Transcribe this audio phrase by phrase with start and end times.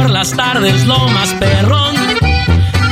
[0.00, 1.94] Por las tardes lo más perrón.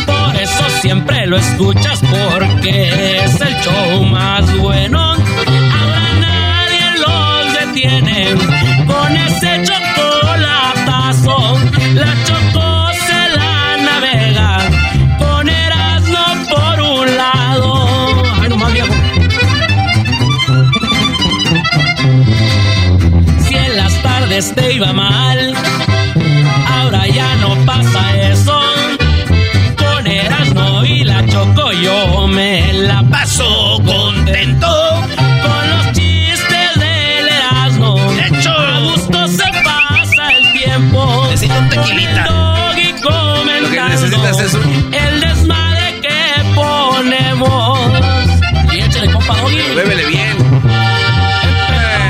[0.05, 5.01] Por eso siempre lo escuchas porque es el show más bueno.
[5.13, 8.35] Ahora nadie los detiene
[8.87, 11.59] con ese chocolatazo.
[11.95, 14.59] La choco se la navega
[15.19, 18.23] con Erasmo por un lado.
[18.43, 18.95] Ay, nomás viejo.
[23.49, 25.48] Si en las tardes te iba mal,
[32.39, 34.69] me la paso contento.
[35.43, 41.27] Con los chistes del Erasmo, a gusto se pasa el tiempo.
[41.31, 42.25] Necesito un tequilita.
[42.27, 47.79] Con el dog y comentando Lo que necesitas es un- el desmadre que ponemos.
[48.73, 49.59] Y échale, compa Doggy.
[49.75, 50.37] Bébele bien.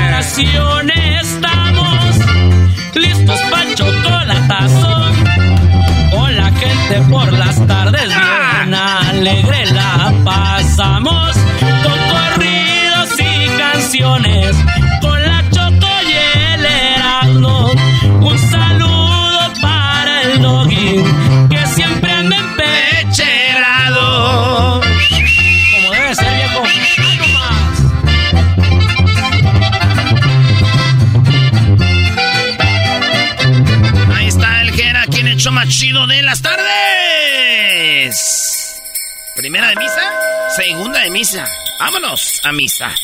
[0.09, 2.15] Oración estamos
[2.93, 5.11] listos para chocolatazo.
[6.11, 9.65] Con la gente por las tardes bien alegre
[35.59, 38.15] más chido de las tardes.
[39.35, 40.13] Primera de misa,
[40.55, 41.45] segunda de misa.
[41.79, 42.95] Vámonos a misa.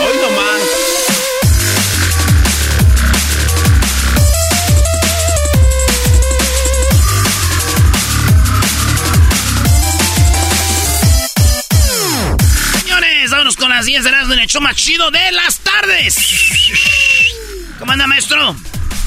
[0.00, 0.62] Hoy nomás.
[12.80, 16.87] Señores, vámonos con las 10 de las en el show más chido de las tardes.
[17.78, 18.56] ¿Cómo anda, maestro?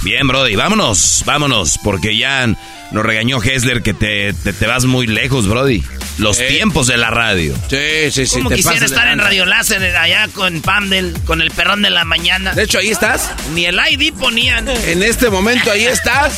[0.03, 2.47] Bien, Brody, vámonos, vámonos, porque ya
[2.91, 5.83] nos regañó Hessler que te, te, te vas muy lejos, Brody.
[6.17, 6.47] Los Eh.
[6.49, 7.55] tiempos de la radio.
[7.69, 8.35] Sí, sí, sí.
[8.37, 9.19] Como quisiera estar en.
[9.19, 12.53] Radio Láser allá con Pamdel, con el perrón de la mañana.
[12.53, 13.31] De hecho, ahí estás.
[13.53, 14.67] Ni el ID ponían.
[14.67, 16.33] En este momento, ahí estás.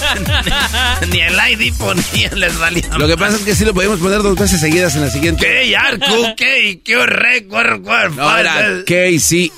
[1.09, 2.83] Ni el ID ponían, les valía.
[2.97, 5.45] Lo que pasa es que sí lo podemos poner dos veces seguidas en la siguiente.
[5.45, 6.35] ¿Qué, Arco?
[6.37, 6.79] ¿Qué?
[6.83, 7.81] ¿Qué récord?
[8.39, 9.51] Era KCEL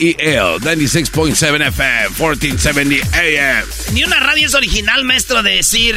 [0.62, 3.66] 96.7 FM 1470 AM.
[3.94, 5.95] Ni una radio es original, maestro, de decir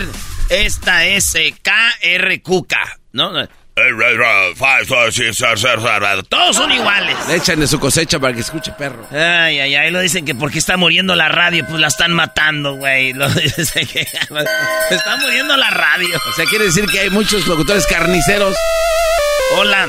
[0.48, 2.74] esta es eh, KRQK,
[3.12, 3.32] ¿no?
[6.28, 7.16] Todos son iguales.
[7.28, 9.06] Le echan de su cosecha para que escuche perro.
[9.12, 12.74] Ay, ay, ay, lo dicen que porque está muriendo la radio, pues la están matando,
[12.74, 13.12] güey.
[13.12, 14.00] Lo dicen que
[14.90, 16.20] está muriendo la radio.
[16.28, 18.56] O sea, quiere decir que hay muchos locutores carniceros.
[19.56, 19.86] Hola.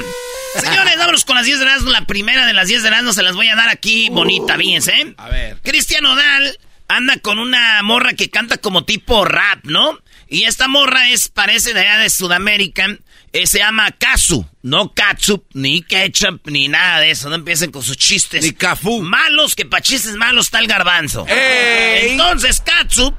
[0.55, 1.89] Señores, vámonos con las 10 de Erasmo.
[1.89, 4.91] La primera de las 10 de Erasmo se las voy a dar aquí bonita, fíjense.
[4.91, 5.13] ¿eh?
[5.17, 5.57] A ver.
[5.63, 9.97] Cristian Odal anda con una morra que canta como tipo rap, ¿no?
[10.29, 12.85] Y esta morra es, parece de allá de Sudamérica.
[13.33, 17.29] eh, se llama Kazu, no Katsup, ni ketchup, ni nada de eso.
[17.29, 18.43] No empiecen con sus chistes.
[18.43, 19.01] Ni Cafú.
[19.01, 21.25] Malos, que pa' chistes malos está el garbanzo.
[21.27, 22.11] ¡Ey!
[22.11, 23.13] Entonces, Katsu,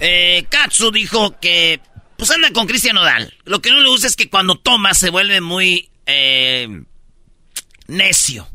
[0.00, 1.80] eh, Katsu dijo que,
[2.16, 3.34] pues anda con Cristian Odal.
[3.44, 6.68] Lo que no le gusta es que cuando toma se vuelve muy, eh,
[7.86, 8.48] necio.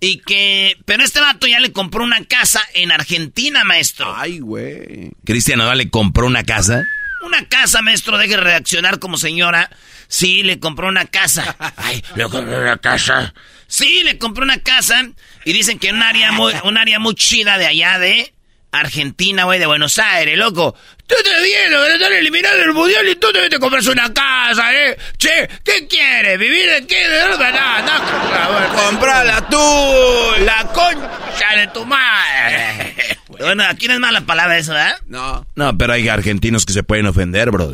[0.00, 4.14] Y que, pero este vato ya le compró una casa en Argentina, maestro.
[4.16, 5.10] Ay, güey.
[5.24, 6.84] Cristian Nodal le compró una casa.
[7.22, 9.70] Una casa, maestro, deje de reaccionar como señora.
[10.08, 11.56] Sí, le compró una casa.
[11.76, 13.34] Ay, le compró una casa.
[13.66, 15.08] Sí, le compró una casa.
[15.44, 18.32] Y dicen que un área un área muy chida de allá de
[18.70, 20.74] Argentina, güey, de Buenos Aires, loco.
[21.06, 24.96] Tú te vienes, están eliminando el mundial y tú te, te compras una casa, ¿eh?
[25.16, 26.38] Che, ¿qué quieres?
[26.38, 27.08] ¿Vivir en qué?
[27.08, 27.50] ¿De dónde?
[27.50, 30.44] No, no, ¡Comprala tú!
[30.44, 32.94] La concha de tu madre.
[33.28, 34.98] bueno, aquí no es mala palabra eso, ¿verdad?
[35.06, 35.46] No.
[35.54, 37.72] No, pero hay argentinos que se pueden ofender, bro.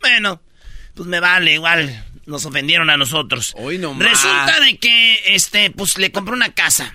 [0.00, 0.42] Bueno,
[0.94, 3.54] pues me vale, igual nos ofendieron a nosotros.
[3.56, 3.96] Hoy no.
[3.98, 6.94] Resulta de que, este, pues le compré una casa.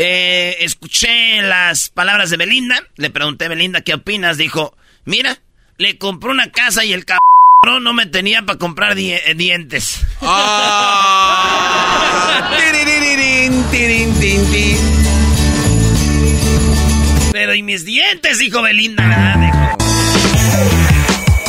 [0.00, 4.72] Eh, escuché las palabras de Belinda, le pregunté a Belinda qué opinas, dijo,
[5.04, 5.40] mira,
[5.76, 9.98] le compré una casa y el cabrón no me tenía para comprar di- eh, dientes.
[10.22, 12.48] Ah.
[17.32, 19.36] Pero y mis dientes, dijo Belinda, ¿verdad?
[19.40, 19.58] Dijo.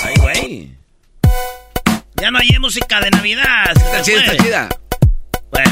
[0.06, 0.69] Ay, güey.
[2.22, 3.72] Ya no hay música de Navidad.
[3.75, 4.69] Está chida, está chida.
[5.51, 5.72] Bueno.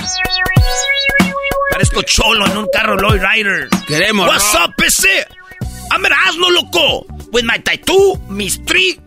[1.72, 3.68] Parezco cholo en un carro Lloyd Rider.
[3.88, 4.70] Queremos What's rock.
[4.70, 4.74] up,
[6.06, 7.06] an asno, loco.
[7.32, 9.00] With my tattoo, mis three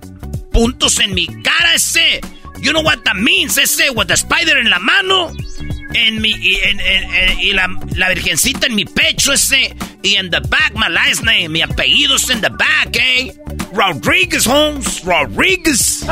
[0.53, 2.21] puntos en mi cara, ese.
[2.61, 3.91] You know what that means, ese.
[3.95, 5.33] With the spider en la mano.
[5.95, 7.67] En mi, y, en- en- en- y la,
[7.97, 9.75] la virgencita en mi pecho, ese.
[10.03, 11.49] Y en the back, my last name.
[11.49, 13.33] Mi apellido es en the back, eh.
[13.73, 15.03] Rodriguez Holmes.
[15.05, 16.05] Rodriguez.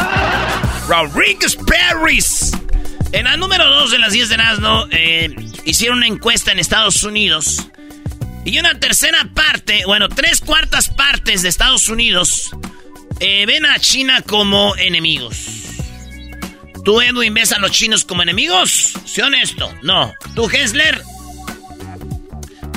[0.89, 2.53] Rodriguez Paris.
[3.13, 5.35] En la número 2 de las 10 de Nazno, eh,
[5.65, 7.69] hicieron una encuesta en Estados Unidos.
[8.45, 12.51] Y una tercera parte, bueno, tres cuartas partes de Estados Unidos
[13.21, 15.47] eh, ven a China como enemigos.
[16.85, 18.95] ¿Tú, Edwin, ves a los chinos como enemigos?
[19.05, 19.75] ¿Sí honesto?
[19.83, 20.15] No.
[20.35, 21.03] ¿Tú, Hessler?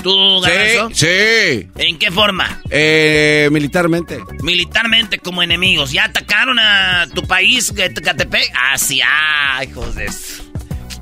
[0.04, 0.90] ¿Tú, Garbanzo?
[0.96, 1.68] Sí, sí.
[1.76, 2.62] ¿En qué forma?
[2.70, 4.20] Eh, militarmente.
[4.42, 5.92] Militarmente como enemigos.
[5.92, 8.52] ¿Ya atacaron a tu país, Catepec?
[8.56, 10.06] Ah, sí, ah, hijos de...
[10.06, 10.44] eso.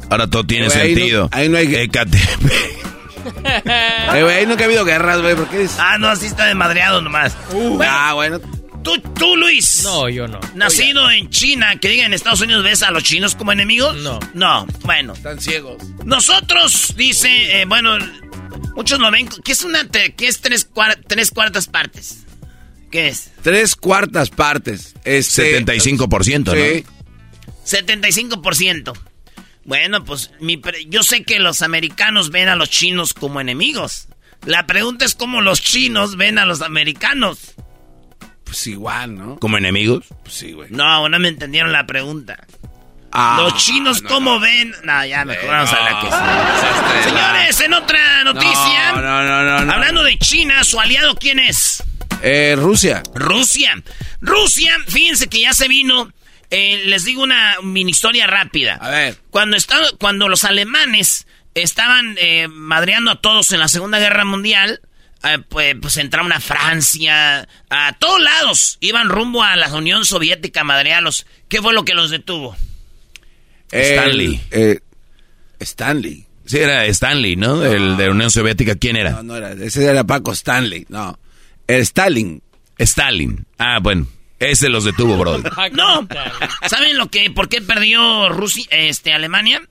[0.09, 1.29] Ahora todo tiene Güey, ahí no- sentido.
[1.31, 2.79] ahí no hay- Ecatepec.
[3.45, 5.35] Eh, güey, ahí nunca ha habido guerras, güey.
[5.35, 5.77] ¿Por qué dices?
[5.79, 7.35] Ah, no, así está desmadreado nomás.
[7.51, 8.39] Bueno, Ah, bueno.
[8.81, 9.81] tú, tú, Luis.
[9.83, 10.39] No, yo no.
[10.55, 13.95] Nacido en China, que diga en Estados Unidos, ¿ves a los chinos como enemigos?
[13.97, 14.19] No.
[14.33, 15.13] No, bueno.
[15.13, 15.83] Están ciegos.
[16.05, 17.97] Nosotros, dice, eh, bueno,
[18.75, 22.25] muchos lo ven, ¿qué es una, te- qué es tres, cuar- tres cuartas partes?
[22.91, 23.31] ¿Qué es?
[23.43, 24.95] Tres cuartas partes.
[25.03, 26.83] Este, 75%, Sí.
[26.85, 26.99] ¿no?
[27.65, 28.93] 75%.
[29.65, 34.07] Bueno, pues mi pre- yo sé que los americanos ven a los chinos como enemigos.
[34.45, 37.53] La pregunta es cómo los chinos ven a los americanos.
[38.43, 39.37] Pues igual, ¿no?
[39.39, 40.05] ¿Como enemigos?
[40.23, 40.71] Pues sí, güey.
[40.71, 42.47] No, no me entendieron la pregunta.
[43.11, 44.39] Ah, los chinos no, cómo no.
[44.39, 44.73] ven...
[44.83, 47.09] No, ya mejor Eh, vamos a la que sí.
[47.09, 48.91] Señores, en otra noticia...
[48.93, 49.73] No, no, no, no, no.
[49.73, 51.83] Hablando de China, ¿su aliado quién es?
[52.21, 53.01] Eh, Rusia.
[53.15, 53.81] Rusia.
[54.21, 56.11] Rusia, fíjense que ya se vino.
[56.51, 58.75] eh, les digo una mini historia rápida.
[58.81, 59.17] A ver.
[59.31, 64.81] Cuando, está- cuando los alemanes estaban eh, madreando a todos en la Segunda Guerra Mundial,
[65.49, 68.77] pues, pues entraron a Francia, a todos lados.
[68.81, 71.25] Iban rumbo a la Unión Soviética a madrearlos.
[71.49, 72.55] ¿Qué fue lo que los detuvo?
[73.71, 74.41] Stanley.
[74.51, 74.79] Eh,
[75.59, 76.25] Stanley.
[76.45, 77.63] Sí, era Stanley, ¿no?
[77.63, 78.75] El de la Unión Soviética.
[78.75, 79.11] ¿Quién era?
[79.11, 79.51] No, no era.
[79.51, 80.85] Ese era Paco Stanley.
[80.89, 81.19] No.
[81.67, 82.41] El Stalin.
[82.79, 83.45] Stalin.
[83.59, 84.07] Ah, bueno.
[84.39, 85.37] Ese los detuvo, bro.
[85.73, 86.07] No.
[86.67, 89.61] ¿Saben lo que, por qué perdió Rusia, este, Alemania?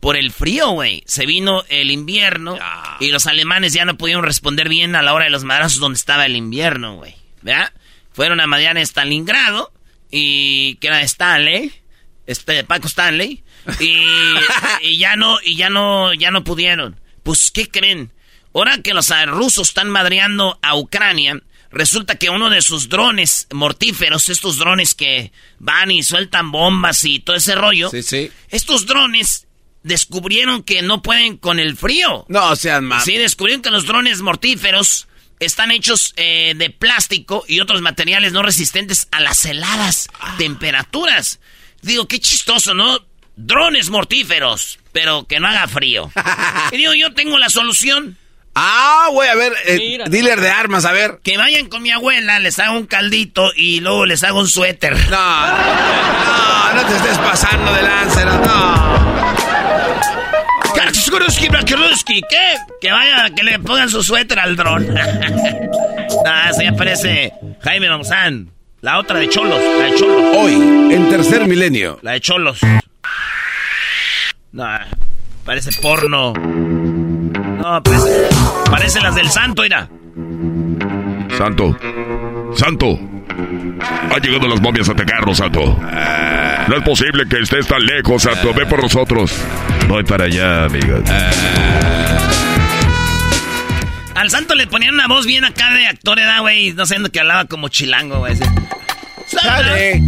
[0.00, 1.02] Por el frío, güey.
[1.06, 2.56] Se vino el invierno
[3.00, 5.96] y los alemanes ya no pudieron responder bien a la hora de los madrazos donde
[5.96, 7.16] estaba el invierno, güey.
[7.42, 7.72] ¿Verdad?
[8.12, 9.72] Fueron a en Stalingrado
[10.10, 11.72] y que era de Stanley,
[12.26, 13.42] este Paco Stanley
[13.80, 14.04] y,
[14.82, 16.98] y ya no y ya no ya no pudieron.
[17.22, 18.12] Pues ¿qué creen?
[18.54, 23.46] Ahora que los ah, rusos están madreando a Ucrania, resulta que uno de sus drones
[23.52, 28.30] mortíferos, estos drones que van y sueltan bombas y todo ese rollo, Sí, sí.
[28.48, 29.46] estos drones
[29.82, 32.24] descubrieron que no pueden con el frío.
[32.28, 33.04] No sean más.
[33.04, 35.06] Sí, descubrieron que los drones mortíferos
[35.40, 41.38] están hechos eh, de plástico y otros materiales no resistentes a las heladas temperaturas.
[41.82, 43.06] Digo, qué chistoso, ¿no?
[43.40, 46.10] Drones mortíferos, pero que no haga frío.
[46.72, 48.16] y digo, yo tengo la solución.
[48.56, 49.52] Ah, güey, a ver.
[49.64, 50.04] eh, Mira.
[50.06, 51.20] dealer de armas, a ver.
[51.22, 54.94] Que vayan con mi abuela, les hago un caldito y luego les hago un suéter.
[55.08, 58.98] No, no, no te estés pasando de láncero, no.
[60.74, 62.56] Karchkuruski, Blakiruski, ¿qué?
[62.80, 64.86] Que vaya, que le pongan su suéter al dron.
[66.26, 68.50] ah, se aparece Jaime Maussan.
[68.80, 70.36] La otra de Cholos, la de Cholos.
[70.36, 70.52] Hoy,
[70.92, 71.98] en tercer milenio.
[72.02, 72.58] La de Cholos.
[74.52, 74.64] No,
[75.44, 76.32] parece porno.
[76.32, 78.28] No, parece,
[78.70, 79.88] parece las del santo, mira.
[81.36, 81.76] Santo,
[82.56, 82.98] Santo,
[84.10, 85.60] ha llegado las momias a atacarnos, Santo.
[86.68, 88.52] No es posible que estés tan lejos, Santo.
[88.54, 89.32] Ve por nosotros.
[89.86, 91.02] Voy para allá, amigos.
[94.14, 96.72] Al santo le ponían una voz bien acá de actor, ¿verdad, güey?
[96.72, 98.34] No sé, que hablaba como chilango, güey.
[99.26, 100.02] ¡Sale!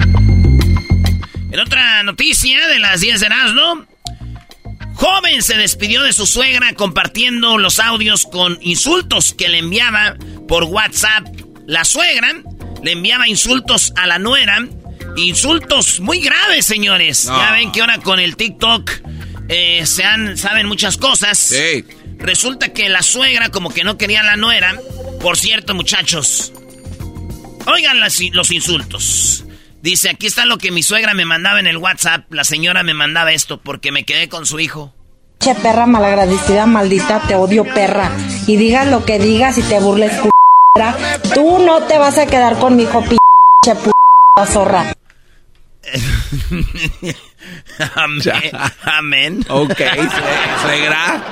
[1.53, 3.87] En otra noticia de las 10 de ¿no?
[5.01, 10.17] Joven se despidió de su suegra compartiendo los audios con insultos que le enviaba
[10.47, 11.27] por WhatsApp.
[11.67, 12.43] La suegra
[12.83, 14.69] le enviaba insultos a la nuera.
[15.17, 17.25] Insultos muy graves, señores.
[17.25, 18.91] Ya ven que ahora con el TikTok
[19.49, 21.39] eh, se han, saben muchas cosas.
[21.39, 21.83] Sí.
[22.19, 24.79] Resulta que la suegra como que no quería a la nuera.
[25.23, 26.53] Por cierto, muchachos,
[27.67, 29.45] oigan los insultos.
[29.83, 32.31] Dice, aquí está lo que mi suegra me mandaba en el WhatsApp.
[32.33, 34.93] La señora me mandaba esto porque me quedé con su hijo.
[35.39, 38.11] Che perra malagradecida, maldita, te odio perra.
[38.47, 40.13] Y digas lo que digas y te burles,
[41.35, 43.91] Tú no te vas a quedar con mi hijo, pinche
[44.47, 44.95] zorra.
[47.95, 48.53] Amén.
[48.85, 49.45] Amén.
[49.49, 49.77] Ok,
[50.63, 51.23] suegra.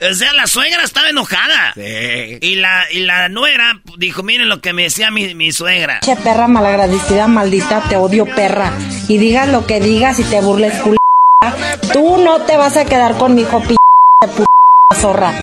[0.00, 1.72] O sea, la suegra estaba enojada.
[1.74, 2.38] Sí.
[2.40, 6.00] Y la, y la nuera dijo, miren lo que me decía mi, mi suegra.
[6.00, 8.72] Che, perra malagradecida, maldita, te odio, perra.
[9.08, 10.74] Y digas lo que digas y te burles,
[11.92, 13.62] Tú no te vas a quedar con mi hijo,
[14.96, 15.40] zorra.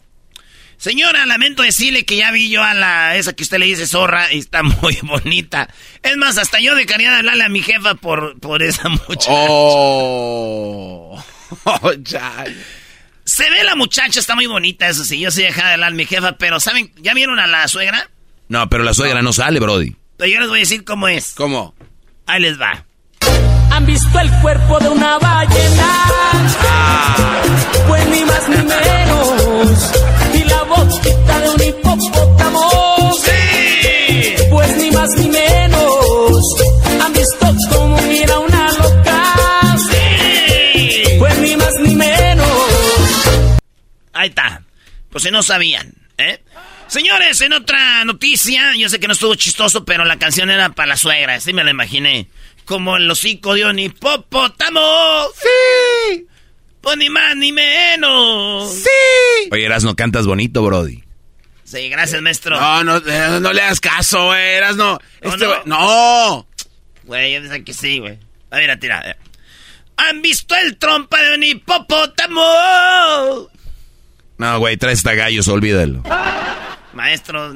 [0.77, 4.31] Señora, lamento decirle que ya vi yo a la esa que usted le dice zorra
[4.31, 5.69] y está muy bonita.
[6.03, 9.47] Es más, hasta yo dejaría hablarle a mi jefa por, por esa muchacha.
[9.49, 11.17] Oh,
[11.63, 11.91] oh
[13.25, 15.19] se ve la muchacha, está muy bonita, eso sí.
[15.19, 16.91] Yo sí dejé de hablar a mi jefa, pero ¿saben?
[16.97, 18.09] ¿Ya vieron a la suegra?
[18.47, 19.95] No, pero la suegra no, sale, Brody.
[20.17, 21.33] Pero yo les voy a decir cómo es.
[21.35, 21.73] ¿Cómo?
[22.27, 22.85] Ahí les va.
[23.71, 25.87] ¿Han visto el cuerpo de una ballena?
[26.61, 27.41] Ah.
[27.87, 29.91] Pues ni más ni menos.
[30.33, 32.84] Y la boquita de un hipopótamo.
[44.15, 44.63] Ahí está.
[45.09, 46.41] Pues si no sabían, ¿eh?
[46.87, 50.87] Señores, en otra noticia, yo sé que no estuvo chistoso, pero la canción era para
[50.87, 52.27] la suegra, así me la imaginé.
[52.63, 55.25] Como el hocico de un hipopótamo.
[55.35, 56.25] ¡Sí!
[56.79, 58.73] Pues ni más ni menos.
[58.73, 59.49] ¡Sí!
[59.51, 61.03] Oye, no cantas bonito, Brody.
[61.65, 62.59] Sí, gracias, maestro.
[62.59, 64.55] No, no, eh, no, le hagas caso, güey.
[64.55, 64.97] Eras no.
[65.19, 65.63] Este, no.
[65.65, 66.47] no.
[67.03, 68.17] Güey, yo pensé que sí, güey.
[68.49, 69.17] A ver, tira.
[69.97, 72.41] ¿Han visto el trompa de un hipopótamo?
[74.37, 76.03] No, güey, trae esta gallos, olvídalo.
[76.93, 77.55] Maestros,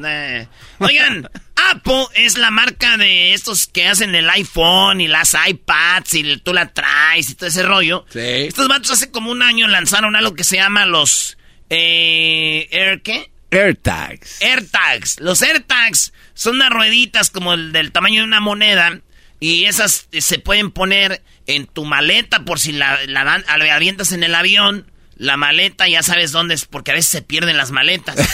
[0.79, 1.29] Oigan,
[1.71, 6.53] Apple es la marca de estos que hacen el iPhone y las iPads y tú
[6.53, 8.05] la traes y todo ese rollo.
[8.09, 8.19] Sí.
[8.19, 11.37] Estos vatos hace como un año lanzaron algo que se llama los...
[11.69, 13.31] Eh, ¿Air qué?
[13.51, 14.41] AirTags.
[14.41, 15.19] AirTags.
[15.19, 18.99] Los AirTags son unas rueditas como el del tamaño de una moneda
[19.39, 24.23] y esas se pueden poner en tu maleta por si la, la, la avientas en
[24.23, 24.85] el avión
[25.19, 28.15] la maleta ya sabes dónde es, porque a veces se pierden las maletas.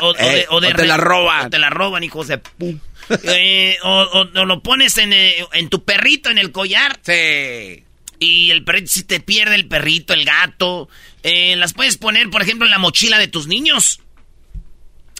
[0.00, 1.46] O, te la roban.
[1.46, 2.40] O te la roban, hijos de...
[3.24, 7.00] Eh, o, lo pones en, eh, en, tu perrito, en el collar.
[7.02, 7.84] Sí.
[8.18, 10.88] Y el perrito, si te pierde el perrito, el gato.
[11.22, 14.00] Eh, las puedes poner, por ejemplo, en la mochila de tus niños.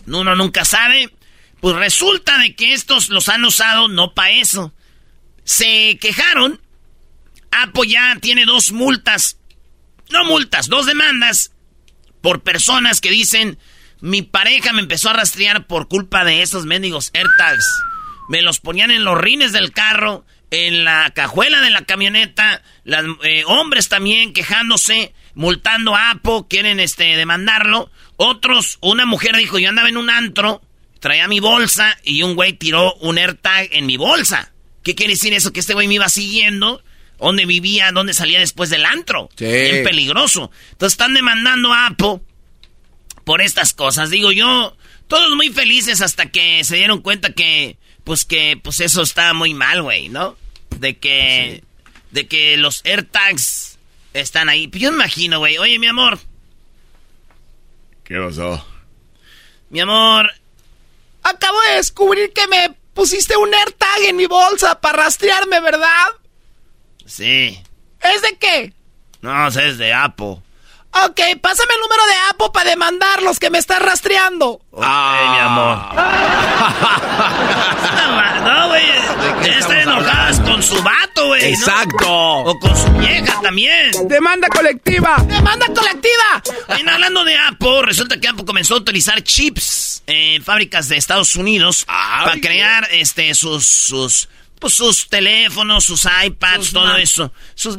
[0.06, 1.10] Uno nunca sabe.
[1.60, 4.72] Pues resulta de que estos los han usado no para eso.
[5.44, 6.60] Se quejaron.
[7.50, 9.36] Apple ya tiene dos multas
[10.10, 11.52] no multas, dos demandas
[12.20, 13.58] por personas que dicen,
[14.00, 17.66] mi pareja me empezó a rastrear por culpa de esos mendigos AirTags.
[18.28, 23.18] Me los ponían en los rines del carro, en la cajuela de la camioneta, los
[23.24, 27.90] eh, hombres también quejándose, multando a Apo, quieren este, demandarlo.
[28.16, 30.62] Otros, una mujer dijo, yo andaba en un antro,
[31.00, 34.52] traía mi bolsa y un güey tiró un AirTag en mi bolsa.
[34.82, 35.52] ¿Qué quiere decir eso?
[35.52, 36.82] Que este güey me iba siguiendo
[37.24, 39.28] dónde vivía, dónde salía después del antro.
[39.36, 39.46] Sí.
[39.46, 40.50] Bien peligroso.
[40.72, 42.22] Entonces están demandando a Apo
[43.24, 44.10] por estas cosas.
[44.10, 44.76] Digo yo,
[45.08, 49.54] todos muy felices hasta que se dieron cuenta que, pues que, pues eso está muy
[49.54, 50.36] mal, güey, ¿no?
[50.70, 51.64] De que,
[52.10, 53.78] de que los AirTags
[54.12, 54.70] están ahí.
[54.72, 55.56] Yo me imagino, güey.
[55.58, 56.18] Oye, mi amor.
[58.04, 58.66] ¿Qué pasó?
[59.70, 60.30] Mi amor.
[61.22, 66.06] Acabo de descubrir que me pusiste un AirTag en mi bolsa para rastrearme, ¿verdad?
[67.06, 67.60] Sí.
[68.00, 68.72] ¿Es de qué?
[69.20, 70.42] No, es de Apo.
[71.06, 74.60] Ok, pásame el número de Apo para demandar los que me están rastreando.
[74.70, 75.76] Ok, mi amor.
[78.44, 78.84] no, güey.
[79.58, 81.52] Están enojadas con su vato, güey.
[81.52, 82.06] Exacto.
[82.08, 83.90] O con su vieja también.
[84.06, 85.16] Demanda colectiva.
[85.26, 86.42] Demanda colectiva.
[86.68, 91.34] Oye, hablando de Apple, resulta que Apple comenzó a utilizar chips en fábricas de Estados
[91.34, 94.28] Unidos para crear este sus sus
[94.64, 97.30] pues sus teléfonos, sus iPads, todo eso.
[97.54, 97.76] Sus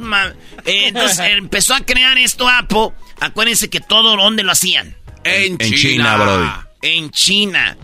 [0.65, 2.91] eh, entonces empezó a crear esto Apple.
[3.19, 4.95] Acuérdense que todo donde lo hacían.
[5.23, 6.49] En, En China, China, Brody.
[6.83, 7.77] En China.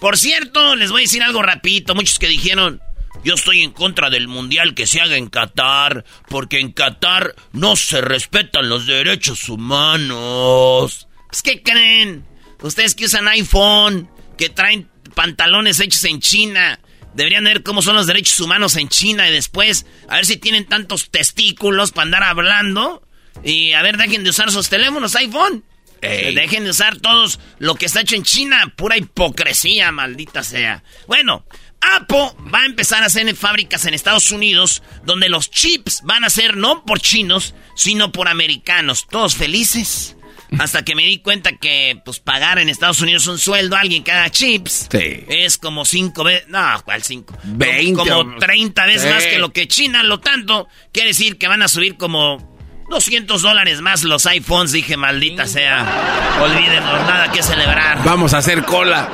[0.00, 1.94] Por cierto, les voy a decir algo rapidito.
[1.94, 2.82] Muchos que dijeron,
[3.22, 7.76] yo estoy en contra del mundial que se haga en Qatar, porque en Qatar no
[7.76, 11.06] se respetan los derechos humanos.
[11.28, 12.26] Pues, ¿qué creen?
[12.60, 16.80] Ustedes que usan iPhone, que traen pantalones hechos en China,
[17.18, 20.66] deberían ver cómo son los derechos humanos en China y después a ver si tienen
[20.66, 23.02] tantos testículos para andar hablando.
[23.42, 25.64] Y a ver, dejen de usar sus teléfonos iPhone.
[26.00, 26.32] Ey.
[26.32, 28.72] Dejen de usar todos lo que está hecho en China.
[28.76, 30.84] Pura hipocresía, maldita sea.
[31.08, 31.44] Bueno,
[31.80, 36.30] Apple va a empezar a hacer fábricas en Estados Unidos donde los chips van a
[36.30, 39.08] ser no por chinos, sino por americanos.
[39.10, 40.16] Todos felices.
[40.58, 44.02] Hasta que me di cuenta que, pues, pagar en Estados Unidos un sueldo a alguien
[44.02, 45.24] que haga chips Sí.
[45.28, 46.48] es como cinco veces.
[46.48, 47.36] No, ¿cuál cinco?
[47.44, 49.08] 20 Como 30 veces Sí.
[49.10, 50.68] más que lo que China, lo tanto.
[50.92, 52.56] Quiere decir que van a subir como
[52.90, 54.72] 200 dólares más los iPhones.
[54.72, 56.38] Dije, maldita sea.
[56.40, 58.02] Olvídenos, nada que celebrar.
[58.04, 59.08] Vamos a hacer cola.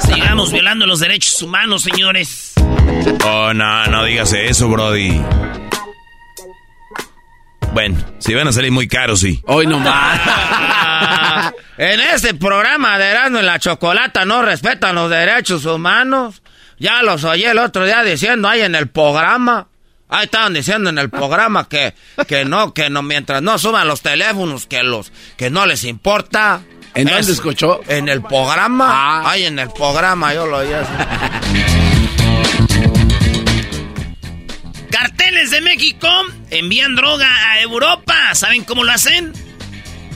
[0.00, 2.54] Sigamos violando los derechos humanos, señores.
[3.24, 5.20] Oh, no, no digas eso, Brody.
[7.76, 9.42] Bueno, si van a salir muy caros, sí.
[9.46, 10.18] Hoy nomás.
[11.76, 16.42] En este programa de Erasmo y la Chocolata no respetan los derechos humanos.
[16.78, 19.68] Ya los oí el otro día diciendo ahí en el programa.
[20.08, 21.92] Ahí estaban diciendo en el programa que,
[22.26, 26.62] que no, que no, mientras no suban los teléfonos, que los, que no les importa.
[26.94, 27.82] ¿En dónde escuchó?
[27.88, 28.86] En el programa.
[28.90, 29.30] Ah.
[29.32, 30.68] Ahí en el programa yo lo oí.
[35.66, 36.08] México
[36.50, 38.34] envían droga a Europa.
[38.34, 39.32] ¿Saben cómo lo hacen?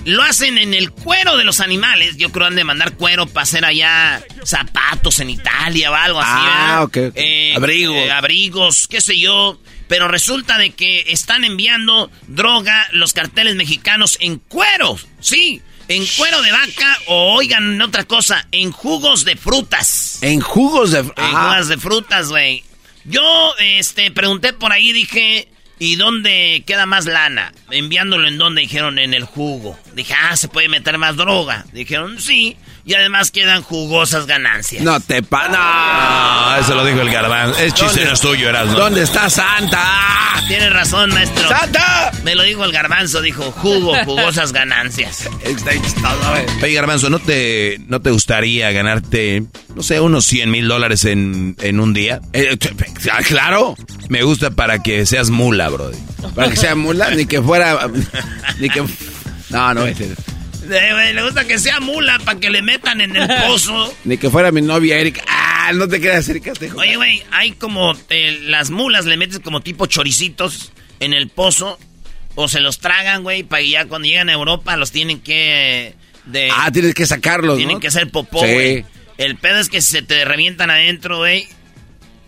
[0.04, 2.16] Lo hacen en el cuero de los animales.
[2.16, 6.30] Yo creo han de mandar cuero para hacer allá zapatos en Italia o algo así.
[6.32, 6.82] Ah, ¿verdad?
[6.84, 7.56] ok, ok.
[7.56, 7.96] Abrigos.
[7.96, 9.60] eh, abrigos, qué sé yo.
[9.88, 15.08] Pero resulta de que están enviando droga los carteles mexicanos en cueros.
[15.18, 20.18] Sí, en cuero de vaca o oigan otra cosa, en jugos de frutas.
[20.22, 21.00] En jugos de...
[21.00, 22.62] En Ah, jugas de frutas, güey.
[23.10, 25.48] Yo, este, pregunté por ahí, dije,
[25.80, 27.52] ¿y dónde queda más lana?
[27.70, 29.76] Enviándolo en dónde, dijeron, en el jugo.
[29.94, 31.66] Dije, ah, ¿se puede meter más droga?
[31.72, 32.56] Dijeron, sí.
[32.84, 34.82] Y además quedan jugosas ganancias.
[34.82, 35.48] no te pa...
[35.48, 36.56] No.
[36.60, 37.58] Eso lo dijo el Garbanzo.
[37.58, 38.72] Es chiste ¿Dónde- no es tuyo, Erasmo.
[38.72, 39.82] ¿Dónde está Santa?
[40.48, 41.48] Tienes razón, maestro.
[41.48, 42.10] ¡Santa!
[42.24, 45.28] Me lo dijo el garbanzo, dijo, jugo, jugosas ganancias.
[45.44, 46.44] Está chistoso, güey.
[46.62, 51.56] Oye, Garbanzo, ¿no te, ¿no te gustaría ganarte, no sé, unos 100 mil dólares en,
[51.60, 52.20] en un día?
[52.32, 52.58] Eh,
[53.12, 53.76] ah, claro.
[54.08, 55.98] Me gusta para que seas mula, Brody.
[56.34, 57.88] Para que sea mula, ni que fuera...
[58.58, 58.82] Ni que...
[59.50, 59.94] No, no, Eh,
[60.92, 63.94] güey, le gusta que sea mula para que le metan en el pozo.
[64.04, 65.22] Ni que fuera mi novia Erika.
[65.28, 66.52] Ah, no te creas, Erika.
[66.52, 71.28] Te Oye, güey, hay como eh, las mulas le metes como tipo choricitos en el
[71.28, 71.78] pozo
[72.34, 75.94] o se los tragan, güey, para que ya cuando llegan a Europa los tienen que
[76.26, 77.80] de Ah, tienes que sacarlos, tienen ¿no?
[77.80, 78.52] que hacer popó, Sí.
[78.52, 78.84] güey.
[79.18, 81.46] El pedo es que se te revientan adentro, güey.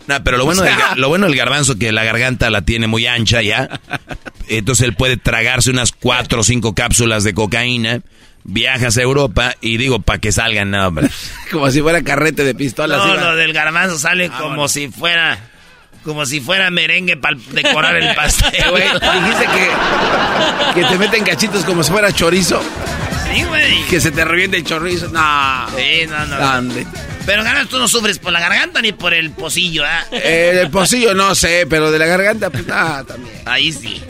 [0.05, 2.63] No, pero lo bueno, O sea- del, lo bueno del garbanzo que la garganta la
[2.63, 3.79] tiene muy ancha ya.
[4.49, 8.01] Entonces él puede tragarse unas cuatro o cinco cápsulas de cocaína.
[8.45, 11.09] Viajas a Europa y digo, para que salgan, no, hombre.
[11.51, 12.97] Como si fuera carrete de pistolas.
[13.05, 15.37] No, lo del garbanzo sale Ah, como si fuera
[16.03, 18.69] como si fuera merengue para decorar el pastel.
[18.71, 22.61] güey, dijiste que, que te meten cachitos como si fuera chorizo.
[23.31, 23.83] Sí, güey.
[23.83, 25.07] Que se te reviente el chorizo.
[25.09, 25.65] No.
[25.77, 26.73] Sí, no, no.
[27.25, 30.03] Pero ganas tú no sufres por la garganta ni por el pocillo, ¿ah?
[30.11, 33.33] Eh, el pocillo no sé, pero de la garganta, pues nada, también.
[33.45, 34.03] Ahí sí.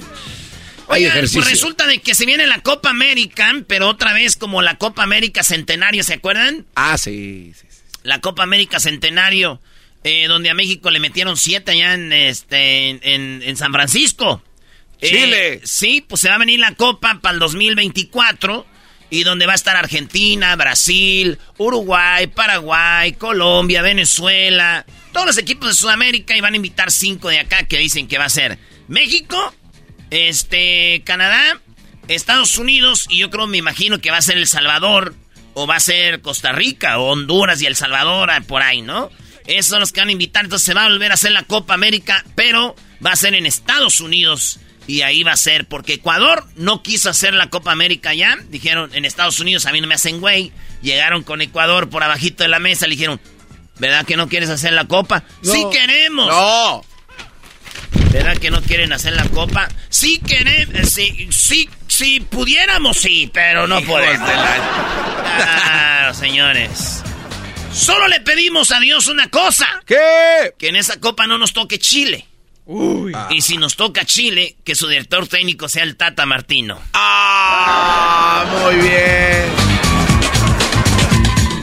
[1.34, 5.04] Pues resulta de que se viene la Copa América, pero otra vez como la Copa
[5.04, 6.66] América Centenario, ¿se acuerdan?
[6.76, 7.78] Ah, sí, sí, sí.
[8.04, 9.62] La Copa América Centenario,
[10.04, 14.44] eh, donde a México le metieron siete allá en, este, en, en- en San Francisco.
[15.02, 15.62] Eh, Chile.
[15.64, 18.66] sí, pues se va a venir la Copa para el 2024
[19.10, 25.76] y donde va a estar Argentina, Brasil, Uruguay, Paraguay, Colombia, Venezuela, todos los equipos de
[25.76, 29.54] Sudamérica y van a invitar cinco de acá que dicen que va a ser México,
[30.14, 31.60] este, Canadá,
[32.08, 35.16] Estados Unidos y yo creo, me imagino que va a ser El Salvador
[35.56, 39.10] o va a ser Costa Rica o Honduras y El Salvador ah, por ahí, ¿no?
[39.48, 41.44] Esos son los que van a invitar, entonces se va a volver a hacer la
[41.44, 45.94] Copa América, pero va a ser en Estados Unidos y ahí va a ser, porque
[45.94, 49.88] Ecuador no quiso hacer la Copa América ya, dijeron en Estados Unidos a mí no
[49.88, 50.52] me hacen güey,
[50.84, 53.20] llegaron con Ecuador por abajito de la mesa, le dijeron,
[53.80, 55.24] ¿verdad que no quieres hacer la Copa?
[55.42, 55.52] No.
[55.52, 56.28] Sí queremos.
[56.28, 56.86] No.
[58.12, 59.68] ¿Verdad que no quieren hacer la copa?
[59.90, 64.28] Sí queremos, sí, sí, sí pudiéramos, sí, pero no podemos.
[64.28, 67.02] de la- Claro, señores.
[67.74, 69.68] Solo le pedimos a Dios una cosa.
[69.86, 70.54] ¿Qué?
[70.60, 72.28] Que en esa copa no nos toque Chile.
[72.66, 73.12] Uy.
[73.32, 76.80] Y si nos toca Chile, que su director técnico sea el Tata Martino.
[76.94, 79.50] Ah, muy bien.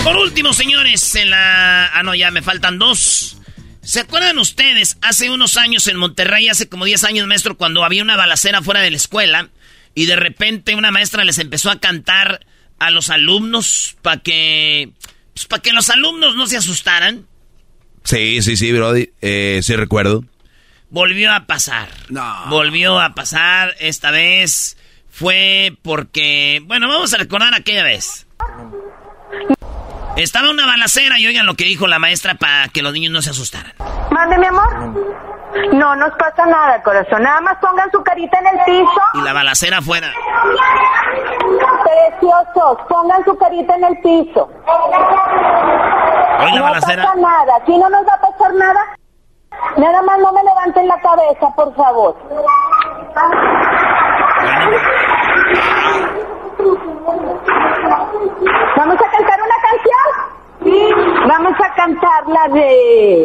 [0.02, 1.86] Por último, señores, en la...
[1.94, 3.36] Ah, no, ya me faltan dos.
[3.90, 8.04] ¿Se acuerdan ustedes hace unos años en Monterrey, hace como 10 años, maestro, cuando había
[8.04, 9.48] una balacera fuera de la escuela
[9.96, 12.46] y de repente una maestra les empezó a cantar
[12.78, 14.92] a los alumnos para que...
[15.34, 17.26] Pues, para que los alumnos no se asustaran?
[18.04, 19.10] Sí, sí, sí, Brody.
[19.22, 20.24] Eh, sí recuerdo.
[20.90, 21.88] Volvió a pasar.
[22.10, 22.46] No.
[22.46, 23.74] Volvió a pasar.
[23.80, 24.76] Esta vez
[25.10, 26.62] fue porque...
[26.64, 28.28] Bueno, vamos a recordar aquella vez.
[30.16, 33.22] Estaba una balacera y oigan lo que dijo la maestra para que los niños no
[33.22, 33.72] se asustaran.
[34.10, 35.20] Mande, mi amor.
[35.72, 37.22] No nos pasa nada, corazón.
[37.22, 39.00] Nada más pongan su carita en el piso.
[39.14, 40.12] Y la balacera afuera.
[41.84, 44.48] Preciosos, pongan su carita en el piso.
[46.40, 47.04] Oiga, no balacera.
[47.04, 47.52] pasa nada.
[47.66, 48.80] Si no nos va a pasar nada,
[49.76, 52.16] nada más no me levanten la cabeza, por favor.
[58.76, 61.19] ¿Vamos a cantar una canción?
[61.30, 63.24] Vamos a cantar la de...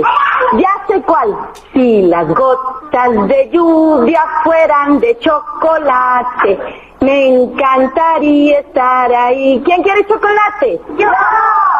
[0.59, 1.35] Ya sé cuál.
[1.73, 6.59] Si las gotas de lluvia fueran de chocolate,
[7.01, 9.59] me encantaría estar ahí.
[9.65, 10.79] ¿Quién quiere chocolate?
[10.99, 11.07] Yo.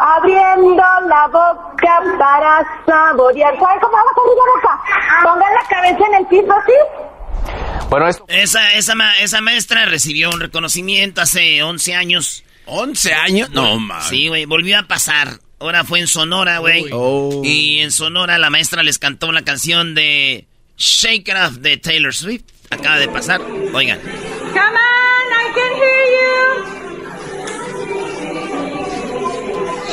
[0.00, 3.56] Abriendo la boca para saborear.
[3.60, 4.82] ¿Saben cómo vamos a abrir la boca?
[5.22, 7.86] Pongan la cabeza en el piso así.
[7.88, 12.42] Bueno, esa, esa, esa maestra recibió un reconocimiento hace 11 años.
[12.66, 13.50] ¿11 años?
[13.50, 14.02] No, man.
[14.02, 15.45] Sí, güey, volvió a pasar.
[15.58, 16.86] Ahora fue en Sonora, güey.
[16.92, 17.40] Oh.
[17.44, 22.14] Y en Sonora la maestra les cantó la canción de Shake It Off de Taylor
[22.14, 22.44] Swift.
[22.70, 23.40] Acaba de pasar.
[23.40, 23.98] Oigan.
[24.00, 26.36] Come on, I can hear you.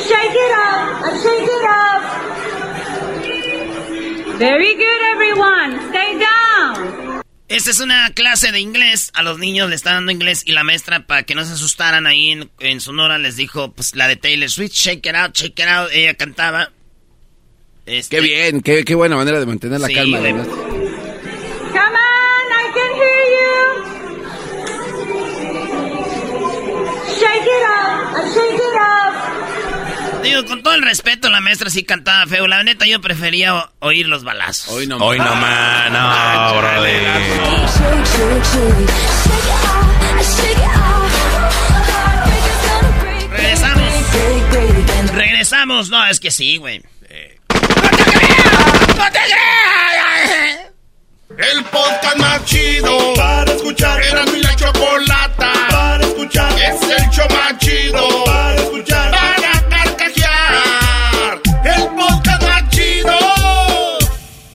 [0.06, 2.04] Shake it off, shake it off.
[4.38, 5.80] Very good, everyone.
[5.90, 7.03] Stay down.
[7.48, 9.10] Esta es una clase de inglés.
[9.14, 12.06] A los niños le están dando inglés y la maestra, para que no se asustaran
[12.06, 15.58] ahí en, en Sonora, les dijo, pues la de Taylor Swift, Shake It Out, Shake
[15.62, 15.90] It Out.
[15.92, 16.72] Ella cantaba.
[17.86, 20.18] Este, Qué bien, qué, qué buena manera de mantener la Sí, calma.
[20.20, 20.32] güey.
[30.24, 32.46] Digo, con todo el respeto, la maestra sí cantaba feo.
[32.46, 34.74] La neta, yo prefería oír los balazos.
[34.74, 36.90] Hoy no, Hoy no más, no, Brody.
[43.30, 45.12] Regresamos.
[45.12, 45.90] Regresamos.
[45.90, 46.82] No, es que sí, güey.
[51.36, 54.00] El podcast más chido para escuchar.
[54.02, 56.52] Era mi la chocolata para escuchar.
[56.52, 59.10] Es el show más chido para escuchar.
[59.10, 59.43] Para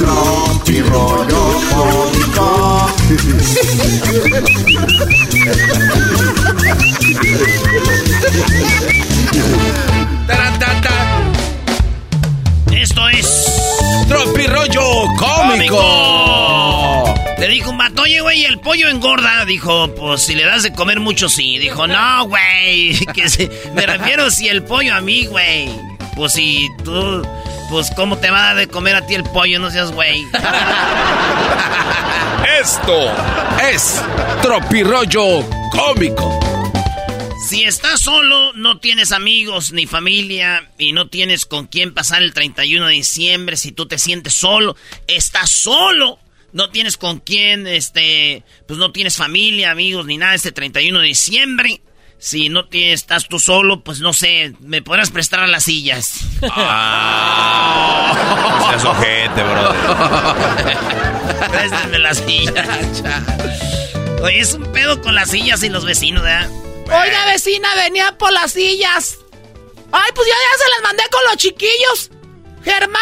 [0.00, 2.90] rollo cómico.
[12.72, 13.46] Esto es.
[14.48, 17.14] Rollo cómico.
[17.38, 19.44] Le dijo un vato, oye, güey, el pollo engorda.
[19.44, 21.58] Dijo, pues si le das de comer mucho, sí.
[21.58, 22.98] Dijo, no, güey.
[23.14, 25.68] Que se- me refiero si el pollo a mí, güey.
[26.16, 27.22] Pues si tú.
[27.70, 30.26] Pues cómo te va a dar de comer a ti el pollo, no seas güey.
[32.60, 33.14] Esto
[33.72, 34.02] es
[34.42, 36.40] Tropirollo Cómico.
[37.46, 42.34] Si estás solo, no tienes amigos ni familia y no tienes con quién pasar el
[42.34, 46.18] 31 de diciembre, si tú te sientes solo, estás solo,
[46.52, 51.06] no tienes con quién, este, pues no tienes familia, amigos ni nada este 31 de
[51.06, 51.80] diciembre.
[52.20, 56.20] Si no tienes, estás tú solo, pues no sé, me podrás prestar a las sillas.
[56.50, 58.12] Ah,
[58.60, 60.78] no seas ojete, brother.
[61.50, 63.02] Préstenme las sillas.
[64.22, 66.50] Oye, es un pedo con las sillas y los vecinos, ¿verdad?
[66.84, 69.16] Oiga, vecina, venía por las sillas.
[69.90, 72.10] Ay, pues yo ya se las mandé con los chiquillos.
[72.62, 73.00] Germán.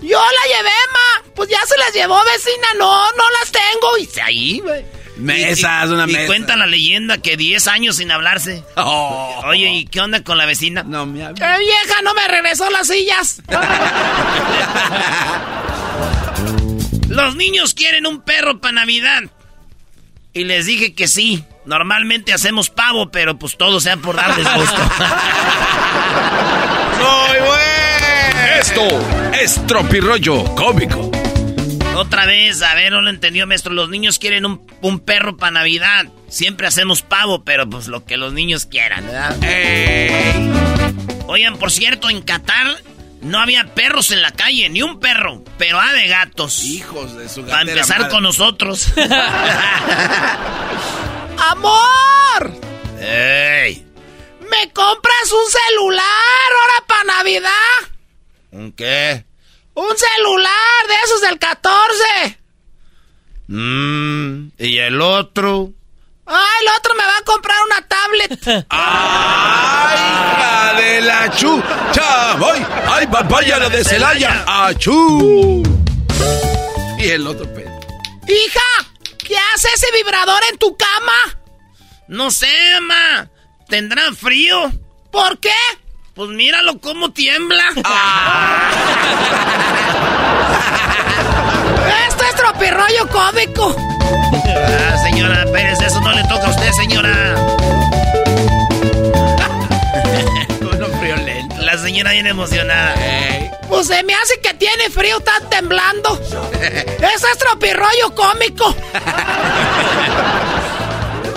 [0.00, 1.24] Yo la llevé, ma.
[1.34, 2.68] Pues ya se las llevó, vecina.
[2.78, 3.98] No, no las tengo.
[3.98, 4.84] Y ahí, güey.
[5.16, 6.26] Mesas, Y- y- una y mesa.
[6.26, 8.64] cuenta la leyenda que 10 años sin hablarse.
[8.76, 10.82] Oye, ¿y qué onda con la vecina?
[10.82, 12.02] No me ¡Qué vieja!
[12.02, 13.40] No me regresó las sillas.
[17.08, 19.22] Los niños quieren un perro para Navidad.
[20.32, 21.44] Y les dije que sí.
[21.64, 24.76] Normalmente hacemos pavo, pero pues todo sea por darles gusto.
[26.98, 27.54] ¡Muy bueno!
[28.60, 28.82] Esto
[29.40, 31.10] es Tropirollo Cómico.
[31.94, 33.72] Otra vez, a ver, no lo entendió, maestro.
[33.72, 36.06] Los niños quieren un, un perro para Navidad.
[36.28, 39.36] Siempre hacemos pavo, pero pues lo que los niños quieran, ¿verdad?
[41.26, 42.76] Oigan, por cierto, en Qatar
[43.22, 46.64] no había perros en la calle, ni un perro, pero ah, de gatos.
[46.64, 48.12] Hijos de su Para gatera empezar madre.
[48.12, 48.88] con nosotros.
[51.38, 52.52] ¡Amor!
[53.00, 53.86] ¡Ey!
[54.40, 56.02] ¿Me compras un celular
[56.50, 57.50] ahora para Navidad?
[58.50, 59.24] ¿Un qué?
[59.74, 62.38] ¡Un celular de esos del 14!
[63.48, 65.72] Mmm, ¿y el otro?
[66.26, 68.66] ¡Ay, el otro me va a comprar una tablet!
[68.70, 72.32] ¡Ay, hija de la chucha!
[72.32, 74.44] ¡Ay, ay, vaya la de Celaya!
[74.46, 75.62] ¡Achú!
[76.98, 77.70] Y el otro pedo.
[78.28, 78.90] ¡Hija!
[79.18, 81.38] ¿Qué hace ese vibrador en tu cama?
[82.08, 82.48] No sé,
[82.80, 83.28] mamá.
[83.68, 84.70] ¿Tendrá frío?
[85.10, 85.50] ¿Por qué?
[86.14, 87.64] Pues míralo cómo tiembla.
[92.08, 93.76] Esto es tropirroyo cómico.
[93.76, 97.34] Ah, señora Pérez, eso no le toca a usted, señora.
[100.60, 101.56] Uno friolento.
[101.58, 102.94] La señora viene emocionada.
[103.68, 106.20] Pues se me hace que tiene frío, está temblando.
[106.30, 108.72] Eso es tropirroyo cómico.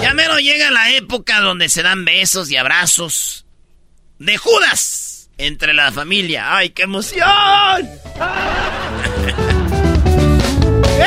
[0.01, 3.46] Ya mero llega la época donde se dan besos y abrazos
[4.19, 6.55] de Judas entre la familia.
[6.57, 7.21] ¡Ay, qué emoción!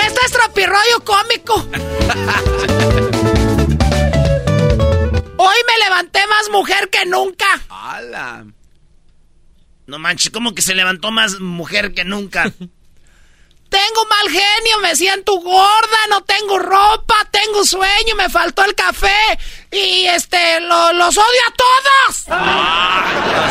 [0.07, 1.55] Esto es tropirroyo cómico.
[5.37, 7.47] Hoy me levanté más mujer que nunca.
[7.69, 8.47] ¡Hala!
[9.87, 12.53] No manches, como que se levantó más mujer que nunca.
[13.71, 19.39] Tengo mal genio, me siento gorda, no tengo ropa, tengo sueño, me faltó el café
[19.71, 22.25] y este, lo- los odio a todos.
[22.31, 23.05] Ah,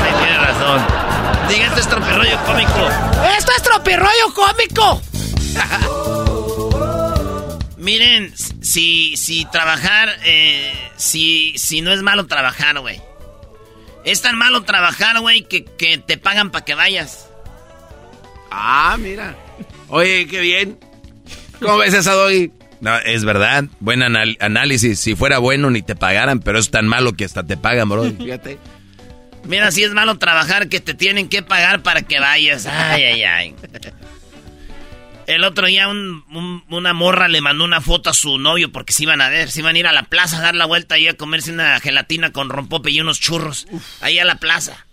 [0.04, 0.86] sí, tiene razón.
[1.50, 2.90] Diga, este es tropirroyo cómico.
[3.38, 5.02] Esto es tropirroyo cómico.
[7.78, 13.02] Miren, si, si trabajar, eh, si, si no es malo trabajar, güey.
[14.04, 17.28] Es tan malo trabajar, güey, que, que te pagan para que vayas.
[18.52, 19.34] Ah, mira.
[19.90, 20.78] Oye, qué bien.
[21.60, 22.52] ¿Cómo ves esa Doggy?
[22.82, 23.66] No, es verdad.
[23.80, 25.00] Buen anal- análisis.
[25.00, 28.04] Si fuera bueno, ni te pagaran, pero es tan malo que hasta te pagan, bro.
[28.18, 28.58] Fíjate.
[29.46, 32.66] Mira, si es malo trabajar que te tienen que pagar para que vayas.
[32.66, 33.56] Ay, ay, ay.
[35.28, 38.94] El otro día un- un- una morra le mandó una foto a su novio porque
[38.94, 40.98] se iban a ver, se iban a ir a la plaza a dar la vuelta
[40.98, 43.68] y a comerse una gelatina con rompope y unos churros.
[44.02, 44.88] Ahí a la plaza.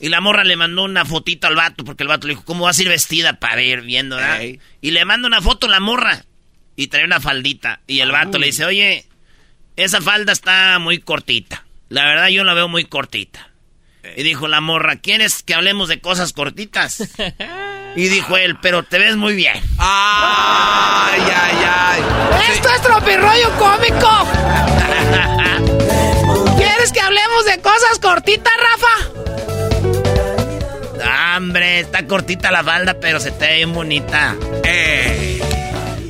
[0.00, 2.64] Y la morra le mandó una fotito al vato porque el vato le dijo, ¿cómo
[2.64, 4.16] vas a ir vestida para ir viendo?
[4.16, 4.60] verdad?" Ey.
[4.80, 6.24] Y le manda una foto a la morra
[6.76, 7.80] y trae una faldita.
[7.86, 9.04] Y el vato le dice, oye,
[9.76, 11.64] esa falda está muy cortita.
[11.88, 13.50] La verdad yo la veo muy cortita.
[14.16, 17.02] Y dijo la morra, ¿quieres que hablemos de cosas cortitas?
[17.96, 19.54] Y dijo él, pero te ves muy bien.
[19.78, 22.02] ¡Ay, ay, ay!
[22.52, 24.28] Esto es tropirroyo cómico.
[26.56, 29.10] ¿Quieres que hablemos de cosas cortitas, Rafa?
[31.38, 34.36] Ah, Eh, está cortita la falda, pero se te ve bien bonita.
[34.64, 35.40] Eh.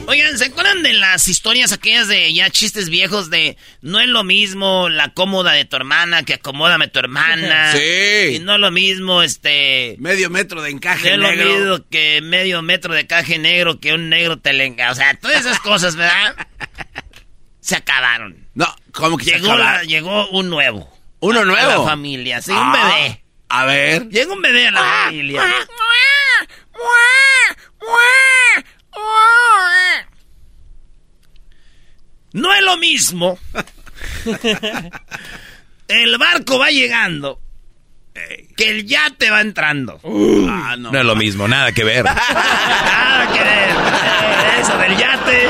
[0.06, 4.24] Oigan, ¿se acuerdan de las historias aquellas de ya chistes viejos de no es lo
[4.24, 7.72] mismo la cómoda de tu hermana que acomódame tu hermana?
[7.76, 8.36] Sí.
[8.36, 9.96] Y no es lo mismo este...
[9.98, 11.42] Medio metro de encaje no negro.
[11.42, 14.90] es lo mismo que medio metro de encaje negro que un negro te le enga-
[14.92, 16.34] O sea, todas esas cosas, ¿verdad?
[17.60, 18.48] Se acabaron.
[18.54, 19.88] No, ¿cómo que se Llegó, la- acabaron?
[19.88, 20.90] llegó un nuevo.
[21.20, 21.70] ¿Uno A- nuevo?
[21.70, 23.24] A la familia, sí, un Ah, bebé.
[23.48, 24.08] A ver.
[24.08, 25.42] Llega un bebé a la familia.
[32.32, 33.38] No es lo mismo.
[35.88, 37.40] El barco va llegando.
[38.56, 40.00] Que el yate va entrando.
[40.50, 40.90] Ah, no.
[40.90, 42.04] No es lo mismo, nada que ver.
[42.04, 43.70] Nada que ver.
[43.70, 45.48] Eh, Eso del yate.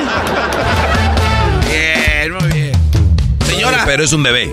[1.67, 2.73] Bien, muy bien.
[3.47, 3.85] Señora.
[3.87, 4.51] Pero es un bebé.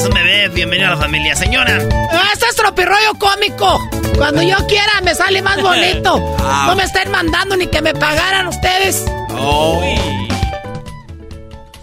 [0.00, 0.48] Es un bebé.
[0.48, 1.36] Bienvenido a la familia.
[1.36, 1.78] Señora.
[2.10, 3.78] Ah, Este es tropirroyo cómico.
[4.16, 6.36] Cuando yo quiera me sale más bonito.
[6.42, 6.64] Ah.
[6.68, 9.04] No me estén mandando ni que me pagaran ustedes.
[9.28, 9.80] Oh.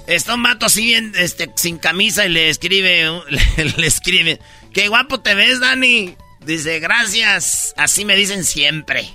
[0.07, 4.41] Está un vato así bien, este, sin camisa y le escribe, le, le escribe,
[4.73, 6.15] qué guapo te ves, Dani.
[6.41, 9.07] Dice, gracias, así me dicen siempre.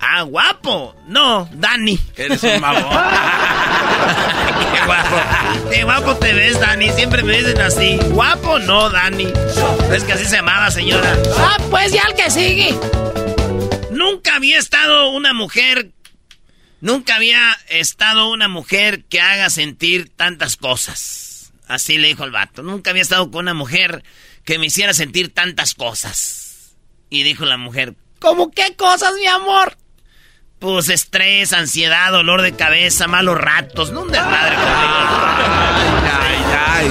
[0.00, 0.94] Ah, guapo.
[1.06, 1.98] No, Dani.
[2.16, 2.82] Eres un mamón.
[4.86, 5.70] guapo.
[5.70, 6.90] Qué guapo te ves, Dani.
[6.90, 7.96] Siempre me dicen así.
[8.10, 9.32] Guapo, no, Dani.
[9.92, 11.16] Es que así se llamaba, señora.
[11.36, 12.74] Ah, pues ya el que sigue.
[13.90, 15.92] Nunca había estado una mujer.
[16.80, 21.52] Nunca había estado una mujer que haga sentir tantas cosas.
[21.66, 22.62] Así le dijo el vato.
[22.62, 24.04] Nunca había estado con una mujer
[24.44, 26.76] que me hiciera sentir tantas cosas.
[27.08, 29.76] Y dijo la mujer, ¿Cómo qué cosas, mi amor?
[30.64, 33.92] Pues estrés, ansiedad, dolor de cabeza, malos ratos.
[33.92, 34.56] No un desmadre.
[36.16, 36.88] Ay, ay.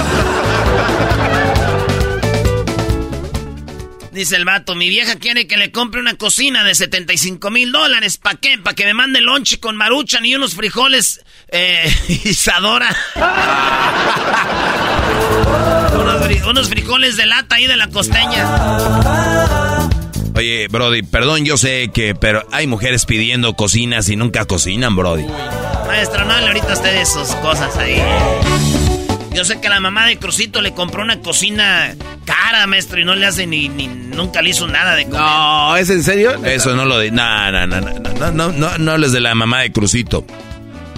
[4.12, 8.16] Dice el vato, mi vieja quiere que le compre una cocina de 75 mil dólares.
[8.16, 8.58] ¿Para qué?
[8.58, 11.92] Para que me mande lonche con maruchan y unos frijoles eh,
[12.24, 12.94] Isadora.
[16.48, 19.63] unos frijoles de lata ahí de la costeña.
[20.34, 25.24] Oye, Brody, perdón, yo sé que, pero hay mujeres pidiendo cocinas y nunca cocinan, Brody.
[25.86, 28.02] Maestro, no hable ahorita a usted de sus cosas ahí.
[29.32, 31.94] Yo sé que la mamá de Crucito le compró una cocina
[32.24, 35.20] cara, maestro, y no le hace ni, ni nunca le hizo nada de comer.
[35.20, 36.44] No, ¿es en serio?
[36.44, 37.10] Eso no lo de.
[37.10, 40.24] No, no, no, no, no, no, no, no hables de la mamá de Crucito.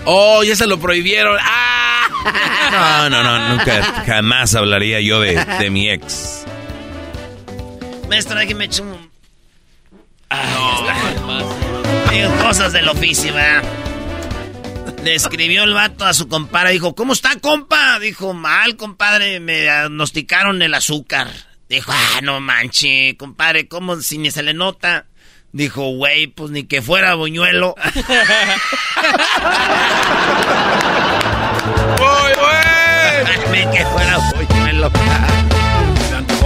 [0.04, 1.38] Oh, ya se lo prohibieron.
[1.42, 3.08] ¡Ah!
[3.08, 6.44] No, no, no, nunca, jamás hablaría yo de, de mi ex.
[8.08, 9.15] Maestro, déjeme echar un...
[12.10, 13.62] Digo, cosas del oficio, ¿verdad?
[15.04, 16.72] Le escribió el vato a su compadre.
[16.72, 17.98] Dijo, ¿cómo está, compa?
[18.00, 19.38] Dijo, mal, compadre.
[19.38, 21.28] Me diagnosticaron el azúcar.
[21.68, 23.68] Dijo, ah, no manche, compadre.
[23.68, 25.06] ¿Cómo si ni se le nota?
[25.52, 27.76] Dijo, güey, pues ni que fuera buñuelo.
[27.84, 28.02] ¡Muy
[32.40, 33.30] bueno!
[33.52, 34.90] ni que fuera buñuelo.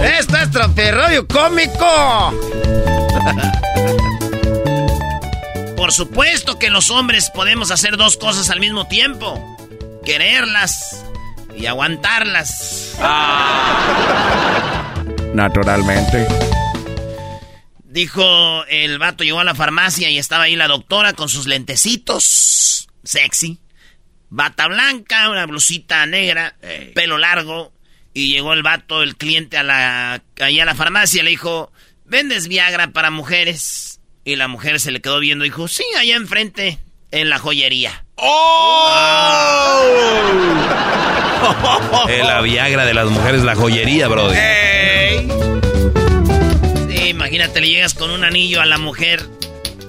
[0.03, 2.33] Esto es tropirroyo cómico.
[5.91, 9.57] Por supuesto que los hombres podemos hacer dos cosas al mismo tiempo.
[10.05, 11.03] Quererlas
[11.53, 12.95] y aguantarlas.
[15.33, 16.25] Naturalmente.
[17.83, 22.87] Dijo el vato, llegó a la farmacia y estaba ahí la doctora con sus lentecitos.
[23.03, 23.59] Sexy.
[24.29, 26.55] Bata blanca, una blusita negra,
[26.95, 27.73] pelo largo.
[28.13, 31.21] Y llegó el vato, el cliente, a la, ahí a la farmacia.
[31.21, 31.73] Le dijo,
[32.05, 33.90] ¿vendes Viagra para mujeres?
[34.23, 36.79] Y la mujer se le quedó viendo y dijo, sí, allá enfrente,
[37.11, 38.05] en la joyería.
[38.15, 39.81] ¡Oh!
[42.07, 44.37] Eh, la Viagra de las mujeres, la joyería, Brody.
[44.37, 45.27] ¡Ey!
[46.89, 49.27] Sí, imagínate, le llegas con un anillo a la mujer.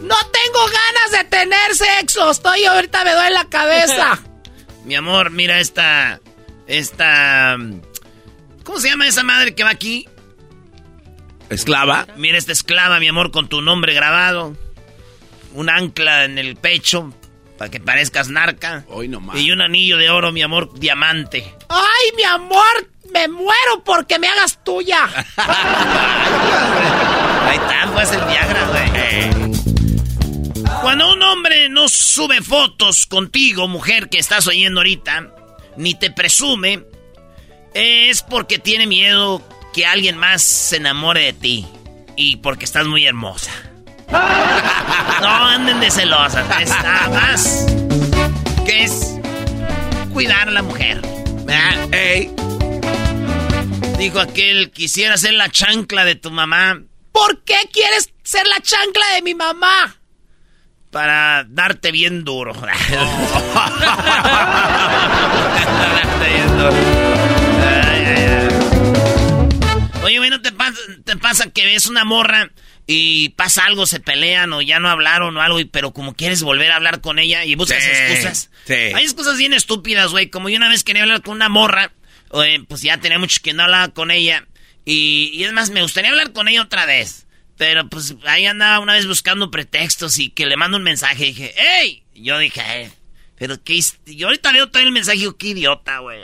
[0.01, 2.31] No tengo ganas de tener sexo.
[2.31, 4.19] Estoy ahorita me duele la cabeza.
[4.85, 6.21] Mi amor, mira esta.
[6.67, 7.57] Esta.
[8.65, 10.09] ¿Cómo se llama esa madre que va aquí?
[11.53, 12.07] ¿Esclava?
[12.17, 14.57] Mira esta esclava, mi amor, con tu nombre grabado.
[15.53, 17.13] Un ancla en el pecho.
[17.59, 18.85] Para que parezcas narca.
[18.89, 19.37] Hoy nomás.
[19.37, 21.55] Y un anillo de oro, mi amor, diamante.
[21.69, 25.05] Ay, mi amor, me muero porque me hagas tuya.
[27.47, 29.53] Ahí está, pues el Viagra, güey.
[30.81, 35.31] Cuando un hombre no sube fotos contigo, mujer que estás oyendo ahorita,
[35.77, 36.85] ni te presume,
[37.75, 39.43] es porque tiene miedo
[39.73, 41.67] que alguien más se enamore de ti.
[42.17, 43.51] Y porque estás muy hermosa.
[44.11, 47.67] No anden de celosas, es nada más
[48.67, 49.15] que es
[50.13, 51.01] cuidar a la mujer.
[51.45, 51.95] ¿verdad?
[51.95, 52.31] ¡Ey!
[53.99, 59.07] Dijo aquel, quisiera ser la chancla de tu mamá, ¿Por qué quieres ser la chancla
[59.15, 59.97] de mi mamá?
[60.91, 62.53] Para darte bien duro.
[62.55, 62.69] darte
[66.35, 67.02] bien duro.
[70.05, 72.51] Oye, güey, ¿no te pasa, te pasa que ves una morra
[72.89, 76.43] y pasa algo, se pelean o ya no hablaron o algo, y, pero como quieres
[76.43, 78.51] volver a hablar con ella y buscas Sí, excusas?
[78.67, 78.75] sí.
[78.75, 80.29] Hay excusas bien estúpidas, güey.
[80.29, 81.93] Como yo una vez quería hablar con una morra,
[82.45, 84.47] eh, pues ya tenía mucho que no hablaba con ella.
[84.85, 87.27] Y, y es más, me gustaría hablar con ella otra vez.
[87.57, 91.29] Pero pues ahí andaba una vez buscando pretextos y que le mando un mensaje y
[91.29, 92.03] dije, ¡Ey!
[92.15, 92.91] Yo dije, "Eh,
[93.39, 93.75] pero qué...
[93.75, 93.99] his-".
[94.07, 96.21] Yo ahorita veo todo el mensaje y digo, qué idiota, güey.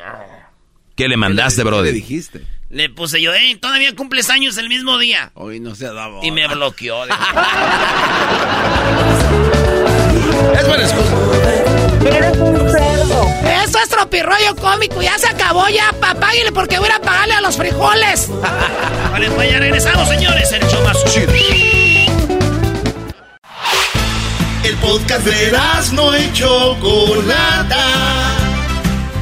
[0.96, 1.94] ¿Qué le mandaste, brother?
[1.94, 2.42] dijiste?
[2.70, 3.56] Le puse yo, ¡Ey!
[3.56, 5.30] Todavía cumples años el mismo día.
[5.34, 6.20] Hoy no se ha dado.
[6.22, 7.04] Y me bloqueó.
[10.54, 11.14] Es buena excusa.
[12.06, 13.26] Eres un cerdo.
[13.64, 15.00] Eso es tropirroyo cómico.
[15.02, 16.20] Ya se acabó ya, papá.
[16.20, 18.28] Páguele porque voy a pagarle a los frijoles.
[19.10, 20.52] Vale, pues ya regresamos, señores.
[20.52, 21.32] El show más chido.
[24.64, 25.52] El podcast de
[25.92, 27.76] no y Chocolata.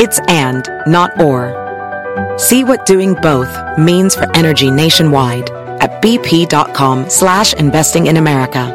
[0.00, 1.52] It's and, not or.
[2.38, 5.50] See what doing both means for energy nationwide
[5.82, 8.74] at bp.com slash investing in America.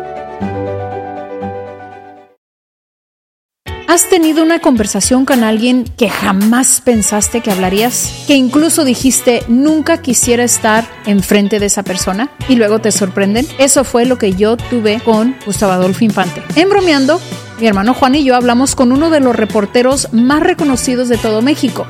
[3.88, 8.26] ¿Has tenido una conversación con alguien que jamás pensaste que hablarías?
[8.28, 13.48] Que incluso dijiste nunca quisiera estar enfrente de esa persona y luego te sorprenden.
[13.58, 16.44] Eso fue lo que yo tuve con Gustavo Adolfo Infante.
[16.56, 17.20] En bromeando,
[17.60, 21.42] mi hermano Juan y yo hablamos con uno de los reporteros más reconocidos de todo
[21.42, 21.88] México,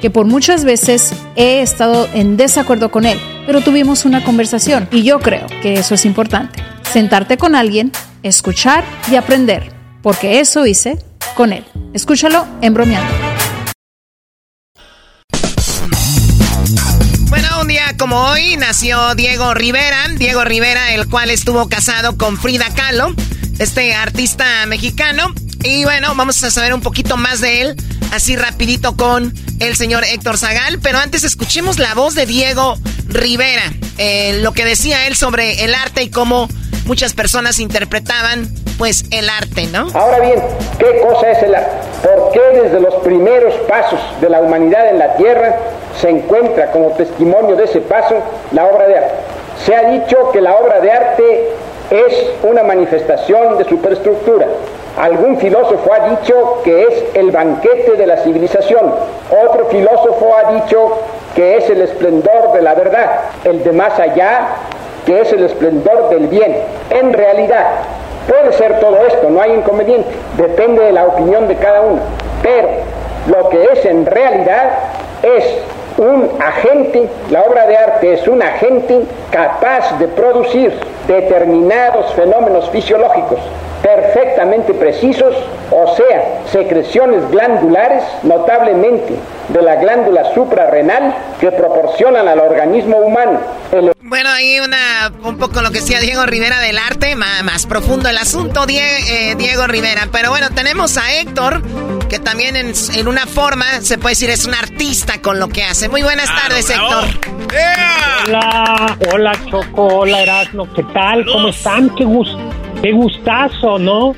[0.00, 5.02] que por muchas veces he estado en desacuerdo con él, pero tuvimos una conversación y
[5.02, 6.62] yo creo que eso es importante.
[6.90, 7.92] Sentarte con alguien,
[8.22, 10.98] escuchar y aprender, porque eso hice
[11.34, 11.64] con él.
[11.92, 13.27] Escúchalo en bromeando.
[17.40, 22.36] Bueno, un día como hoy nació Diego Rivera, Diego Rivera, el cual estuvo casado con
[22.36, 23.14] Frida Kahlo,
[23.60, 25.32] este artista mexicano.
[25.62, 27.76] Y bueno, vamos a saber un poquito más de él,
[28.12, 30.80] así rapidito con el señor Héctor Zagal.
[30.80, 32.76] Pero antes escuchemos la voz de Diego
[33.06, 36.48] Rivera, eh, lo que decía él sobre el arte y cómo
[36.86, 39.90] muchas personas interpretaban pues el arte, ¿no?
[39.94, 40.42] Ahora bien,
[40.76, 41.70] ¿qué cosa es el arte?
[42.02, 45.54] ¿Por qué desde los primeros pasos de la humanidad en la Tierra
[45.96, 48.16] se encuentra como testimonio de ese paso
[48.52, 49.14] la obra de arte?
[49.64, 51.52] Se ha dicho que la obra de arte
[51.90, 54.46] es una manifestación de superestructura.
[54.98, 58.94] Algún filósofo ha dicho que es el banquete de la civilización.
[59.44, 60.98] Otro filósofo ha dicho
[61.34, 63.20] que es el esplendor de la verdad.
[63.44, 64.48] El de más allá,
[65.06, 66.56] que es el esplendor del bien.
[66.90, 67.66] En realidad,
[68.28, 70.10] puede ser todo esto, no hay inconveniente.
[70.36, 72.00] Depende de la opinión de cada uno.
[72.42, 72.68] Pero
[73.28, 74.70] lo que es en realidad
[75.22, 75.44] es
[75.98, 80.72] un agente, la obra de arte es un agente capaz de producir
[81.06, 83.40] determinados fenómenos fisiológicos
[83.82, 85.34] perfectamente precisos,
[85.70, 89.14] o sea, secreciones glandulares, notablemente
[89.48, 93.38] de la glándula suprarrenal, que proporcionan al organismo humano
[93.72, 97.66] el Bueno, ahí una, un poco lo que decía Diego Rivera del arte, más, más
[97.66, 100.08] profundo el asunto, eh, Diego Rivera.
[100.10, 101.62] Pero bueno, tenemos a Héctor,
[102.08, 105.62] que también en, en una forma se puede decir es un artista con lo que
[105.62, 105.88] hace.
[105.88, 107.04] Muy buenas tardes, Héctor.
[108.26, 111.24] Hola, hola Choco, hola Erasmo, ¿qué tal?
[111.24, 111.94] ¿Cómo están?
[111.96, 112.36] Qué, gus-
[112.82, 114.14] qué gustazo, ¿no?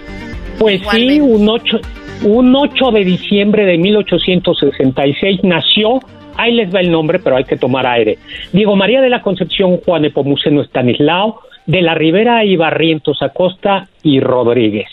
[0.58, 1.78] Pues sí, un 8,
[2.24, 6.00] un 8 de diciembre de 1866 nació,
[6.36, 8.18] ahí les va el nombre, pero hay que tomar aire.
[8.52, 14.20] Diego María de la Concepción Juan Epomuceno Estanislao, de la Ribera y Barrientos Acosta y
[14.20, 14.88] Rodríguez.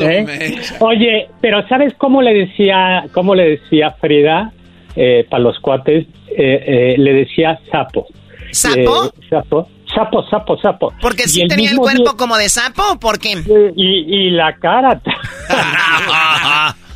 [0.00, 0.56] ¿Eh?
[0.80, 4.52] Oye, pero ¿sabes cómo le decía, cómo le decía Frida
[5.28, 6.06] para los cuates?
[6.30, 8.06] Eh, eh, le decía sapo.
[8.52, 9.06] ¿Sapo?
[9.06, 10.92] Eh, sapo, sapo, sapo, sapo.
[11.00, 13.32] Porque Y sí tenía el cuerpo día- como de sapo, ¿o ¿por qué?
[13.76, 15.00] y, y la cara.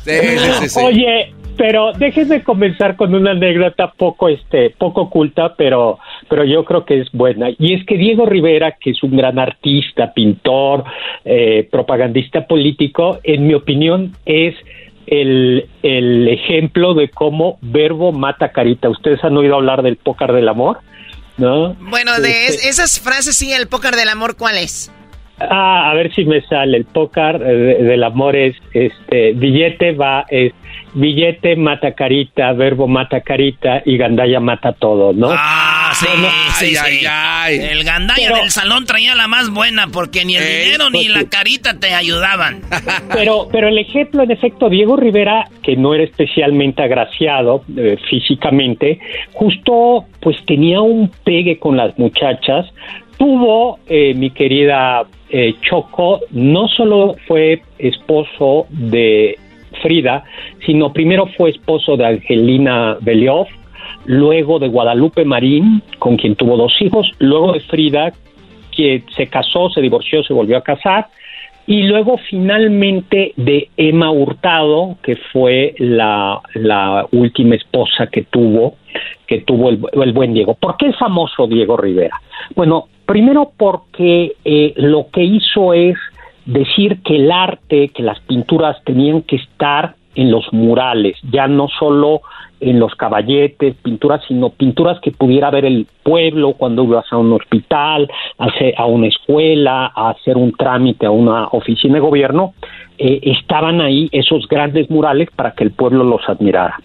[0.03, 0.79] Sí, sí, sí, sí.
[0.83, 5.99] Oye, pero déjenme comenzar con una anécdota poco, este, poco oculta, pero,
[6.31, 7.49] pero yo creo que es buena.
[7.59, 10.85] Y es que Diego Rivera, que es un gran artista, pintor,
[11.25, 14.55] eh, propagandista político, en mi opinión es
[15.07, 18.87] el, el ejemplo de cómo verbo mata carita.
[18.87, 20.77] ¿Ustedes han oído hablar del pócar del amor?
[21.37, 21.75] ¿no?
[21.89, 24.89] Bueno, de esas frases, sí, el póker del amor, ¿cuál es?
[25.39, 26.77] Ah, a ver si me sale.
[26.77, 30.53] El póker eh, del amor es, este, billete va, es
[30.93, 35.29] billete mata carita, verbo mata carita y gandaya mata todo, ¿no?
[35.31, 37.05] Ah, sí, sí,
[37.49, 41.79] El gandaya del salón traía la más buena porque ni el dinero ni la carita
[41.79, 42.61] te ayudaban.
[43.13, 48.99] Pero, pero el ejemplo, en efecto, Diego Rivera, que no era especialmente agraciado eh, físicamente,
[49.33, 52.67] justo pues tenía un pegue con las muchachas,
[53.17, 59.37] tuvo, eh, mi querida eh, Choco, no solo fue esposo de
[59.81, 60.23] Frida,
[60.65, 63.47] sino primero fue esposo de Angelina Belioff,
[64.05, 68.11] luego de Guadalupe Marín, con quien tuvo dos hijos, luego de Frida,
[68.71, 71.07] que se casó, se divorció, se volvió a casar,
[71.67, 76.41] y luego finalmente de Emma Hurtado, que fue la,
[77.11, 78.75] última esposa que tuvo,
[79.27, 80.55] que tuvo el, el, buen Diego.
[80.55, 82.19] ¿Por qué es famoso Diego Rivera?
[82.55, 85.97] Bueno, primero porque eh, lo que hizo es
[86.45, 91.67] decir que el arte, que las pinturas tenían que estar en los murales, ya no
[91.67, 92.21] solo
[92.61, 97.33] en los caballetes, pinturas, sino pinturas que pudiera ver el pueblo cuando ibas a un
[97.33, 102.53] hospital, a, una escuela, a hacer un trámite a una oficina de gobierno,
[102.97, 106.79] eh, estaban ahí esos grandes murales para que el pueblo los admirara.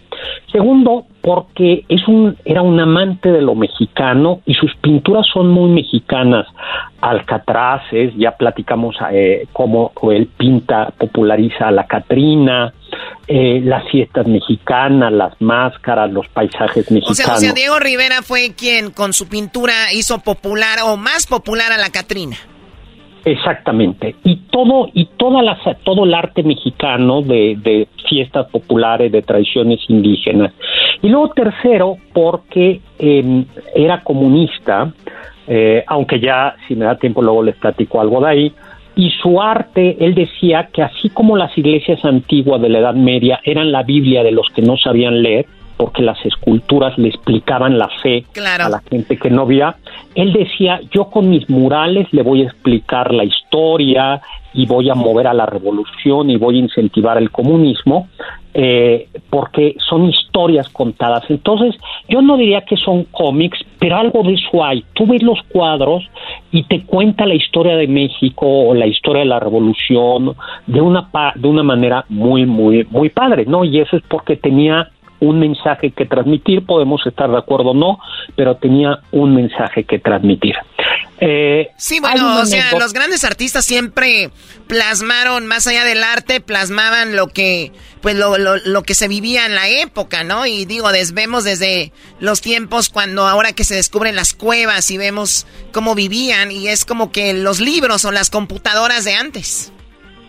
[0.51, 5.69] Segundo, porque es un, era un amante de lo mexicano y sus pinturas son muy
[5.69, 6.47] mexicanas.
[7.01, 12.73] Alcatraces, ya platicamos eh, cómo él pinta, populariza a la Catrina,
[13.27, 17.37] eh, las fiestas mexicanas, las máscaras, los paisajes mexicanos.
[17.37, 21.77] O sea, Diego Rivera fue quien con su pintura hizo popular o más popular a
[21.77, 22.37] la Catrina.
[23.25, 24.15] Exactamente.
[24.23, 30.53] Y todo, y toda la, todo el arte mexicano de, fiestas populares, de tradiciones indígenas.
[31.01, 33.43] Y luego tercero, porque em,
[33.75, 34.93] era comunista,
[35.45, 38.53] eh, aunque ya, si me da tiempo, luego les platico algo de ahí,
[38.97, 43.39] y su arte, él decía que así como las iglesias antiguas de la Edad Media
[43.43, 45.45] eran la Biblia de los que no sabían leer,
[45.77, 48.25] porque las esculturas le explicaban la fe
[48.59, 49.75] a la gente que no veía,
[50.15, 54.19] él decía, yo con mis murales le voy a explicar la historia
[54.57, 58.07] y voy a mover a la revolución y voy a incentivar el comunismo,
[58.55, 61.23] eh, porque son historias contadas.
[61.29, 61.75] Entonces,
[62.09, 64.83] yo no diría que son cómics, pero algo de eso hay.
[64.93, 66.03] Tú ves los cuadros
[66.51, 70.33] y te cuenta la historia de México o la historia de la revolución
[70.65, 73.63] de una, de una manera muy, muy, muy padre, ¿no?
[73.63, 74.89] Y eso es porque tenía
[75.19, 77.99] un mensaje que transmitir, podemos estar de acuerdo o no,
[78.35, 80.55] pero tenía un mensaje que transmitir.
[81.19, 84.29] Eh, sí, bueno, o sea, los grandes artistas siempre
[84.67, 89.47] plasmaron, más allá del arte, plasmaban lo que, pues lo, lo, lo que se vivía
[89.47, 90.45] en la época, ¿no?
[90.45, 95.47] Y digo, vemos desde los tiempos cuando ahora que se descubren las cuevas y vemos
[95.71, 99.73] cómo vivían y es como que los libros o las computadoras de antes.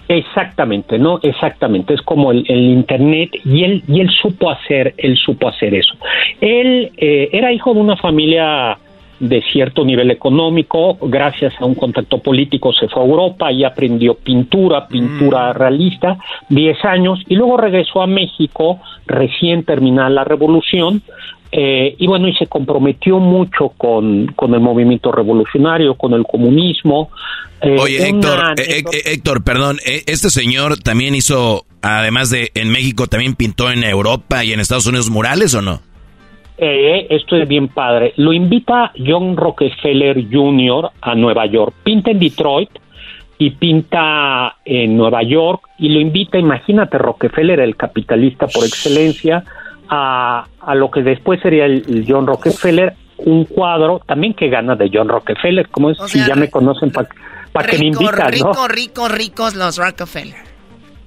[0.09, 1.93] Exactamente, no, exactamente.
[1.93, 5.95] Es como el, internet y él y él supo hacer, él supo hacer eso.
[6.41, 8.79] Él eh, era hijo de una familia
[9.21, 14.15] de cierto nivel económico, gracias a un contacto político se fue a Europa y aprendió
[14.15, 15.57] pintura, pintura mm.
[15.57, 21.03] realista, 10 años, y luego regresó a México recién terminada la revolución,
[21.51, 27.11] eh, y bueno, y se comprometió mucho con, con el movimiento revolucionario, con el comunismo.
[27.63, 33.35] Eh, Oye, Héctor, eh, Héctor, perdón, este señor también hizo, además de en México, también
[33.35, 35.81] pintó en Europa y en Estados Unidos murales o no?
[36.61, 38.15] esto es bien padre.
[38.17, 40.91] Lo invita John Rockefeller Jr.
[41.01, 41.73] a Nueva York.
[41.85, 42.71] Pinta en Detroit
[43.39, 49.45] y pinta en Nueva York y lo invita, imagínate, Rockefeller, el capitalista por excelencia,
[49.89, 54.91] a, a lo que después sería el, John Rockefeller, un cuadro también que gana de
[54.93, 59.55] John Rockefeller, como es, si ya me conocen, para que me invitan, Rico, ricos, ricos
[59.55, 60.49] los Rockefeller.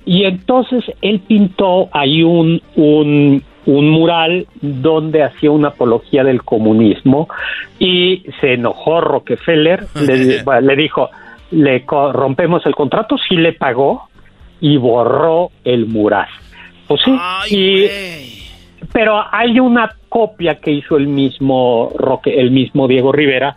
[0.05, 7.29] Y entonces él pintó ahí un, un, un mural donde hacía una apología del comunismo
[7.79, 11.09] y se enojó Rockefeller, le, le dijo,
[11.51, 14.09] le rompemos el contrato, sí le pagó
[14.59, 16.27] y borró el mural.
[16.88, 17.17] Pues sí,
[17.55, 17.88] y
[18.91, 23.55] pero hay una copia que hizo el mismo Roque, el mismo Diego Rivera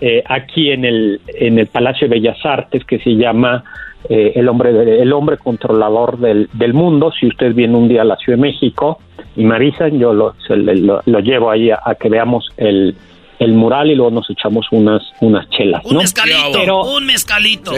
[0.00, 3.64] eh, aquí en el en el Palacio de Bellas Artes que se llama
[4.08, 7.12] eh, el hombre el hombre controlador del, del, mundo.
[7.18, 8.98] Si usted viene un día a la Ciudad de México
[9.36, 12.94] y me avisan yo lo, lo, llevo ahí a, que veamos el,
[13.38, 17.72] el mural y luego nos echamos unas unas chelas un mezcalito un mezcalito.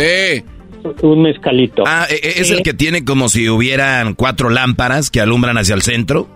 [1.03, 1.83] Un mezcalito.
[1.87, 5.59] Ah e, e, es el eh, que tiene como si hubieran cuatro lámparas que alumbran
[5.59, 6.29] hacia el centro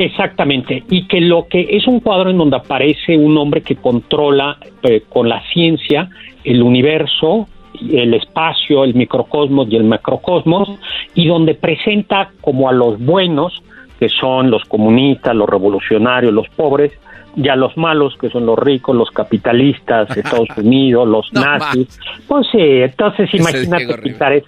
[0.00, 4.56] Exactamente, y que lo que es un cuadro en donde aparece un hombre que controla
[4.82, 6.08] eh, con la ciencia
[6.42, 7.46] el universo,
[7.78, 10.70] el espacio, el microcosmos y el macrocosmos,
[11.14, 13.62] y donde presenta como a los buenos,
[13.98, 16.92] que son los comunistas, los revolucionarios, los pobres,
[17.36, 22.00] y a los malos, que son los ricos, los capitalistas, Estados Unidos, los nazis.
[22.26, 24.44] Pues sí, entonces imagínate quitar, es,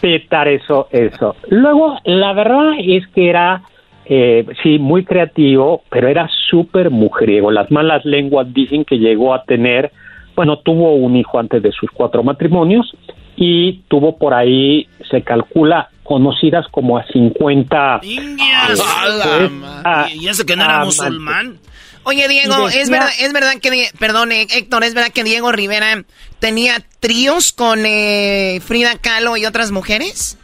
[0.00, 1.34] quitar eso, eso.
[1.48, 3.62] Luego, la verdad es que era
[4.10, 7.50] eh, sí, muy creativo, pero era súper mujeriego.
[7.50, 9.92] Las malas lenguas dicen que llegó a tener,
[10.34, 12.90] bueno, tuvo un hijo antes de sus cuatro matrimonios
[13.36, 18.00] y tuvo por ahí, se calcula, conocidas como a 50.
[18.00, 18.82] Pues,
[20.14, 21.58] ¿Y eso que no era musulmán?
[22.04, 26.04] Oye, Diego, ¿es, verdad, ¿es verdad que, perdón, Héctor, ¿es verdad que Diego Rivera
[26.38, 30.38] tenía tríos con eh, Frida Kahlo y otras mujeres?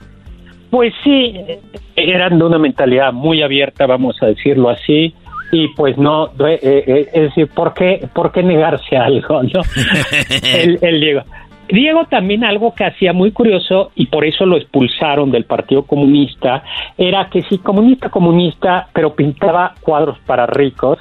[0.75, 1.33] Pues sí,
[1.95, 5.15] eran de una mentalidad muy abierta, vamos a decirlo así,
[5.53, 9.41] y pues no, eh, eh, es decir, ¿por qué, ¿por qué negarse a algo?
[9.45, 9.61] ¿no?
[10.83, 11.23] el, Diego.
[11.69, 16.65] Diego también algo que hacía muy curioso y por eso lo expulsaron del Partido Comunista
[16.99, 20.99] era que sí, comunista, comunista, pero pintaba cuadros para ricos,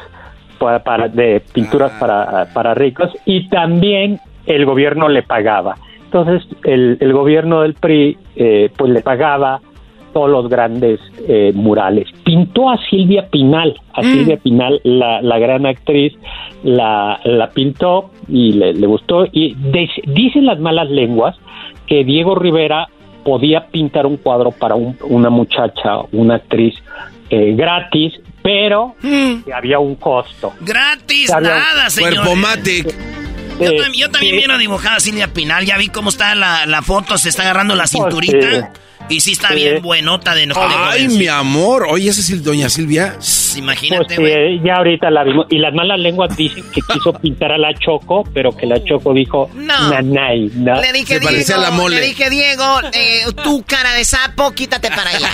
[0.59, 1.99] para, de pinturas ah.
[1.99, 5.78] para, para ricos y también el gobierno le pagaba.
[6.14, 9.61] Entonces el, el gobierno del PRI eh, pues le pagaba
[10.14, 12.07] todos los grandes eh, murales.
[12.24, 14.03] Pintó a Silvia Pinal, a mm.
[14.03, 16.14] Silvia Pinal, la, la, gran actriz,
[16.61, 19.26] la, la pintó y le, gustó.
[19.32, 19.55] Y
[20.05, 21.36] dicen las malas lenguas
[21.88, 22.89] que Diego Rivera
[23.24, 26.76] podía pintar un cuadro para una muchacha, una actriz
[27.32, 29.45] eh, gratis, pero mm.
[29.45, 30.53] que había un costo.
[30.61, 32.24] Gratis, nada, señor.
[33.60, 37.30] Yo, también, vi una dibujada Silvia Pinal, ya vi cómo está la, la foto, se
[37.30, 38.74] está agarrando la pues cinturita.
[39.10, 40.74] Y sí está bien buenota de nosotros.
[40.76, 41.86] Ay, mi amor.
[41.89, 43.16] Oye, esa es doña Silvia.
[43.58, 45.47] Imagínate, pues, ya ahorita la vimos.
[45.49, 49.14] Y las malas lenguas dicen que quiso pintar a la Choco, pero que la Choco
[49.14, 49.89] dijo, no.
[49.89, 50.82] Nanay, no.
[50.82, 51.97] Le dije, Diego, la mole.
[51.97, 55.30] le dije, Diego, eh, tú cara de sapo, quítate para allá.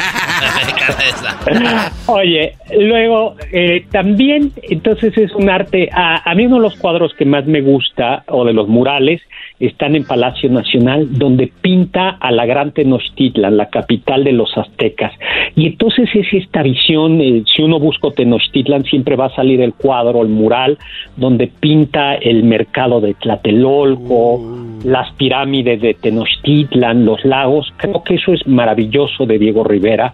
[2.08, 7.14] Oye, luego, eh, también, entonces es un arte, a, a mí uno de los cuadros
[7.18, 9.22] que más me gusta, o de los murales,
[9.60, 15.14] están en Palacio Nacional, donde pinta a la gran Tenochtitlan, la capital de los aztecas.
[15.56, 19.74] Y entonces es esta visión, eh, si uno busca Tenochtitlan, siempre va a salir el
[19.74, 20.78] cuadro, el mural,
[21.18, 24.80] donde pinta el mercado de Tlatelolco, uh.
[24.84, 27.72] las pirámides de Tenochtitlan, los lagos.
[27.78, 30.14] Creo que eso es maravilloso de Diego Rivera.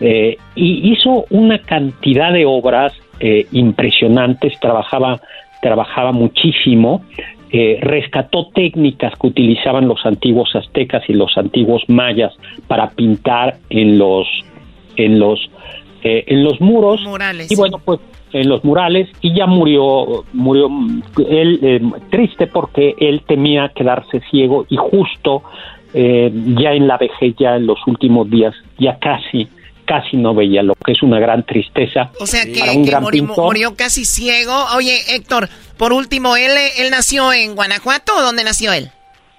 [0.00, 5.20] Eh, y hizo una cantidad de obras eh, impresionantes, trabajaba
[5.62, 7.04] trabajaba muchísimo
[7.54, 12.32] eh, rescató técnicas que utilizaban los antiguos aztecas y los antiguos mayas
[12.66, 14.26] para pintar en los
[14.96, 15.50] en los
[16.02, 17.02] eh, en los muros.
[17.50, 18.00] Y bueno pues
[18.32, 20.70] en los murales y ya murió murió
[21.28, 21.80] él eh,
[22.10, 25.42] triste porque él temía quedarse ciego y justo
[25.94, 29.46] ya en la vejez ya en los últimos días ya casi
[29.84, 32.10] casi no veía, lo que es una gran tristeza.
[32.20, 32.62] O sea que,
[33.36, 34.52] murió, casi ciego.
[34.76, 38.88] Oye, Héctor, por último, ¿él, ¿él nació en Guanajuato o dónde nació él?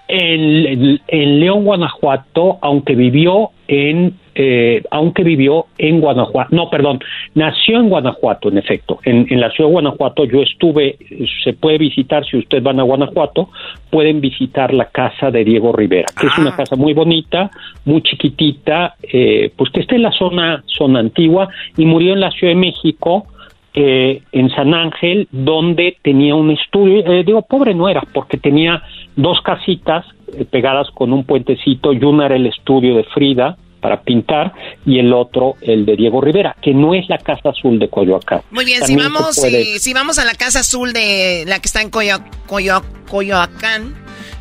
[0.08, 7.00] En, en León, Guanajuato, aunque vivió en eh, aunque vivió en Guanajuato, no, perdón,
[7.36, 10.98] nació en Guanajuato, en efecto, en, la ciudad de Guanajuato yo estuve,
[11.44, 13.50] se puede visitar, si ustedes van a Guanajuato,
[13.92, 16.56] pueden visitar la casa de Diego Rivera, que es una ah.
[16.56, 17.52] casa muy bonita,
[17.86, 22.32] muy chiquitita, eh, pues que está en la zona, zona antigua, y murió en la
[22.32, 23.28] Ciudad de México,
[23.76, 28.82] eh, en San Ángel, donde tenía un estudio, digo, pobre no era, porque tenía
[29.16, 30.06] dos casitas
[30.50, 34.54] pegadas con un puentecito, y una era el estudio de Frida, para pintar
[34.86, 38.42] y el otro el de Diego Rivera, que no es la Casa Azul de Coyoacán.
[38.50, 41.90] Muy bien, si vamos, si, vamos a la Casa Azul de la que está en
[41.90, 43.94] Coyoacán,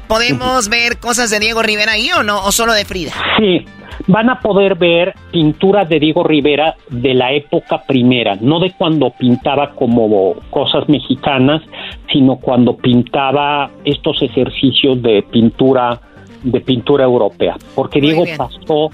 [0.07, 2.45] ¿podemos ver cosas de Diego Rivera ahí o no?
[2.45, 3.11] ¿O solo de Frida?
[3.36, 3.64] Sí,
[4.07, 9.11] van a poder ver pinturas de Diego Rivera de la época primera, no de cuando
[9.11, 11.62] pintaba como cosas mexicanas,
[12.12, 16.01] sino cuando pintaba estos ejercicios de pintura
[16.43, 18.90] de pintura europea, porque Diego pasó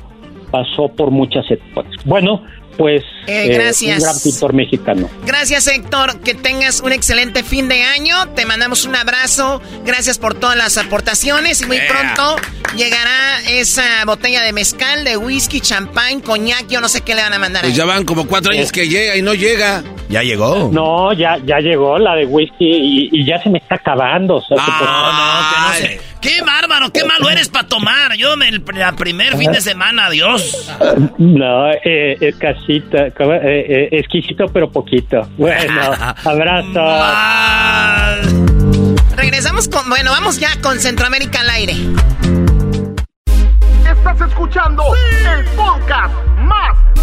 [0.51, 1.87] pasó por muchas etapas.
[2.05, 2.43] Bueno,
[2.79, 3.99] pues eh, gracias.
[3.99, 5.11] un gran pintor mexicano.
[5.27, 10.35] Gracias Héctor, que tengas un excelente fin de año, te mandamos un abrazo, gracias por
[10.35, 12.37] todas las aportaciones y muy pronto
[12.77, 17.33] llegará esa botella de mezcal, de whisky, champán, coñac, yo no sé qué le van
[17.33, 17.63] a mandar.
[17.63, 19.83] Pues ya van como cuatro años que llega y no llega.
[20.09, 20.71] Ya llegó.
[20.73, 24.37] No, ya, ya llegó la de whisky y, ya se me está acabando.
[24.37, 28.15] O sea, ah, no, no, que no se Qué bárbaro, qué malo eres para tomar.
[28.17, 30.69] Yo me, el primer fin de semana, adiós.
[31.19, 35.29] No, eh, es casita, eh, eh, exquisito pero poquito.
[35.37, 35.81] Bueno,
[36.25, 36.81] abrazo.
[39.17, 41.75] Regresamos con, bueno, vamos ya con Centroamérica al aire.
[43.89, 44.83] Estás escuchando
[45.35, 46.88] el podcast más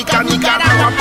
[0.00, 0.92] Rica, Nicaragua.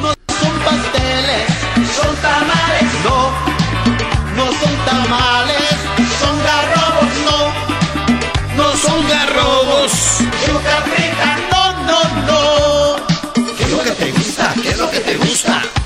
[0.00, 1.46] No son pasteles,
[1.94, 2.88] son tamales.
[3.04, 3.18] No,
[4.38, 5.76] no son tamales,
[6.20, 7.12] son garrobos.
[7.28, 7.38] No,
[8.56, 9.92] no son garrobos.
[10.46, 13.54] Yuca frita, no, no, no.
[13.58, 14.54] ¿Qué es lo que te gusta?
[14.62, 15.81] ¿Qué es lo que te gusta?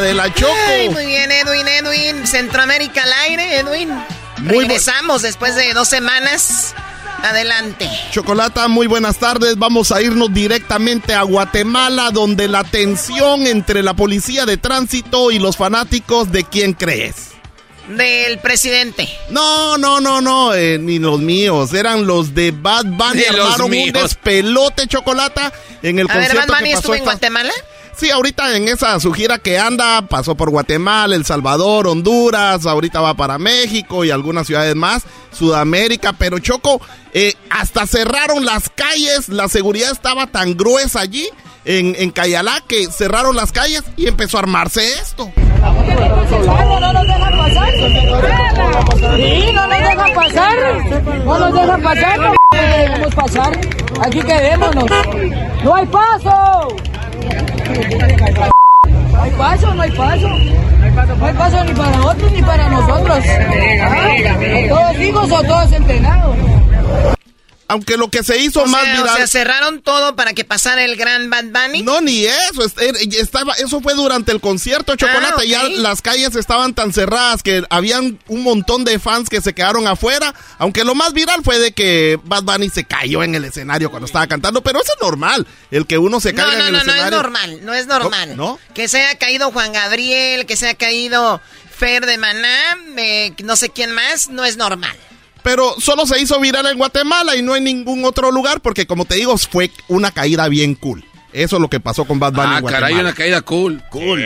[0.00, 0.54] La de la Choco.
[0.66, 2.26] Ay, muy bien, Edwin, Edwin.
[2.26, 3.90] Centroamérica al aire, Edwin.
[4.38, 6.74] Muy Regresamos después de dos semanas.
[7.22, 7.86] Adelante.
[8.10, 9.58] Chocolata, muy buenas tardes.
[9.58, 15.38] Vamos a irnos directamente a Guatemala, donde la tensión entre la policía de tránsito y
[15.38, 17.32] los fanáticos de quién crees.
[17.88, 19.06] Del presidente.
[19.28, 21.74] No, no, no, no, eh, ni los míos.
[21.74, 23.20] Eran los de Bad Bunny.
[23.32, 23.92] Los Armaron un míos.
[23.92, 27.52] despelote, Chocolata, en el A ver, concierto Bad Bunny que estuvo pasó en esta- Guatemala.
[28.00, 33.02] Sí, ahorita en esa su gira que anda, pasó por Guatemala, El Salvador, Honduras, ahorita
[33.02, 36.80] va para México y algunas ciudades más, Sudamérica, pero Choco,
[37.12, 41.28] eh, hasta cerraron las calles, la seguridad estaba tan gruesa allí
[41.66, 45.30] en, en Cayalá que cerraron las calles y empezó a armarse esto.
[45.60, 47.70] No nos dejan pasar.
[49.16, 50.58] Sí, no nos dejan pasar.
[51.26, 52.18] No nos dejan pasar.
[52.18, 53.60] No dejamos pasar.
[54.02, 54.90] Aquí quedémonos.
[55.62, 56.89] No hay paso.
[59.12, 60.28] No hay paso, no hay paso.
[60.28, 63.24] No hay paso ni para otros ni para nosotros.
[64.68, 66.36] ¿Todos hijos o todos entrenados?
[67.70, 69.16] Aunque lo que se hizo O más sea, o viral...
[69.16, 71.82] sea, cerraron todo para que pasara el gran Bad Bunny.
[71.82, 72.64] No, ni eso.
[72.64, 75.32] es- er- Estaba, eso fue durante el concierto, Chocolate.
[75.32, 75.44] Ah, ok.
[75.44, 79.86] Ya las calles estaban tan cerradas que habían un montón de fans que se quedaron
[79.86, 80.34] afuera.
[80.58, 84.06] Aunque lo más viral fue de que Bad Bunny se cayó en el escenario cuando
[84.06, 84.62] estaba cantando.
[84.62, 86.92] Pero eso es normal, el que uno se No, caiga no, en no, el no
[86.92, 87.16] es escenario.
[87.22, 88.36] normal, no es normal.
[88.36, 88.58] ¿No?
[88.74, 91.40] Que se haya caído Juan Gabriel, que se haya caído
[91.78, 94.96] Fer de Maná, eh, no sé quién más, no es normal.
[95.42, 99.04] Pero solo se hizo viral en Guatemala y no en ningún otro lugar porque, como
[99.04, 101.04] te digo, fue una caída bien cool.
[101.32, 102.86] Eso es lo que pasó con Bad Bunny Ah, en Guatemala.
[102.88, 103.80] caray, una caída cool.
[103.90, 104.20] Cool.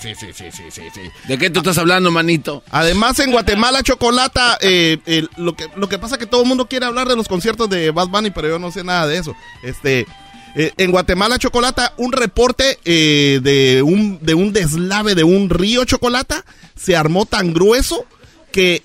[0.00, 1.00] Sí, sí, sí, sí, sí, sí.
[1.26, 2.62] ¿De qué tú estás hablando, manito?
[2.70, 6.66] Además, en Guatemala, Chocolata, eh, lo, que, lo que pasa es que todo el mundo
[6.68, 9.34] quiere hablar de los conciertos de Bad Bunny, pero yo no sé nada de eso.
[9.64, 10.06] Este,
[10.54, 15.84] eh, en Guatemala, Chocolata, un reporte eh, de, un, de un deslave de un río,
[15.84, 16.44] Chocolata,
[16.76, 18.06] se armó tan grueso
[18.52, 18.84] que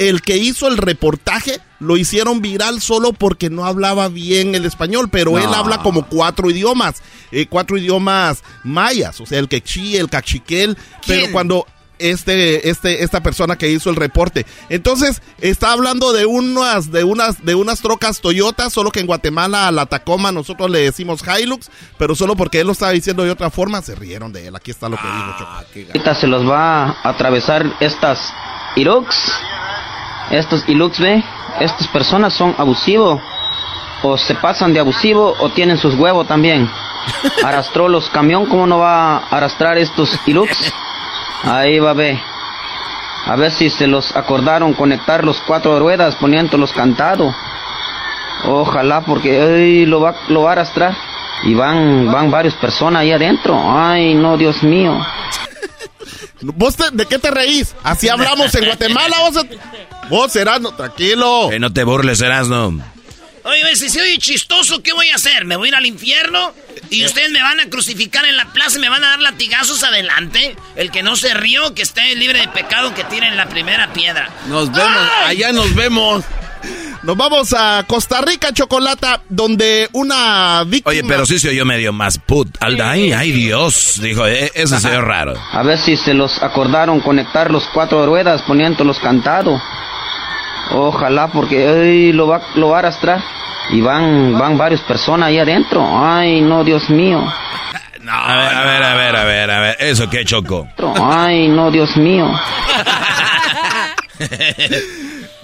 [0.00, 5.10] el que hizo el reportaje lo hicieron viral solo porque no hablaba bien el español,
[5.10, 10.08] pero él habla como cuatro idiomas, eh, cuatro idiomas mayas, o sea, el quechí, el
[10.08, 11.66] cachiquel, pero cuando
[11.98, 14.46] este, este, esta persona que hizo el reporte.
[14.70, 19.68] Entonces, está hablando de unas, de unas, de unas trocas Toyota, solo que en Guatemala
[19.68, 23.30] a la Tacoma nosotros le decimos Hilux, pero solo porque él lo estaba diciendo de
[23.30, 24.56] otra forma, se rieron de él.
[24.56, 25.88] Aquí está lo que dijo Choco.
[25.88, 28.32] Ahorita se los va a atravesar estas
[28.76, 29.14] Irux,
[30.30, 31.22] estos Ilux, ve,
[31.60, 33.20] estas personas son abusivos,
[34.02, 36.70] o se pasan de abusivo o tienen sus huevos también.
[37.44, 40.72] arrastró los camión, ¿cómo no va a arrastrar estos Hilux?
[41.44, 42.18] Ahí va a ver.
[43.26, 47.34] A ver si se los acordaron conectar los cuatro ruedas poniéndolos cantados.
[48.44, 50.96] Ojalá porque ay, lo, va, lo va a arrastrar.
[51.42, 53.58] Y van, van varias personas ahí adentro.
[53.64, 54.98] Ay, no, Dios mío.
[56.42, 57.74] ¿Vos de qué te reís?
[57.82, 59.46] Así hablamos en Guatemala, vos.
[60.10, 61.50] Vos, Erasno, tranquilo.
[61.52, 62.78] Eh, no te burles, Erasno.
[63.44, 65.44] Oye, si soy chistoso, ¿qué voy a hacer?
[65.44, 66.52] ¿Me voy a ir al infierno?
[66.90, 69.82] ¿Y ustedes me van a crucificar en la plaza y me van a dar latigazos
[69.82, 70.56] adelante?
[70.76, 74.28] El que no se rió, que esté libre de pecado, que tiren la primera piedra.
[74.48, 76.24] Nos vemos, allá nos vemos.
[77.02, 80.90] Nos vamos a Costa Rica, Chocolata, donde una víctima...
[80.90, 82.48] Oye, pero sí se oyó medio más put.
[82.60, 84.00] Ay, ay, Dios.
[84.02, 85.34] Dijo, eh, eso se oyó raro.
[85.52, 89.62] A ver si se los acordaron conectar los cuatro ruedas poniéndolos cantados.
[90.72, 93.22] Ojalá, porque ay, lo, va, lo va a arrastrar.
[93.70, 95.84] Y van, van varias personas ahí adentro.
[95.92, 97.24] Ay, no, Dios mío.
[98.00, 99.76] No, a ver, a ver, a ver, a ver, a ver.
[99.78, 100.66] ¿Eso qué, Choco?
[101.00, 102.26] Ay, no, Dios mío.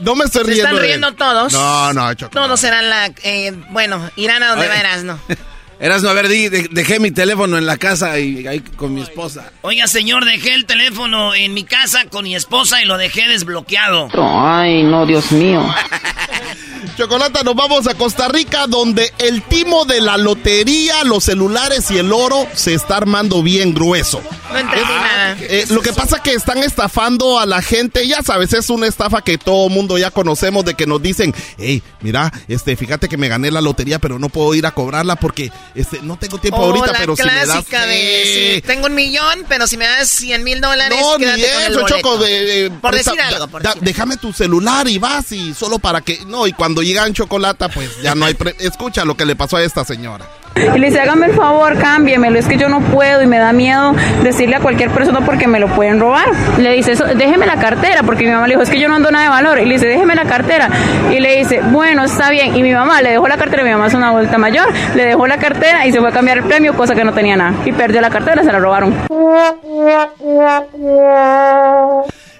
[0.00, 0.68] no me estoy riendo.
[0.68, 1.52] ¿Se están riendo todos?
[1.52, 2.30] No, no, Choco.
[2.32, 3.06] Todos serán la...
[3.22, 5.18] Eh, bueno, irán a donde verás, ¿no?
[5.78, 9.52] Erasno, a ver, dejé mi teléfono en la casa y ahí con mi esposa.
[9.60, 14.08] Oiga, señor, dejé el teléfono en mi casa con mi esposa y lo dejé desbloqueado.
[14.14, 15.62] Ay, no, Dios mío.
[16.96, 21.98] Chocolata, nos vamos a Costa Rica, donde el timo de la lotería, los celulares y
[21.98, 24.22] el oro se está armando bien grueso.
[24.50, 25.36] No entendí nada.
[25.40, 28.86] Eh, lo que pasa es que están estafando a la gente, ya sabes, es una
[28.86, 33.18] estafa que todo mundo ya conocemos de que nos dicen, hey, mira, este, fíjate que
[33.18, 36.58] me gané la lotería, pero no puedo ir a cobrarla porque este, no tengo tiempo
[36.58, 37.68] oh, ahorita, pero si me das...
[37.68, 42.16] de, tengo un millón, pero si me das 100 mil dólares, no, ni eso, Choco,
[42.18, 43.82] de, por decir algo, por decir.
[43.82, 47.90] déjame tu celular y vas y solo para que, no, y cuando llegan chocolate, pues
[48.02, 50.26] ya no hay, escucha lo que le pasó a esta señora.
[50.74, 53.52] Y le dice, hágame el favor, cámbiemelo, es que yo no puedo y me da
[53.52, 56.28] miedo decirle a cualquier persona porque me lo pueden robar.
[56.58, 58.94] Le dice, eso, déjeme la cartera, porque mi mamá le dijo, es que yo no
[58.96, 59.60] ando nada de valor.
[59.60, 60.70] Y le dice, déjeme la cartera.
[61.10, 62.56] Y le dice, bueno, está bien.
[62.56, 65.26] Y mi mamá le dejó la cartera, mi mamá es una vuelta mayor, le dejó
[65.26, 67.52] la cartera y se fue a cambiar el premio, cosa que no tenía nada.
[67.64, 68.94] Y perdió la cartera, se la robaron.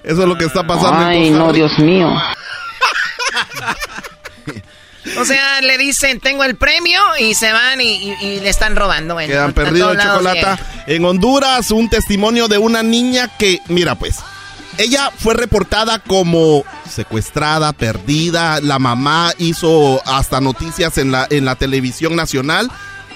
[0.02, 1.04] Eso es lo que está pasando.
[1.06, 2.08] Ay, no, Dios mío.
[5.18, 9.14] O sea, le dicen, tengo el premio y se van y, le están robando.
[9.14, 10.62] Bueno, Quedan perdidos chocolate.
[10.86, 14.16] En Honduras, un testimonio de una niña que, mira pues,
[14.78, 18.60] ella fue reportada como secuestrada, perdida.
[18.60, 22.70] La mamá hizo hasta noticias en la, en la televisión nacional.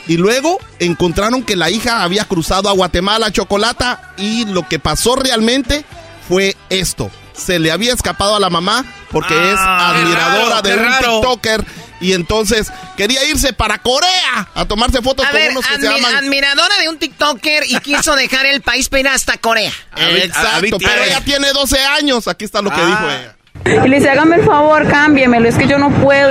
[0.07, 5.14] Y luego encontraron que la hija había cruzado a Guatemala, Chocolata, y lo que pasó
[5.14, 5.84] realmente
[6.26, 10.98] fue esto se le había escapado a la mamá porque es ah, admiradora de un
[10.98, 11.64] TikToker
[12.01, 16.16] y entonces quería irse para Corea a tomarse fotos con unos que se llaman...
[16.16, 19.72] admiradora de un TikToker y quiso dejar el país para ir hasta Corea.
[19.96, 23.16] Exacto, pero ella tiene 12 años, aquí está lo que dijo ah.
[23.18, 23.36] ella.
[23.64, 26.30] Y le dice, hágame el favor, cámbiemelo, es que yo no puedo.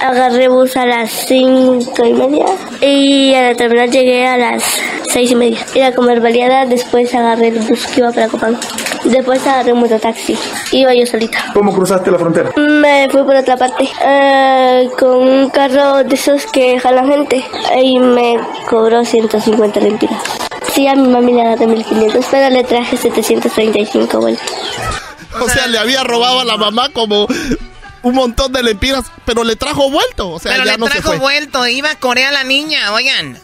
[0.00, 2.46] Agarré bus a las cinco y media
[2.80, 4.62] y a la terminal llegué a las
[5.08, 5.58] seis y media.
[5.74, 8.58] Iba a comer baleada, después agarré el bus que iba para Copán.
[9.04, 10.36] Después agarré un mototaxi.
[10.72, 11.38] Iba yo solita.
[11.54, 12.50] ¿Cómo cruzaste la frontera?
[12.56, 13.88] Me fui por otra parte.
[14.04, 17.44] Eh, con un carro de esos que jalan gente.
[17.82, 18.38] Y me
[18.68, 20.22] cobró 150 lempiras.
[20.72, 25.01] Sí, a mi mami le agarré 1500, pero le traje 735 vueltas.
[25.40, 27.26] O sea, le había robado a la mamá como
[28.02, 30.30] un montón de lempiras, pero le trajo vuelto.
[30.30, 31.18] O sea, pero ya le no trajo se fue.
[31.18, 33.38] vuelto, iba a Corea la niña, oigan.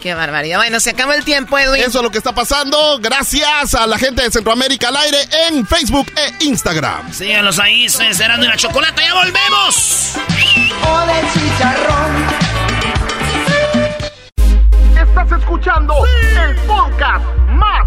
[0.00, 0.58] Qué barbaridad.
[0.58, 1.82] Bueno, se acabó el tiempo, Edwin.
[1.82, 2.98] Eso es lo que está pasando.
[2.98, 5.18] Gracias a la gente de Centroamérica al aire
[5.48, 7.12] en Facebook e Instagram.
[7.12, 9.02] Síganos ahí, serán de la chocolate.
[9.02, 10.14] ¡Ya volvemos!
[14.98, 17.86] Estás escuchando el podcast más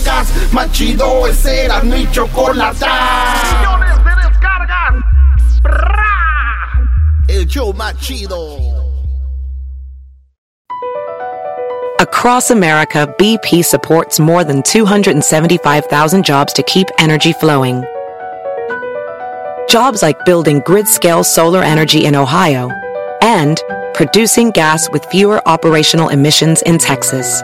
[0.51, 1.27] más chido.
[1.27, 1.67] Es y.
[1.83, 2.13] Millones
[4.03, 4.95] de descargas.
[7.27, 8.57] El show más chido.
[11.99, 17.83] Across America, BP supports more than 275,000 jobs to keep energy flowing.
[19.69, 22.69] Jobs like building grid scale solar energy in Ohio
[23.21, 23.61] and
[23.93, 27.43] producing gas with fewer operational emissions in Texas.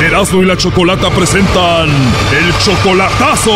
[0.00, 3.52] Erasmo y la Chocolata presentan el chocolatazo.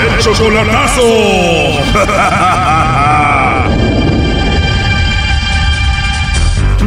[0.00, 1.02] El chocolatazo.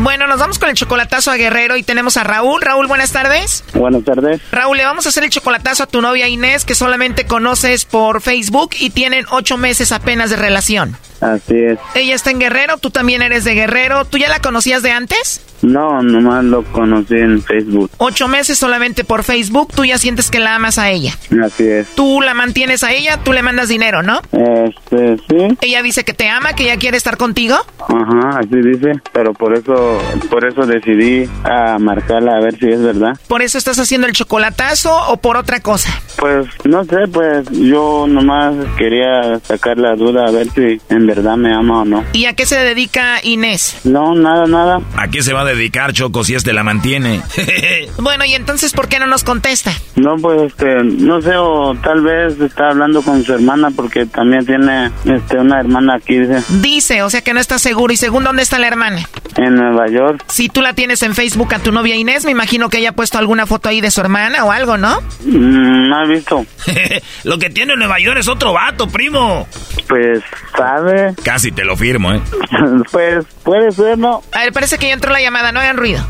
[0.04, 2.62] Bueno, nos vamos con el chocolatazo a Guerrero y tenemos a Raúl.
[2.62, 3.64] Raúl, buenas tardes.
[3.74, 4.42] Buenas tardes.
[4.52, 8.22] Raúl, le vamos a hacer el chocolatazo a tu novia Inés, que solamente conoces por
[8.22, 10.98] Facebook y tienen ocho meses apenas de relación.
[11.22, 11.80] Así es.
[11.96, 14.04] Ella está en Guerrero, tú también eres de Guerrero.
[14.04, 15.40] ¿Tú ya la conocías de antes?
[15.64, 17.90] No, nomás lo conocí en Facebook.
[17.98, 21.16] Ocho meses solamente por Facebook, tú ya sientes que la amas a ella.
[21.44, 21.88] Así es.
[21.96, 24.22] Tú la mantienes a ella, tú le mandas dinero, ¿no?
[24.32, 25.58] Este, sí.
[25.62, 27.56] Ella dice que te ama, que ella quiere estar contigo.
[27.80, 28.92] Ajá, así dice.
[29.14, 33.18] Pero por eso, por eso decidí a marcarla a ver si es verdad.
[33.28, 35.90] ¿Por eso estás haciendo el chocolatazo o por otra cosa?
[36.18, 41.38] Pues no sé, pues yo nomás quería sacar la duda a ver si en verdad
[41.38, 42.04] me ama o no.
[42.14, 43.78] ¿Y a qué se dedica Inés?
[43.84, 44.82] No, nada, nada.
[44.96, 47.22] ¿A qué se va a dedicar, Choco, si este la mantiene?
[48.00, 49.72] bueno, ¿y entonces por qué no nos contesta?
[49.96, 54.46] No, pues este, no sé, o tal vez está hablando con su hermana porque también
[54.46, 56.44] tiene este una hermana aquí, dice.
[56.62, 57.94] Dice, o sea que no está seguro.
[57.94, 59.08] ¿Y según dónde está la hermana?
[59.38, 60.24] En Nueva York.
[60.28, 62.94] Si tú la tienes en Facebook a tu novia Inés, me imagino que ella ha
[62.94, 65.02] puesto alguna foto ahí de su hermana o algo, ¿no?
[65.26, 66.46] Mm, no he visto.
[67.24, 69.48] Lo que tiene Nueva York es otro vato, primo.
[69.88, 70.22] Pues,
[70.56, 71.14] ¿sabe?
[71.24, 72.22] Casi te lo firmo, ¿eh?
[72.92, 74.24] pues, puede ser, ¿no?
[74.32, 76.04] A ver, parece que ya entró la llamada, no hagan ruido.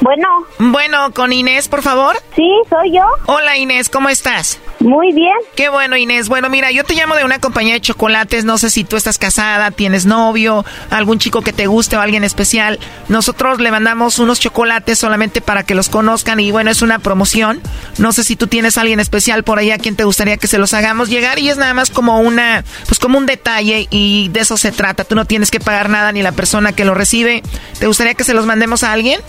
[0.00, 0.28] Bueno.
[0.58, 2.16] Bueno, con Inés, por favor.
[2.34, 3.04] Sí, soy yo.
[3.26, 4.58] Hola Inés, ¿cómo estás?
[4.80, 5.32] Muy bien.
[5.54, 6.28] Qué bueno, Inés.
[6.28, 8.44] Bueno, mira, yo te llamo de una compañía de chocolates.
[8.44, 12.24] No sé si tú estás casada, tienes novio, algún chico que te guste o alguien
[12.24, 12.80] especial.
[13.08, 17.60] Nosotros le mandamos unos chocolates solamente para que los conozcan y bueno, es una promoción.
[17.98, 20.48] No sé si tú tienes a alguien especial por ahí a quien te gustaría que
[20.48, 24.30] se los hagamos llegar y es nada más como una, pues como un detalle y
[24.30, 25.04] de eso se trata.
[25.04, 27.42] Tú no tienes que pagar nada ni la persona que lo recibe.
[27.78, 29.20] ¿Te gustaría que se los mandemos a alguien?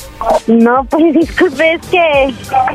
[0.47, 2.33] No, pues disculpe, es que,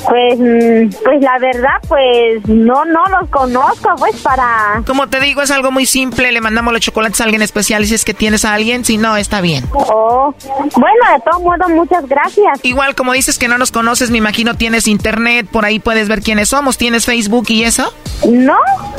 [0.09, 4.83] pues, mm, pues la verdad, pues no, no los conozco, pues para...
[4.87, 6.33] Como te digo, es algo muy simple.
[6.33, 8.85] Le mandamos los chocolates a alguien especial si es que tienes a alguien.
[8.85, 9.65] Si no, está bien.
[9.73, 10.35] Oh,
[10.77, 12.61] bueno, de todos modos, muchas gracias.
[12.63, 16.23] Igual, como dices que no nos conoces, me imagino tienes internet, por ahí puedes ver
[16.23, 16.79] quiénes somos.
[16.79, 17.93] ¿Tienes Facebook y eso?
[18.29, 18.57] No.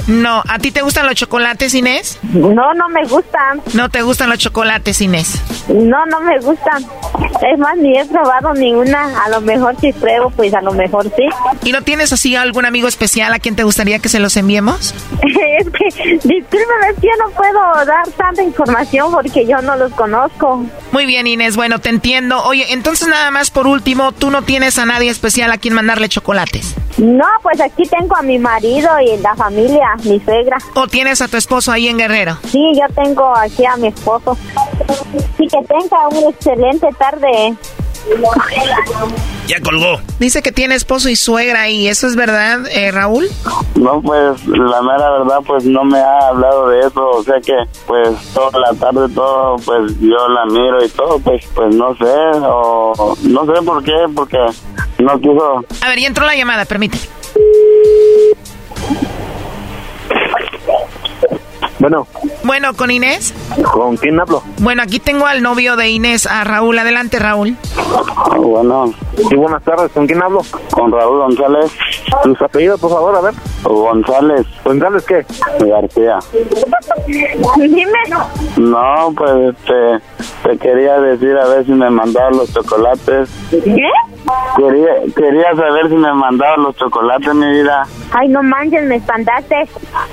[0.08, 0.44] No.
[0.48, 2.20] ¿A ti te gustan los chocolates, Inés?
[2.24, 3.62] No, no me gustan.
[3.74, 5.42] ¿No te gustan los chocolates, Inés?
[5.68, 6.84] No, no me gustan.
[7.52, 9.24] Es más, ni he probado ninguna.
[9.24, 11.26] A lo mejor si pruebo, pues a lo mejor sí.
[11.68, 14.94] ¿Y no tienes así algún amigo especial a quien te gustaría que se los enviemos?
[15.24, 20.66] es que, discúlpeme, yo no puedo dar tanta información porque yo no los conozco.
[20.92, 22.44] Muy bien, Inés, bueno, te entiendo.
[22.44, 26.10] Oye, entonces nada más por último, ¿tú no tienes a nadie especial a quien mandarle
[26.10, 26.76] chocolates?
[26.98, 30.58] No, pues aquí tengo a mi marido y la familia, mi suegra.
[30.76, 32.38] ¿O tienes a tu esposo ahí en Guerrero?
[32.46, 34.38] Sí, yo tengo aquí a mi esposo.
[35.38, 37.56] Sí, que tenga una excelente tarde.
[39.48, 40.00] Ya colgó.
[40.20, 43.28] Dice que tiene esposo y suegra y eso es verdad, eh, Raúl.
[43.76, 47.56] No, pues la mera verdad, pues no me ha hablado de eso, o sea que
[47.88, 52.14] pues toda la tarde todo, pues yo la miro y todo, pues pues no sé,
[52.44, 54.38] o no sé por qué, porque
[55.00, 55.66] no quiso.
[55.82, 57.04] A ver, ya entró la llamada, permíteme.
[61.80, 62.08] Bueno.
[62.44, 63.34] Bueno, ¿con Inés?
[63.72, 64.44] ¿Con quién hablo?
[64.60, 66.78] Bueno, aquí tengo al novio de Inés, a Raúl.
[66.78, 67.56] Adelante, Raúl.
[68.18, 68.94] Ah, bueno.
[69.30, 69.90] Sí, buenas tardes.
[69.92, 70.42] ¿Con quién hablo?
[70.72, 71.72] Con Raúl González.
[72.24, 73.16] ¿Tus apellidos, por favor?
[73.16, 73.34] A ver.
[73.64, 74.46] González.
[74.64, 75.26] ¿González qué?
[75.66, 76.20] García.
[77.58, 77.92] Dime.
[78.58, 80.00] No, pues este,
[80.44, 83.30] te quería decir a ver si me mandaban los chocolates.
[83.52, 83.90] ¿Qué?
[84.58, 87.84] Quería, quería saber si me mandaban los chocolates, mi vida.
[88.12, 89.56] Ay, no manches, me espantaste.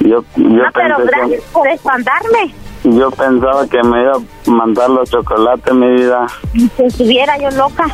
[0.01, 2.55] Yo, yo no, pero pensé que- gracias por espantarme.
[2.85, 6.27] Yo pensaba que me iba a mandar los chocolates, mi vida.
[6.55, 7.85] Si estuviera yo loca.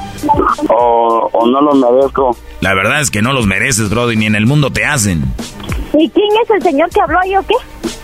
[0.68, 2.36] O, o no los merezco.
[2.60, 5.22] La verdad es que no los mereces, Brody, ni en el mundo te hacen.
[5.94, 7.54] ¿Y quién es el señor que habló ahí o qué?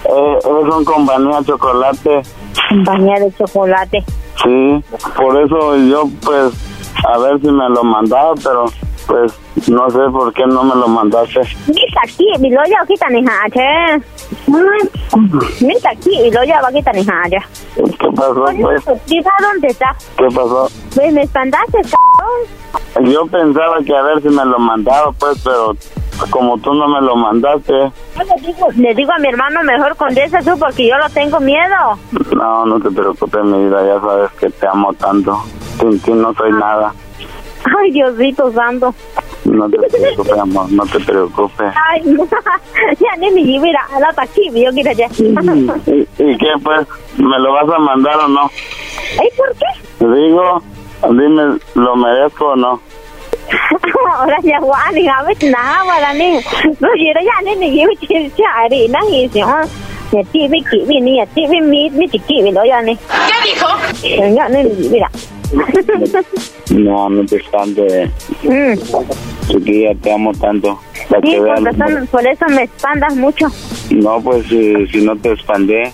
[0.04, 2.22] Eh, es un compañía chocolate.
[2.70, 4.04] Compañía de chocolate.
[4.42, 4.84] Sí,
[5.16, 6.52] por eso yo, pues,
[7.06, 8.66] a ver si me lo mandaba, pero,
[9.06, 9.32] pues,
[9.68, 11.40] no sé por qué no me lo mandaste.
[11.66, 13.32] Mira aquí, mi loya hojita, hija.
[13.52, 14.02] che.
[15.60, 16.96] Mira aquí y lo lleva aquí tan
[17.30, 17.46] ya.
[17.74, 18.84] ¿Qué pasó, pues?
[18.84, 19.96] ¿dónde está?
[20.16, 20.68] ¿Qué pasó?
[20.94, 23.12] Pues me espantaste, cabrón.
[23.12, 25.74] Yo pensaba que a ver si me lo mandaba, pues, pero
[26.30, 27.72] como tú no me lo mandaste.
[27.72, 31.98] le digo, le digo a mi hermano mejor condesa tú porque yo lo tengo miedo.
[32.34, 35.40] No, no te preocupes, mi vida, ya sabes que te amo tanto.
[35.78, 36.92] Sin ti no soy nada.
[37.78, 38.94] Ay, Diosito santo.
[39.44, 41.72] No te preocupes, amor, no te preocupes.
[41.88, 42.02] Ay,
[43.00, 45.08] ya ni me mira, la aquí, yo quiero ya.
[45.18, 46.86] ¿Y, ¿Y qué, pues?
[47.16, 48.50] ¿Me lo vas a mandar o no?
[49.20, 50.04] ¿Ay, por qué?
[50.04, 50.62] Digo,
[51.10, 52.80] dime, ¿lo merezco o no?
[54.14, 56.34] Ahora ya Juan, a ver, nada, para ni.
[56.80, 59.62] No, yo ya ni ni yo quiero chari, na y si ha.
[60.12, 61.20] Ya tivi kiwi ni
[61.90, 62.96] mi ya ni.
[62.96, 63.68] ¿Qué dijo?
[64.34, 65.10] Ya ni mira.
[66.70, 68.10] No, no te espantes.
[68.42, 68.74] Mm.
[69.48, 70.78] Chiquilla, te amo tanto.
[71.08, 73.46] Para Sí, que por, razón, por eso me espantas mucho.
[73.90, 75.90] No, pues eh, si no te expandé,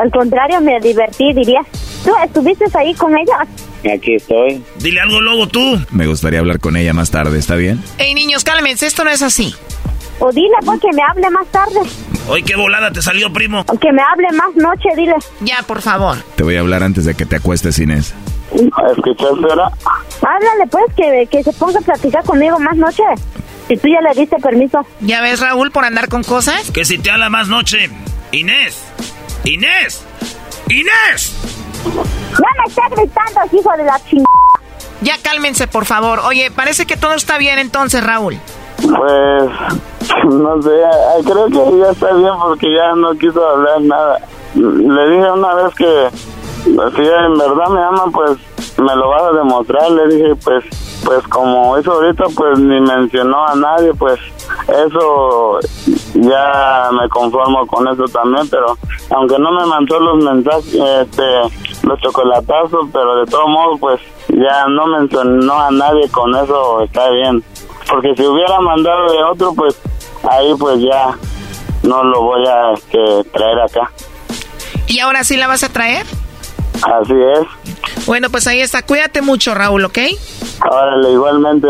[0.00, 1.66] Al contrario, me divertí, dirías.
[2.04, 3.46] ¿Tú estuviste ahí con ella?
[3.94, 4.62] aquí estoy.
[4.80, 5.78] Dile algo luego tú.
[5.90, 7.82] Me gustaría hablar con ella más tarde, ¿está bien?
[7.98, 9.54] Ey, niños, cálmense, esto no es así.
[10.18, 11.80] O dile, pues, que me hable más tarde.
[12.28, 13.64] Hoy qué volada te salió, primo.
[13.66, 15.14] O que me hable más noche, dile.
[15.40, 16.16] Ya, por favor.
[16.36, 18.14] Te voy a hablar antes de que te acuestes, Inés.
[18.54, 19.70] ¿Escuchaste ahora?
[20.22, 23.02] Háblale, pues, que, que se ponga a platicar conmigo más noche.
[23.68, 24.80] Si tú ya le diste permiso.
[25.00, 26.70] ¿Ya ves, Raúl, por andar con cosas?
[26.70, 27.90] Que si te habla más noche.
[28.32, 28.82] Inés.
[29.44, 30.04] Inés.
[30.68, 31.34] Inés.
[31.84, 34.26] Ya me está gritando, hijo de la chingada.
[35.00, 36.20] Ya cálmense, por favor.
[36.20, 38.38] Oye, parece que todo está bien entonces, Raúl.
[38.76, 39.50] Pues,
[40.24, 40.70] no sé,
[41.24, 44.18] creo que ya está bien porque ya no quiso hablar nada.
[44.54, 46.08] Le dije una vez que
[46.64, 48.38] si en verdad me ama, pues
[48.78, 49.90] me lo vas a demostrar.
[49.90, 50.64] Le dije, pues,
[51.04, 54.18] pues como eso ahorita, pues ni mencionó a nadie, pues
[54.68, 55.58] eso
[56.14, 58.76] ya me conformo con eso también, pero
[59.10, 61.40] aunque no me mandó los mensajes, este,
[61.82, 67.10] los chocolatazos, pero de todos modos, pues ya no mencionó a nadie con eso, está
[67.10, 67.42] bien.
[67.88, 69.78] Porque si hubiera mandado de otro, pues
[70.30, 71.16] ahí pues ya
[71.82, 73.90] no lo voy a este, traer acá.
[74.86, 76.06] ¿Y ahora sí la vas a traer?
[76.82, 78.06] Así es.
[78.06, 78.82] Bueno, pues ahí está.
[78.82, 79.98] Cuídate mucho, Raúl, ¿ok?
[80.70, 81.68] Órale, igualmente.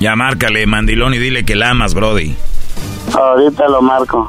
[0.00, 2.36] Ya márcale, mandilón, y dile que la amas, Brody.
[3.14, 4.28] Ahorita lo marco.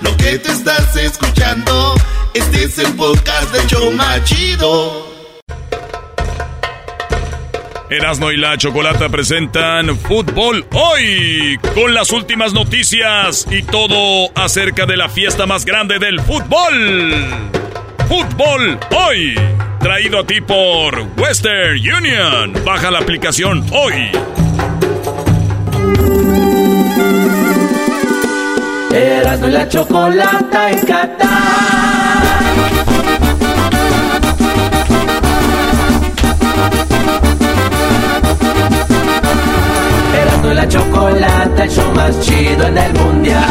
[0.00, 1.94] Lo que te estás escuchando,
[2.32, 5.06] este es el podcast de Choma Chido.
[7.90, 14.96] Erasno y la Chocolata presentan Fútbol Hoy con las últimas noticias y todo acerca de
[14.96, 17.26] la fiesta más grande del fútbol.
[18.08, 19.34] Fútbol Hoy,
[19.80, 22.54] traído a ti por Western Union.
[22.64, 24.10] Baja la aplicación hoy.
[28.92, 31.30] Erasmo y la chocolata en Qatar.
[40.20, 43.44] Erasmo y la chocolata, el show más chido en el mundial.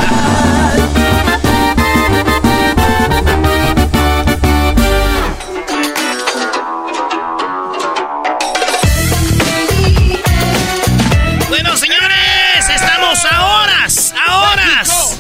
[11.47, 15.18] Bueno, señores, estamos a horas, a horas.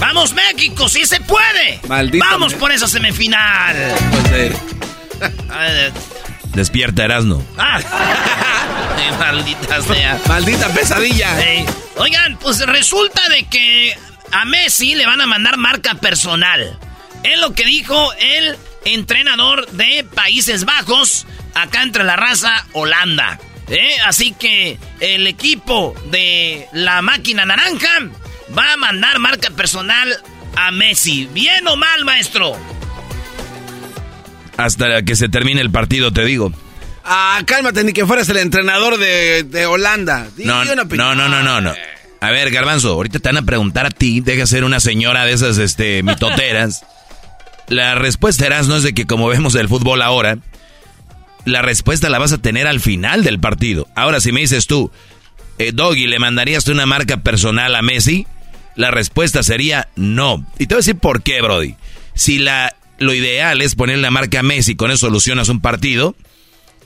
[0.00, 1.80] Vamos, México, sí se puede.
[1.88, 3.76] Maldito Vamos Me- por esa semifinal.
[4.30, 5.92] Ver,
[6.54, 7.44] Despierta, Erasno.
[7.58, 7.78] ah.
[8.96, 10.20] Ay, Maldita sea.
[10.26, 11.30] Maldita pesadilla.
[11.96, 13.96] Oigan, pues resulta de que
[14.32, 16.78] a Messi le van a mandar marca personal.
[17.22, 23.38] Es lo que dijo el entrenador de Países Bajos, acá entre la raza Holanda.
[23.68, 23.96] ¿Eh?
[24.06, 27.90] Así que el equipo de la máquina naranja
[28.56, 30.08] va a mandar marca personal
[30.56, 31.28] a Messi.
[31.32, 32.56] ¿Bien o mal, maestro?
[34.56, 36.52] Hasta que se termine el partido, te digo.
[37.04, 40.28] Ah, cálmate, ni que fueras el entrenador de, de Holanda.
[40.36, 41.74] No, una no, no, no, no, no.
[42.20, 45.32] A ver, Garbanzo, ahorita te van a preguntar a ti, deja ser una señora de
[45.32, 46.84] esas, este, mitoteras.
[47.68, 50.38] La respuesta, Erasno, es de que como vemos el fútbol ahora,
[51.44, 53.86] la respuesta la vas a tener al final del partido.
[53.94, 54.90] Ahora, si me dices tú,
[55.58, 58.26] eh, Doggy, ¿le mandarías tú una marca personal a Messi?
[58.78, 60.46] La respuesta sería no.
[60.56, 61.74] Y te voy a decir por qué, Brody.
[62.14, 66.14] Si la, lo ideal es poner la marca Messi, con eso solucionas un partido,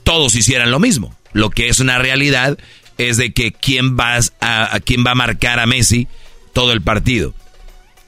[0.03, 1.15] todos hicieran lo mismo.
[1.33, 2.57] Lo que es una realidad
[2.97, 6.07] es de que quién, vas a, quién va a marcar a Messi
[6.51, 7.35] todo el partido.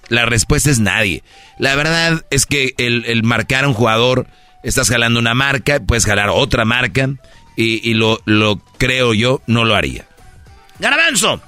[0.09, 1.21] La respuesta es nadie.
[1.59, 4.25] La verdad es que el, marcar a un jugador,
[4.63, 7.07] estás jalando una marca, puedes jalar otra marca,
[7.55, 10.07] y, lo, lo creo yo, no lo haría.
[10.79, 11.39] Garbanzo.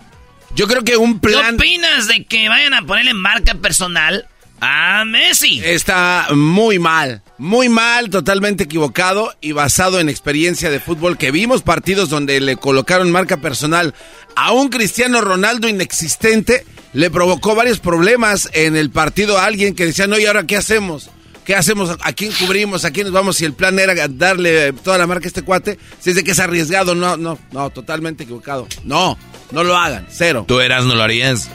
[0.57, 1.55] Yo creo que un plan...
[1.55, 4.27] ¿Qué opinas de que vayan a ponerle marca personal
[4.59, 5.61] a Messi?
[5.63, 11.61] Está muy mal, muy mal, totalmente equivocado y basado en experiencia de fútbol que vimos
[11.61, 13.93] partidos donde le colocaron marca personal
[14.35, 19.85] a un Cristiano Ronaldo inexistente, le provocó varios problemas en el partido a alguien que
[19.85, 21.11] decía, no, ¿y ahora qué hacemos?
[21.47, 21.95] ¿Qué hacemos?
[22.01, 22.83] ¿A quién cubrimos?
[22.83, 23.37] ¿A quién nos vamos?
[23.37, 26.31] Si el plan era darle toda la marca a este cuate, si es de que
[26.31, 28.67] es arriesgado, no, no, no, totalmente equivocado.
[28.83, 29.17] No,
[29.51, 30.43] no lo hagan, cero.
[30.45, 31.49] ¿Tú eras, no lo harías?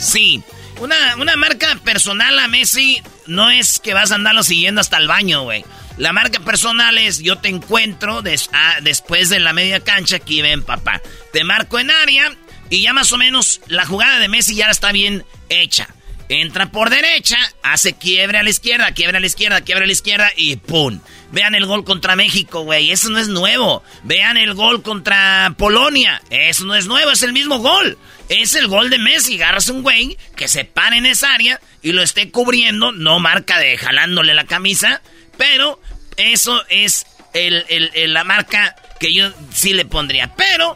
[0.00, 0.42] Sí,
[0.80, 5.06] una, una marca personal a Messi no es que vas a andarlo siguiendo hasta el
[5.06, 5.64] baño, güey.
[5.96, 10.64] La marca personal es yo te encuentro ah, después de la media cancha, aquí ven
[10.64, 11.00] papá.
[11.32, 12.36] Te marco en área
[12.68, 15.86] y ya más o menos la jugada de Messi ya está bien hecha.
[16.28, 19.92] Entra por derecha, hace quiebre a la izquierda, quiebre a la izquierda, quiebre a la
[19.92, 21.00] izquierda y ¡pum!
[21.30, 22.90] Vean el gol contra México, güey.
[22.90, 23.84] Eso no es nuevo.
[24.02, 26.20] Vean el gol contra Polonia.
[26.30, 27.98] Eso no es nuevo, es el mismo gol.
[28.28, 29.34] Es el gol de Messi.
[29.36, 32.92] Agarras un güey que se para en esa área y lo esté cubriendo.
[32.92, 35.02] No marca de jalándole la camisa.
[35.36, 35.80] Pero
[36.16, 40.34] eso es la marca que yo sí le pondría.
[40.36, 40.74] Pero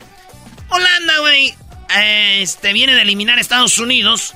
[0.69, 1.55] Holanda, güey,
[1.95, 4.35] este, viene de eliminar a Estados Unidos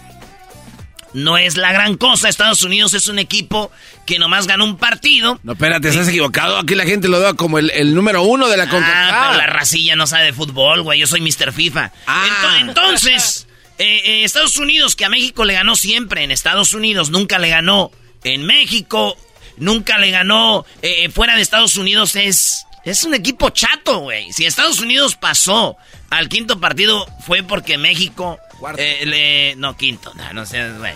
[1.15, 2.29] no es la gran cosa.
[2.29, 3.73] Estados Unidos es un equipo
[4.05, 5.41] que nomás ganó un partido.
[5.43, 6.59] No, espérate, estás equivocado.
[6.59, 9.13] Aquí la gente lo da como el, número uno de la CONCACAF.
[9.13, 11.01] Ah, pero la racilla no sabe de fútbol, güey.
[11.01, 11.53] Yo soy Mr.
[11.53, 11.93] FIFA.
[12.07, 12.59] Ah.
[12.61, 13.47] Entonces,
[13.79, 17.49] eh, eh, Estados Unidos, que a México le ganó siempre en Estados Unidos, nunca le
[17.49, 17.93] ganó
[18.25, 19.17] en México,
[19.57, 22.67] nunca le ganó eh, fuera de Estados Unidos, es...
[22.85, 24.31] Es un equipo chato, güey.
[24.35, 25.79] Si Estados Unidos pasó
[26.11, 28.39] al quinto partido fue porque México
[28.77, 30.13] eh, no, quinto.
[30.15, 30.95] No, no sé, güey.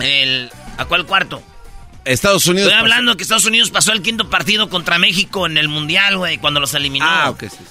[0.00, 1.42] El, ¿A cuál cuarto?
[2.04, 2.68] Estados Unidos.
[2.68, 6.38] Estoy hablando que Estados Unidos pasó el quinto partido contra México en el Mundial, güey,
[6.38, 7.06] cuando los eliminó.
[7.08, 7.64] Ah, ok, sí.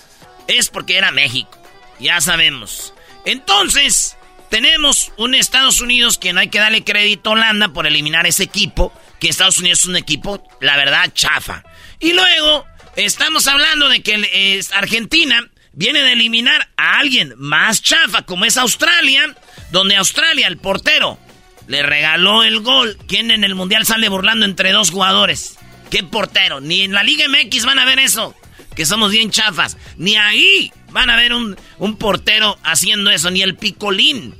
[0.48, 1.58] Es porque era México.
[2.00, 2.94] Ya sabemos.
[3.26, 4.18] Entonces,
[4.50, 8.44] tenemos un Estados Unidos que no hay que darle crédito a Holanda por eliminar ese
[8.44, 8.92] equipo.
[9.20, 11.64] Que Estados Unidos es un equipo, la verdad, chafa.
[12.00, 12.66] Y luego,
[12.96, 19.36] estamos hablando de que Argentina viene de eliminar a alguien más chafa, como es Australia,
[19.72, 21.20] donde Australia, el portero,
[21.68, 22.98] le regaló el gol.
[23.08, 25.58] ¿Quién en el Mundial sale burlando entre dos jugadores?
[25.90, 26.62] ¿Qué portero?
[26.62, 28.36] Ni en la Liga MX van a ver eso,
[28.76, 29.78] que somos bien chafas.
[29.98, 34.36] Ni ahí van a ver un, un portero haciendo eso, ni el picolín.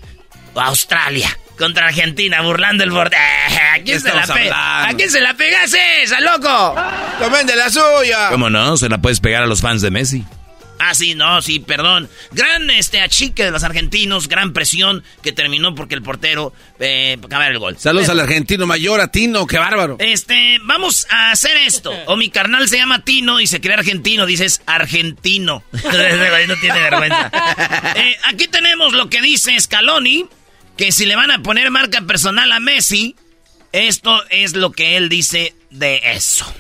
[0.56, 3.16] Australia contra Argentina burlando el borde.
[3.74, 4.88] ¿A quién se la pega?
[4.88, 6.76] ¿A quién se la pegas esa, loco?
[7.20, 8.30] Tomen de la suya.
[8.30, 8.78] ¿Cómo no?
[8.78, 10.24] Se la puedes pegar a los fans de Messi.
[10.80, 12.10] Ah, sí, no, sí, perdón.
[12.32, 17.52] Gran este achique de los argentinos, gran presión que terminó porque el portero eh, acabara
[17.52, 17.78] el gol.
[17.78, 19.98] Saludos al argentino mayor, a Tino, qué bárbaro.
[20.00, 21.92] Este, vamos a hacer esto.
[22.06, 25.64] O mi carnal se llama Tino y se cree argentino, dices argentino.
[25.72, 27.32] no tiene vergüenza.
[27.96, 30.28] Eh, aquí tenemos lo que dice Scaloni,
[30.78, 33.16] que si le van a poner marca personal a Messi,
[33.72, 36.52] esto es lo que él dice de eso.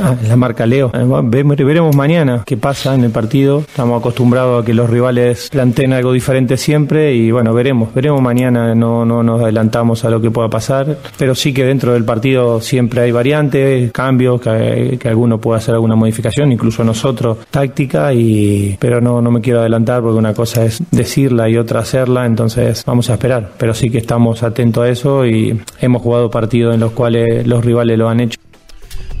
[0.00, 0.90] Ah, la marca Leo.
[0.94, 3.60] Eh, veremos mañana qué pasa en el partido.
[3.60, 7.92] Estamos acostumbrados a que los rivales planteen algo diferente siempre y bueno, veremos.
[7.94, 8.74] Veremos mañana.
[8.74, 12.60] No, no nos adelantamos a lo que pueda pasar, pero sí que dentro del partido
[12.60, 19.00] siempre hay variantes, cambios, que, alguno pueda hacer alguna modificación, incluso nosotros, táctica, y pero
[19.00, 23.10] no, no me quiero adelantar porque una cosa es decirla y otra hacerla, entonces vamos
[23.10, 23.52] a esperar.
[23.58, 27.64] Pero sí que estamos atentos a eso y hemos jugado partidos en los cuales los
[27.64, 28.38] rivales lo han hecho.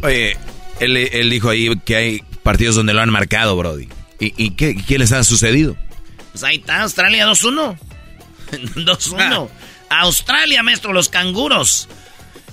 [0.02, 0.36] Oye,
[0.80, 3.88] él, dijo ahí que hay partidos donde lo han marcado, Brody.
[4.20, 5.76] ¿Y, qué, les ha sucedido?
[6.32, 7.76] Pues ahí está, Australia 2-1.
[8.50, 9.48] 2-1.
[9.90, 11.88] Australia, maestro, los canguros.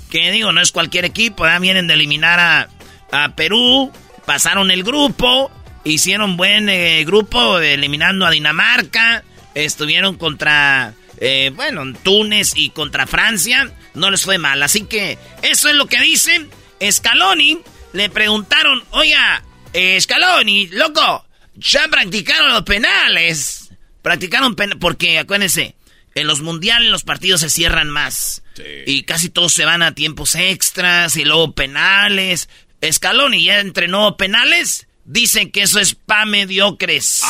[0.10, 1.60] Que digo, no es cualquier equipo, ¿eh?
[1.60, 2.70] vienen de eliminar a,
[3.12, 3.92] a, Perú,
[4.26, 5.50] pasaron el grupo,
[5.86, 9.24] hicieron buen eh, grupo eliminando a Dinamarca,
[9.56, 14.62] estuvieron contra, eh, bueno, Túnez y contra Francia, no les fue mal.
[14.64, 16.46] Así que eso es lo que dice
[16.92, 17.60] Scaloni
[17.94, 19.44] le preguntaron, oiga,
[19.74, 23.70] eh, Scaloni, loco, ya practicaron los penales.
[24.02, 25.76] Practicaron penales, porque acuérdense,
[26.16, 28.44] en los mundiales los partidos se cierran más.
[28.86, 32.50] Y casi todos se van a tiempos extras y luego penales.
[32.90, 37.24] Scaloni ya entrenó penales, dicen que eso es pa' mediocres.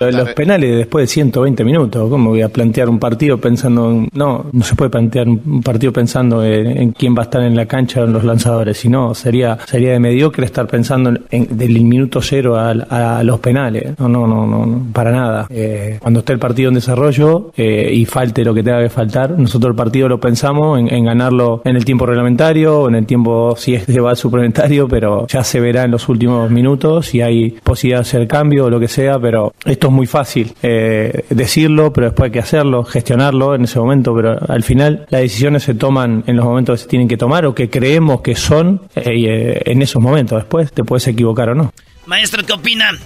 [0.00, 4.08] Los penales después de 120 minutos, ¿cómo voy a plantear un partido pensando en...
[4.12, 7.66] No, no se puede plantear un partido pensando en, quién va a estar en la
[7.66, 12.56] cancha en los lanzadores, sino sería sería de mediocre estar pensando en, del minuto cero
[12.56, 13.98] a, los penales.
[13.98, 15.46] No, no, no, no, para nada.
[15.50, 19.38] Eh, cuando esté el partido en desarrollo eh, y falte lo que tenga que faltar,
[19.38, 23.74] nosotros el partido lo pensamos en, ganarlo en el tiempo reglamentario, en el tiempo si
[23.74, 27.50] es que va al suplementario, pero ya se verá en los últimos minutos si hay
[27.50, 31.92] posibilidad de hacer cambio o lo que sea, pero esto es muy fácil eh, decirlo,
[31.92, 35.74] pero después hay que hacerlo, gestionarlo en ese momento, pero al final las decisiones se
[35.74, 39.02] toman en los momentos que se tienen que tomar o que creemos que son eh,
[39.06, 40.38] eh, en esos momentos.
[40.38, 41.72] Después te puedes equivocar o no.
[42.06, 42.98] Maestro, ¿qué opinan?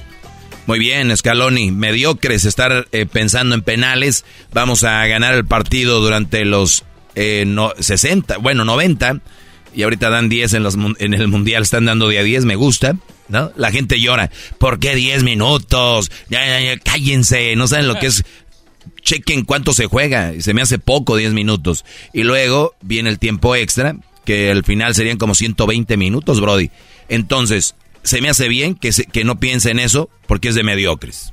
[0.67, 1.71] Muy bien, Scaloni.
[1.71, 4.25] Mediocres estar pensando en penales.
[4.53, 6.85] Vamos a ganar el partido durante los
[7.47, 9.21] no, 60, bueno, 90.
[9.77, 12.97] Y ahorita dan 10 en, los, en el Mundial, están dando día 10, me gusta.
[13.29, 13.53] ¿No?
[13.57, 14.31] La gente llora.
[14.59, 16.11] ¿Por qué 10 minutos?
[16.29, 16.41] Ya,
[16.81, 18.25] cállense, no saben lo que es.
[19.03, 20.33] Chequen cuánto se juega.
[20.41, 21.85] Se me hace poco 10 minutos.
[22.13, 26.71] Y luego viene el tiempo extra, que al final serían como 120 minutos, Brody.
[27.09, 31.33] Entonces, se me hace bien que, que no piense en eso porque es de mediocres.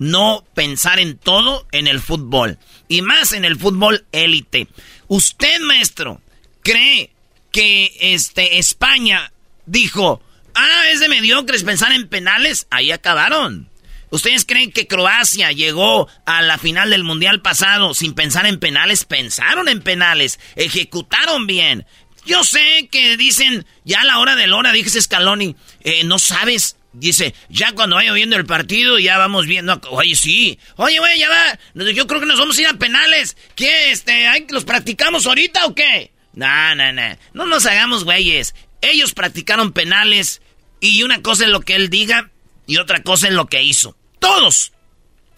[0.00, 2.58] no pensar en todo en el fútbol
[2.88, 4.66] y más en el fútbol élite.
[5.06, 6.22] Usted, maestro,
[6.62, 7.12] cree
[7.52, 9.30] que este España
[9.66, 10.22] dijo,
[10.54, 13.68] "Ah, es de mediocres pensar en penales", ahí acabaron.
[14.08, 19.04] ¿Ustedes creen que Croacia llegó a la final del Mundial pasado sin pensar en penales?
[19.04, 21.86] Pensaron en penales, ejecutaron bien.
[22.24, 26.18] Yo sé que dicen, ya a la hora de la hora, dije Scaloni, eh, no
[26.18, 29.80] sabes Dice, ya cuando vaya viendo el partido, ya vamos viendo.
[29.90, 30.58] Oye, sí.
[30.76, 31.58] Oye, güey, ya va.
[31.92, 33.36] Yo creo que nos vamos a ir a penales.
[33.54, 33.92] ¿Qué?
[33.92, 36.12] Este, ¿Los practicamos ahorita o qué?
[36.34, 37.16] No, no, no.
[37.32, 38.54] No nos hagamos güeyes.
[38.80, 40.42] Ellos practicaron penales.
[40.80, 42.30] Y una cosa es lo que él diga
[42.66, 43.96] y otra cosa es lo que hizo.
[44.18, 44.72] Todos.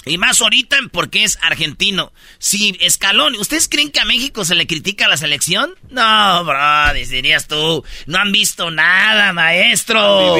[0.05, 2.13] Y más ahorita porque es argentino.
[2.39, 5.75] Sí, Escalón, ¿ustedes creen que a México se le critica la selección?
[5.91, 7.85] No, bro, dirías tú.
[8.07, 10.37] No han visto nada, maestro.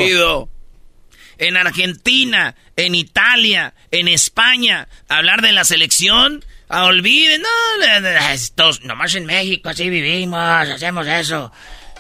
[1.43, 9.17] En Argentina, en Italia, en España, hablar de la selección, a olviden, no, estos, nomás
[9.17, 11.53] en México así vivimos, hacemos eso.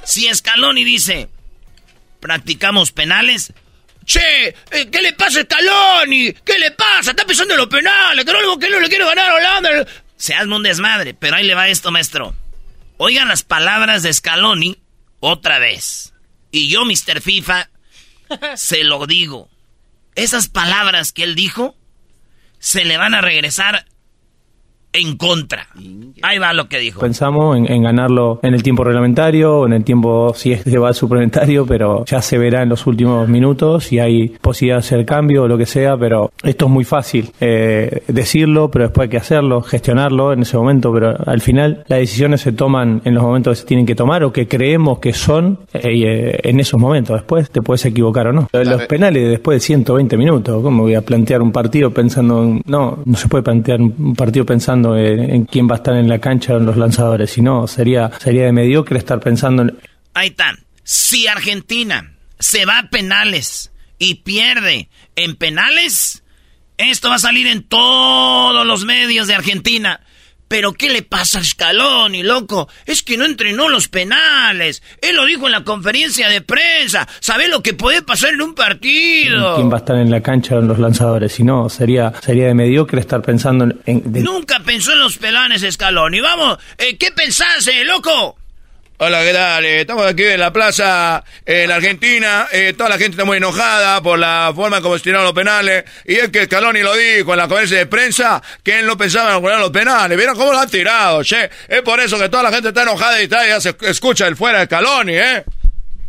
[0.04, 1.28] Si Scaloni dice,
[2.20, 3.52] practicamos penales,
[4.04, 6.32] Che, eh, ¿qué le pasa a Scaloni?
[6.44, 7.10] ¿Qué le pasa?
[7.10, 9.70] Está pisando los penales, que no, que no le quiere ganar a Holanda.
[10.16, 12.34] Se hazme un desmadre, pero ahí le va esto, maestro.
[12.96, 14.78] Oigan las palabras de Scaloni
[15.20, 16.14] otra vez.
[16.50, 17.20] Y yo, Mr.
[17.20, 17.70] FIFA,
[18.56, 19.50] se lo digo.
[20.14, 21.76] Esas palabras que él dijo
[22.58, 23.86] se le van a regresar
[24.92, 25.66] en contra.
[26.22, 27.00] Ahí va lo que dijo.
[27.00, 30.94] Pensamos en, ganarlo en el tiempo reglamentario, en el tiempo si es que va al
[30.94, 35.44] suplementario, pero ya se verá en los últimos minutos si hay posibilidad de hacer cambio
[35.44, 39.16] o lo que sea, pero esto es muy fácil eh, decirlo, pero después hay que
[39.16, 43.52] hacerlo, gestionarlo en ese momento, pero al final las decisiones se toman en los momentos
[43.52, 47.16] que se tienen que tomar o que creemos que son eh, eh, en esos momentos.
[47.16, 48.48] Después te puedes equivocar o no.
[48.52, 52.62] Los penales después de 120 minutos, ¿cómo voy a plantear un partido pensando en...
[52.66, 56.18] No, no se puede plantear un partido pensando en, quién va a estar en la
[56.18, 59.78] cancha los lanzadores, sino sería, sería de mediocre estar pensando en...
[60.14, 60.58] Ahí están.
[60.82, 66.22] Si Argentina se va a penales y pierde en penales,
[66.76, 70.00] esto va a salir en todos los medios de Argentina.
[70.52, 72.68] Pero ¿qué le pasa a Scaloni, loco?
[72.84, 74.82] Es que no entrenó los penales.
[75.00, 77.08] Él lo dijo en la conferencia de prensa.
[77.20, 79.56] ¿Sabe lo que puede pasar en un partido?
[79.56, 81.32] ¿Quién va a estar en la cancha en los lanzadores?
[81.32, 84.02] Si no, sería, sería de mediocre estar pensando en...
[84.22, 86.20] Nunca pensó en los penales Scaloni.
[86.20, 88.36] Vamos, eh, ¿qué pensás, eh, loco?
[89.04, 89.64] Hola, ¿qué tal?
[89.64, 92.46] Eh, estamos aquí en la plaza en Argentina.
[92.52, 95.82] Eh, toda la gente está muy enojada por la forma como se tiraron los penales.
[96.04, 99.32] Y es que Scaloni lo dijo en la conferencia de prensa que él no pensaba
[99.32, 100.16] en jugar los penales.
[100.16, 101.50] ¿Vieron cómo lo han tirado, che?
[101.66, 104.36] Es por eso que toda la gente está enojada y está, ya se escucha el
[104.36, 105.44] fuera de Scaloni, ¿eh?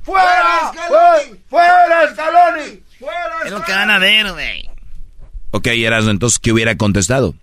[0.03, 1.39] ¡Fuera, Scaloni!
[1.49, 2.83] ¡Fuera, Scaloni!
[2.99, 4.69] ¡Fuera, Es lo que van a ver, güey.
[5.49, 7.33] Ok, Erasmo, entonces, ¿qué hubiera contestado?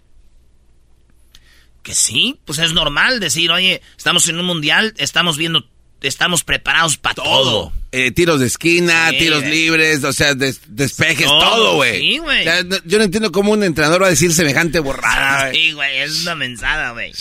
[1.90, 5.64] Que sí, pues es normal decir, oye, estamos en un mundial, estamos viendo,
[6.00, 7.72] estamos preparados para todo.
[7.92, 9.52] Eh, tiros de esquina, Sí, tiros güey.
[9.52, 11.98] libres, o sea, des- despejes, Todo, güey.
[12.00, 12.40] sí, güey.
[12.40, 15.50] O sea, no- yo no entiendo cómo un entrenador va a decir semejante borrada.
[15.52, 17.12] Sí, güey, es una mensada, güey.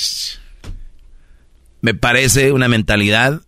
[1.82, 3.42] Me parece una mentalidad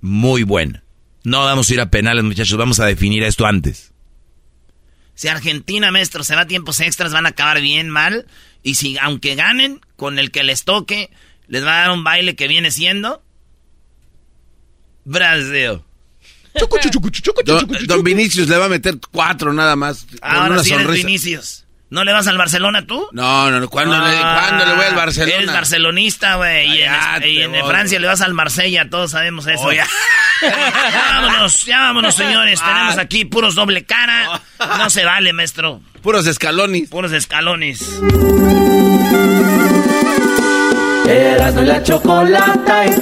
[0.00, 0.84] muy buena.
[1.24, 3.92] No vamos a ir a penales, muchachos, vamos a definir esto antes.
[5.16, 8.26] Si Argentina, maestro, se va a tiempos extras, van a acabar bien mal.
[8.62, 11.10] Y si, aunque ganen, con el que les toque,
[11.48, 13.22] les va a dar un baile que viene siendo...
[15.04, 15.82] Brasil.
[17.44, 20.04] Don, don Vinicius le va a meter cuatro nada más.
[20.04, 21.06] con Ahora una sí eres sonrisa.
[21.06, 21.65] Vinicius.
[21.88, 23.06] ¿No le vas al Barcelona tú?
[23.12, 23.68] No, no, no.
[23.68, 25.36] ¿Cuándo, le, Ah, ¿cuándo le voy al Barcelona?
[25.36, 26.78] Eres barcelonista, güey.
[26.78, 26.82] Y
[27.42, 27.62] en, y.
[27.62, 29.62] Francia le vas al Marsella, todos sabemos eso.
[29.62, 29.86] Oh, ya.
[30.42, 32.60] ya vámonos, ya vámonos, señores.
[32.60, 34.40] Tenemos aquí puros doble cara.
[34.58, 35.80] No se vale, maestro.
[36.02, 36.88] Puros escalones.
[36.88, 37.80] Puros escalones.
[41.08, 43.00] Erasmo y la chocolata en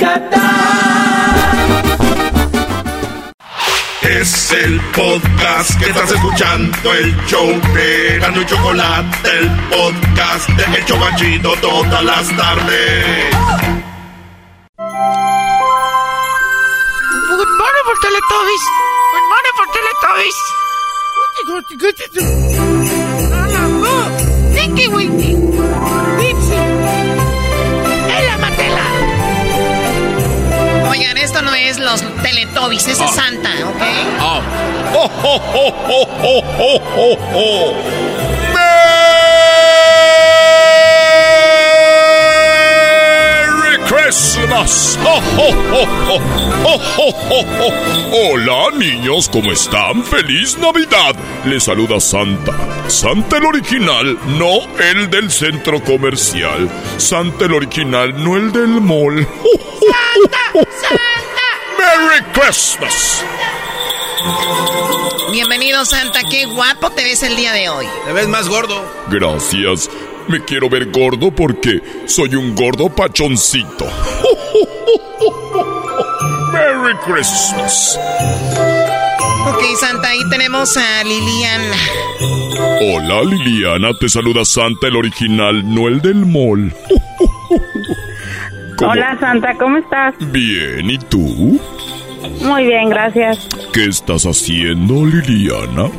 [4.05, 10.76] Es el podcast que estás escuchando, el show de Erasmo y Chocolate, el podcast de
[10.76, 13.35] El Chobachito todas las tardes.
[17.28, 18.64] Good morning for Teletubbies.
[19.12, 20.39] Good morning for Teletubbies.
[24.94, 25.35] Winky.
[26.18, 26.74] Dipsy.
[30.95, 33.83] Oigan, esto no es los Teletubbies, eso es Santa, ¿ok?
[34.21, 34.41] ¡Oh,
[37.35, 37.75] oh,
[43.86, 44.98] Christmas!
[45.05, 46.20] ¡Oh, oh, oh, oh!
[46.66, 48.32] ¡Oh, oh, oh, oh!
[48.32, 50.02] Hola, niños, ¿cómo están?
[50.05, 51.15] ¡Feliz Navidad!
[51.44, 52.52] Les saluda Santa.
[52.89, 56.70] Santa el original, no el del centro comercial.
[56.97, 59.27] Santa el original, no el del mall.
[59.81, 60.66] ¡Santa!
[60.81, 61.48] ¡Santa!
[61.78, 63.24] ¡Merry Christmas!
[65.32, 66.20] Bienvenido, Santa.
[66.31, 67.86] Qué guapo te ves el día de hoy.
[68.06, 68.89] Te ves más gordo.
[69.09, 69.90] Gracias.
[70.29, 73.87] Me quiero ver gordo porque soy un gordo pachoncito.
[76.53, 77.99] Merry Christmas.
[79.47, 81.61] Ok, Santa, ahí tenemos a Lilian.
[82.81, 86.73] Hola Liliana, te saluda Santa el original, no el del mall.
[88.79, 88.93] ¿Cómo?
[88.93, 90.15] Hola Santa, ¿cómo estás?
[90.33, 91.61] Bien, ¿y tú?
[92.41, 93.47] Muy bien, gracias.
[93.73, 95.91] ¿Qué estás haciendo, Liliana?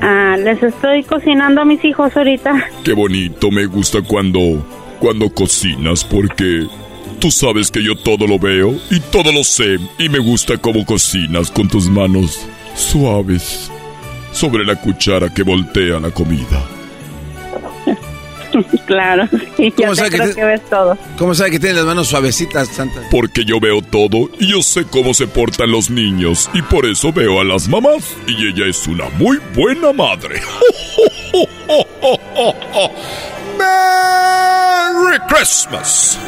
[0.00, 2.68] Ah, les estoy cocinando a mis hijos ahorita.
[2.84, 4.64] Qué bonito, me gusta cuando
[4.98, 6.66] cuando cocinas porque
[7.20, 10.84] tú sabes que yo todo lo veo y todo lo sé y me gusta cómo
[10.84, 13.70] cocinas con tus manos suaves
[14.32, 16.77] sobre la cuchara que voltea la comida.
[18.86, 20.98] claro, sí, ya ¿Cómo te que te- que ves todo.
[21.18, 23.00] ¿Cómo sabe que tiene las manos suavecitas, Santa?
[23.10, 27.12] Porque yo veo todo y yo sé cómo se portan los niños y por eso
[27.12, 30.40] veo a las mamás y ella es una muy buena madre.
[33.58, 36.18] Merry Christmas.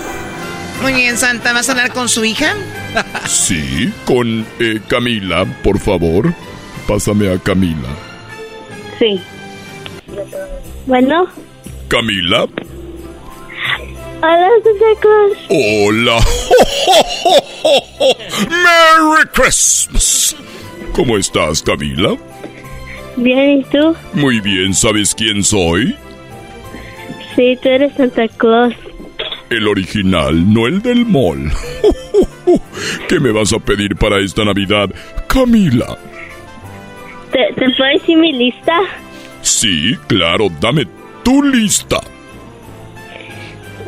[0.83, 2.55] Muy bien, Santa, ¿vas a hablar con su hija?
[3.29, 6.35] Sí, con eh, Camila, por favor.
[6.89, 7.89] Pásame a Camila.
[8.99, 9.21] Sí.
[10.87, 11.29] Bueno,
[11.91, 12.47] Camila.
[14.23, 15.39] hola Santa Claus.
[15.49, 16.21] Hola.
[18.49, 20.37] Merry Christmas.
[20.93, 22.17] ¿Cómo estás, Camila?
[23.17, 23.97] Bien, ¿y tú?
[24.13, 25.97] Muy bien, ¿sabes quién soy?
[27.35, 28.73] Sí, tú eres Santa Claus.
[29.51, 31.51] El original, no el del mall.
[33.09, 34.91] ¿Qué me vas a pedir para esta Navidad,
[35.27, 35.99] Camila?
[37.33, 38.79] ¿Te, te puedo decir mi lista?
[39.43, 40.87] Sí, claro, dame
[41.23, 41.99] tu lista.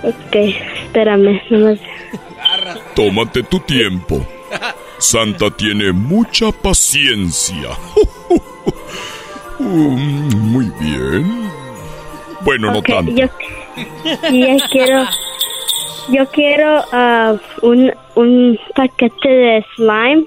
[0.02, 0.34] Ok,
[0.84, 1.78] espérame, nomás.
[2.94, 4.26] Tómate tu tiempo.
[4.98, 7.70] Santa tiene mucha paciencia.
[9.59, 11.48] Mm, Muy bien.
[12.40, 13.12] Bueno, no tanto.
[13.12, 13.26] yo,
[14.32, 15.04] yo quiero,
[16.09, 20.24] yo quiero ah, un, un paquete de slime.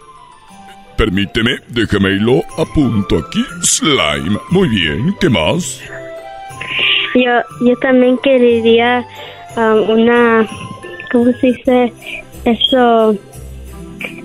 [0.96, 3.44] Permíteme, déjame y lo apunto aquí.
[3.62, 4.38] Slime.
[4.52, 5.82] Muy bien, ¿qué más?
[7.16, 9.08] Yo, yo también quería
[9.56, 10.46] ah, una,
[11.12, 11.94] ¿cómo se dice?
[12.44, 13.16] Eso,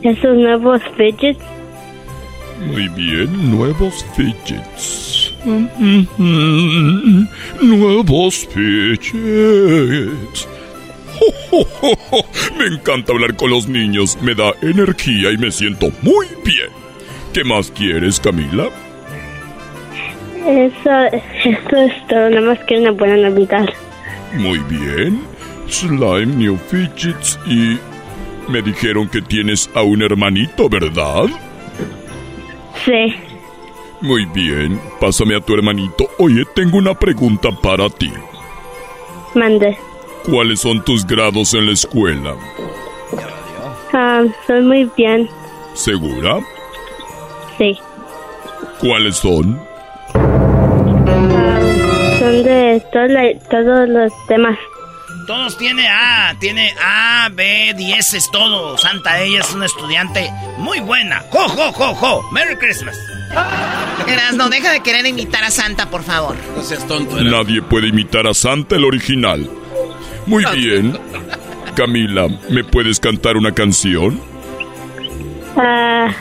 [0.03, 1.39] esos nuevos fidgets.
[2.67, 5.33] Muy bien, nuevos fidgets.
[7.62, 10.49] Nuevos fidgets.
[12.59, 16.71] Me encanta hablar con los niños, me da energía y me siento muy bien.
[17.33, 18.69] ¿Qué más quieres, Camila?
[20.47, 20.91] Eso,
[21.45, 23.69] eso es todo, nada más que una buena Navidad.
[24.37, 25.23] Muy bien.
[25.69, 27.79] Slime, New Fidgets y...
[28.49, 31.27] Me dijeron que tienes a un hermanito, ¿verdad?
[32.85, 33.15] Sí.
[34.01, 34.81] Muy bien.
[34.99, 36.09] Pásame a tu hermanito.
[36.19, 38.11] Oye, tengo una pregunta para ti.
[39.35, 39.77] Mande.
[40.29, 42.35] ¿Cuáles son tus grados en la escuela?
[43.93, 45.29] Ah, soy muy bien.
[45.75, 46.41] ¿Segura?
[47.57, 47.79] Sí.
[48.81, 49.61] ¿Cuáles son?
[52.51, 54.59] Son de todo la- todos los temas.
[55.27, 58.77] Todos tiene A, tiene A, B, dieces, todo.
[58.78, 61.22] Santa, ella es una estudiante muy buena.
[61.31, 62.22] ¡Jo, jo, jo, jo!
[62.32, 62.97] ¡Merry Christmas!
[64.09, 66.35] Erasno, deja de querer imitar a Santa, por favor.
[66.56, 67.20] No seas tonto.
[67.22, 69.48] Nadie puede imitar a Santa el original.
[70.27, 70.98] Muy bien.
[71.77, 74.20] Camila, ¿me puedes cantar una canción?
[75.56, 76.12] Ah.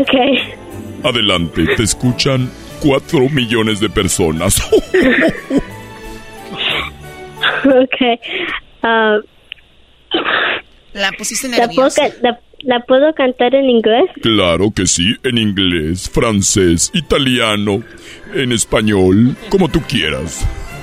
[0.00, 1.04] ok.
[1.04, 2.50] Adelante, te escuchan
[2.82, 4.60] cuatro millones de personas.
[7.64, 8.20] ok.
[8.82, 9.18] Ah,
[10.92, 12.08] La pusiste ¿la, nerviosa.
[12.10, 14.04] ca- la, la puedo cantar en inglés?
[14.22, 17.82] claro que sí, en inglés, francés, italiano,
[18.34, 20.46] en español, como tú quieras.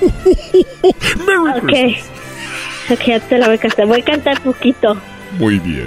[1.26, 1.66] Merry Ok.
[1.66, 2.10] Christmas.
[2.90, 3.86] Ok, ya te la voy a cantar.
[3.86, 5.00] Voy a cantar poquito.
[5.38, 5.86] Muy bien.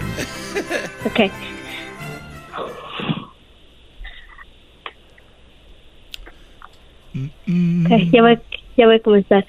[1.06, 1.30] Ok.
[7.16, 8.40] Ok, ya voy,
[8.78, 9.46] ya voy a comenzar.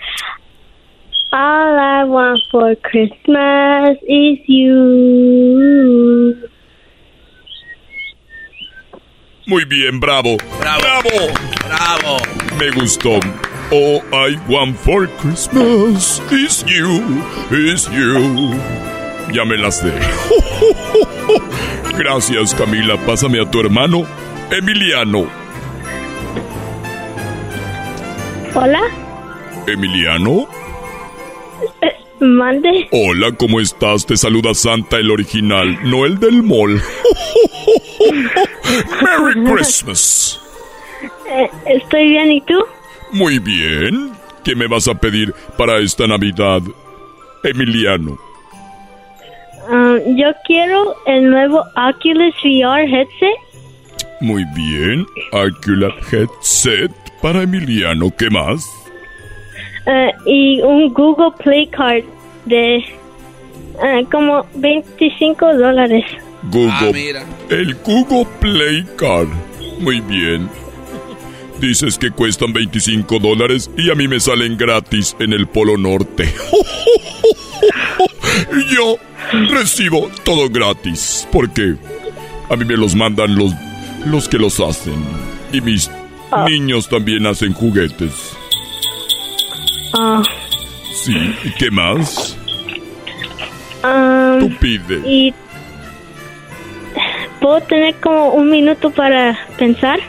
[1.33, 6.37] All I want for Christmas is you.
[9.47, 10.37] Muy bien, bravo.
[10.61, 11.33] Bravo.
[11.67, 12.19] Bravo.
[12.59, 13.19] Me gustó.
[13.73, 17.03] All I want for Christmas is you,
[17.51, 18.55] is you.
[19.33, 19.91] Ya me las sé.
[21.99, 22.97] Gracias, Camila.
[23.05, 24.07] Pásame a tu hermano,
[24.51, 25.44] Emiliano.
[28.55, 28.81] Hola,
[29.67, 30.47] ¿Emiliano?
[32.21, 32.89] mande.
[32.93, 34.07] Hola, ¿cómo estás?
[34.07, 36.81] Te saluda Santa, el original, no el del mall.
[39.03, 40.41] Merry Christmas.
[41.29, 42.55] Eh, estoy bien, ¿y tú?
[43.13, 44.13] Muy bien.
[44.45, 46.61] ¿Qué me vas a pedir para esta Navidad,
[47.43, 48.19] Emiliano?
[49.69, 53.37] Um, yo quiero el nuevo Oculus VR headset.
[54.21, 55.07] Muy bien.
[55.33, 58.15] Ocular Headset para Emiliano.
[58.15, 58.71] ¿Qué más?
[59.87, 62.05] eh, y un Google Play Card
[62.45, 66.05] de eh, como 25 dólares.
[66.51, 67.25] Google.
[67.49, 69.29] El Google Play Card.
[69.81, 70.51] Muy bien.
[71.63, 76.25] Dices que cuestan 25 dólares y a mí me salen gratis en el Polo Norte.
[78.71, 78.99] Yo
[79.49, 81.77] recibo todo gratis porque
[82.51, 83.55] a mí me los mandan los,
[84.05, 85.03] los que los hacen.
[85.55, 85.91] Y mis
[86.49, 88.33] niños también hacen juguetes.
[89.97, 90.23] Ah,
[90.93, 92.37] Sí, ¿y qué más?
[93.85, 95.01] um, Tú pide.
[95.05, 95.35] y
[97.41, 100.01] puedo tener como un minuto para pensar.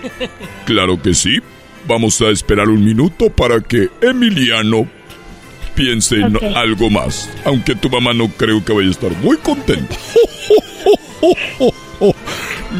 [0.66, 1.40] Claro que sí.
[1.88, 4.88] Vamos a esperar un minuto para que Emiliano
[5.76, 7.30] piense en algo más.
[7.44, 9.96] Aunque tu mamá no creo que vaya a estar muy contenta.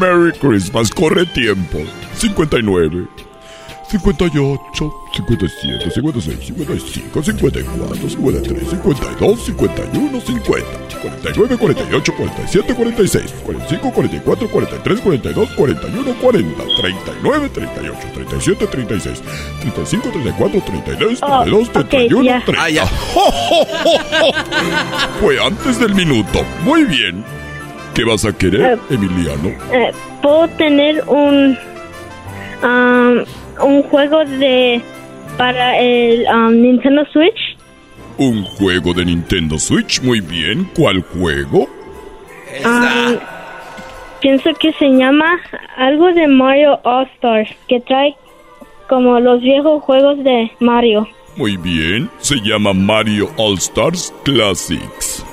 [0.00, 1.82] Merry Christmas, corre tiempo.
[2.14, 3.06] 59.
[3.88, 10.64] 58, 57, 56, 55, 54, 53, 52, 51, 50,
[11.02, 19.22] 49, 48, 47, 46, 45, 44, 43, 42, 41, 40, 39, 38, 37, 36,
[19.60, 22.42] 35, 34, 32, Oh, 32, ok, 31, ya.
[22.44, 22.86] 30.
[25.20, 26.44] Fue antes del minuto.
[26.64, 27.24] Muy bien.
[27.94, 29.48] ¿Qué vas a querer, Emiliano?
[29.72, 29.92] Eh,
[30.22, 31.56] puedo tener un
[32.62, 33.24] um,
[33.62, 34.80] un juego de
[35.36, 37.56] para el um, Nintendo Switch.
[38.18, 40.68] Un juego de Nintendo Switch, muy bien.
[40.74, 41.68] ¿Cuál juego?
[42.64, 43.18] Um,
[44.20, 45.38] pienso que se llama
[45.76, 48.16] algo de Mario All Stars que trae
[48.88, 51.06] como los viejos juegos de Mario.
[51.36, 52.08] Muy bien.
[52.18, 55.25] Se llama Mario All Stars Classics.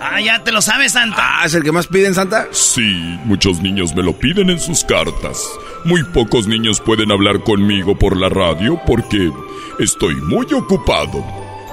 [0.00, 1.40] Ah, ya te lo sabes, Santa.
[1.40, 2.48] Ah, ¿es el que más piden, Santa?
[2.52, 5.46] Sí, muchos niños me lo piden en sus cartas.
[5.84, 9.30] Muy pocos niños pueden hablar conmigo por la radio porque
[9.78, 11.22] estoy muy ocupado.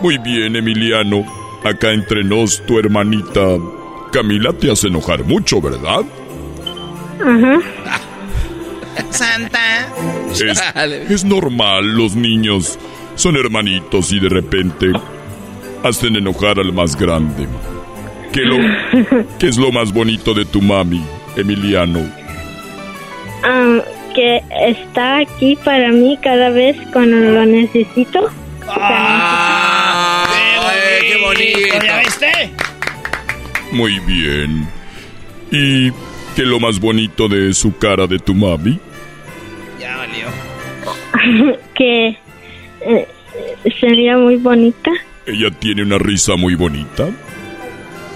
[0.02, 1.26] Muy bien, Emiliano.
[1.64, 3.58] acá entre nos, tu hermanita
[4.12, 6.02] Camila te hace enojar mucho, ¿verdad?
[9.10, 9.88] Santa.
[10.32, 10.62] Es,
[11.12, 12.78] es normal, los niños
[13.16, 14.92] son hermanitos y de repente
[15.84, 17.48] hacen enojar al más grande.
[18.32, 18.58] ¿Qué, lo,
[19.40, 21.04] ¿Qué es lo más bonito de tu mami,
[21.36, 22.00] Emiliano?
[23.44, 23.80] Ah,
[24.16, 28.30] que está aquí para mí cada vez cuando lo necesito.
[28.68, 30.28] Ah,
[31.02, 31.86] ¡Qué bonito!
[31.86, 32.32] ¿Ya viste?
[33.72, 34.68] Muy bien.
[35.52, 35.92] ¿Y
[36.36, 38.80] qué es lo más bonito de su cara de tu mami?
[39.80, 41.58] Ya valió.
[41.76, 42.18] que
[42.82, 43.08] eh,
[43.80, 44.92] sería muy bonita.
[45.26, 47.10] Ella tiene una risa muy bonita.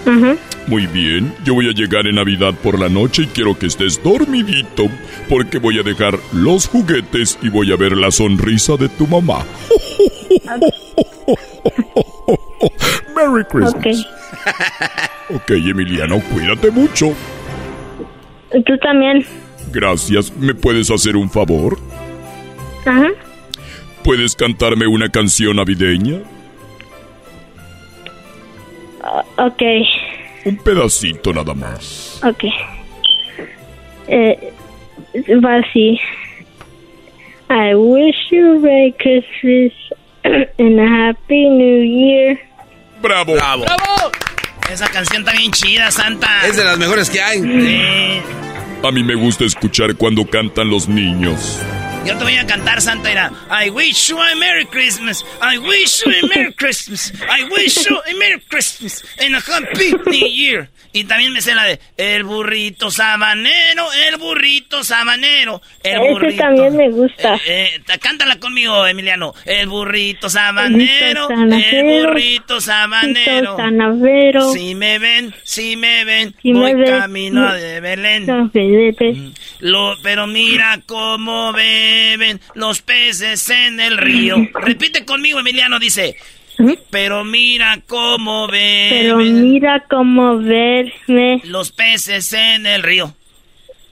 [0.06, 0.36] Ajá.
[0.66, 4.02] Muy bien, yo voy a llegar en Navidad por la noche y quiero que estés
[4.02, 4.88] dormidito,
[5.28, 9.44] porque voy a dejar los juguetes y voy a ver la sonrisa de tu mamá.
[13.14, 13.74] Merry Christmas.
[13.74, 13.86] Ok.
[15.36, 17.14] Ok, Emiliano, cuídate mucho.
[18.50, 19.24] Tú también.
[19.72, 20.32] Gracias.
[20.36, 21.78] ¿Me puedes hacer un favor?
[22.84, 23.08] Ajá.
[24.04, 26.18] ¿Puedes cantarme una canción navideña?
[29.04, 29.62] O- ok.
[30.44, 32.20] Un pedacito nada más.
[32.24, 32.44] Ok.
[34.08, 34.52] Eh,
[35.44, 35.98] va así.
[37.50, 39.72] I wish you a Merry Christmas
[40.58, 42.38] and a Happy New Year.
[43.00, 43.34] ¡Bravo!
[43.34, 43.64] ¡Bravo!
[44.72, 46.46] Esa canción está bien chida, Santa.
[46.46, 47.40] Es de las mejores que hay.
[47.40, 48.20] Sí.
[48.82, 51.62] A mí me gusta escuchar cuando cantan los niños.
[52.04, 53.30] Yo te voy a cantar, Santa, era
[53.64, 55.24] I wish you a Merry Christmas.
[55.40, 57.12] I wish you a Merry Christmas.
[57.30, 60.68] I wish you a Merry Christmas and a Happy New Year.
[60.94, 66.42] Y también me sé la de El burrito sabanero, el burrito sabanero, el Ese burrito.
[66.42, 67.40] también me gusta.
[67.46, 69.32] Eh, ta- cántala conmigo, Emiliano.
[69.46, 73.56] El burrito sabanero, el burrito sabanero.
[73.56, 74.52] Sanavero.
[74.52, 78.26] Si me ven, si me ven, Si voy me ven, camino mi- de Belén.
[78.52, 79.34] Belén.
[79.60, 81.54] Lo, pero mira cómo
[81.92, 84.36] beben los peces en el río.
[84.54, 86.16] Repite conmigo, Emiliano, dice.
[86.90, 93.14] Pero mira cómo Pero beben mira cómo verme los peces en el río.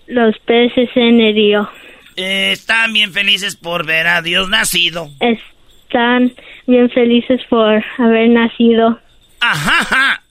[0.07, 1.71] los peces en el río.
[2.17, 5.09] Eh, están bien felices por ver a Dios nacido.
[5.21, 6.33] Están
[6.67, 9.01] bien felices por haber nacido.
[9.41, 10.23] Ajá, ajá.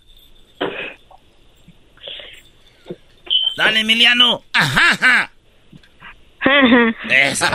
[3.57, 4.43] Dale, Emiliano.
[4.53, 5.31] Ajá, ajá.
[7.09, 7.45] Eso.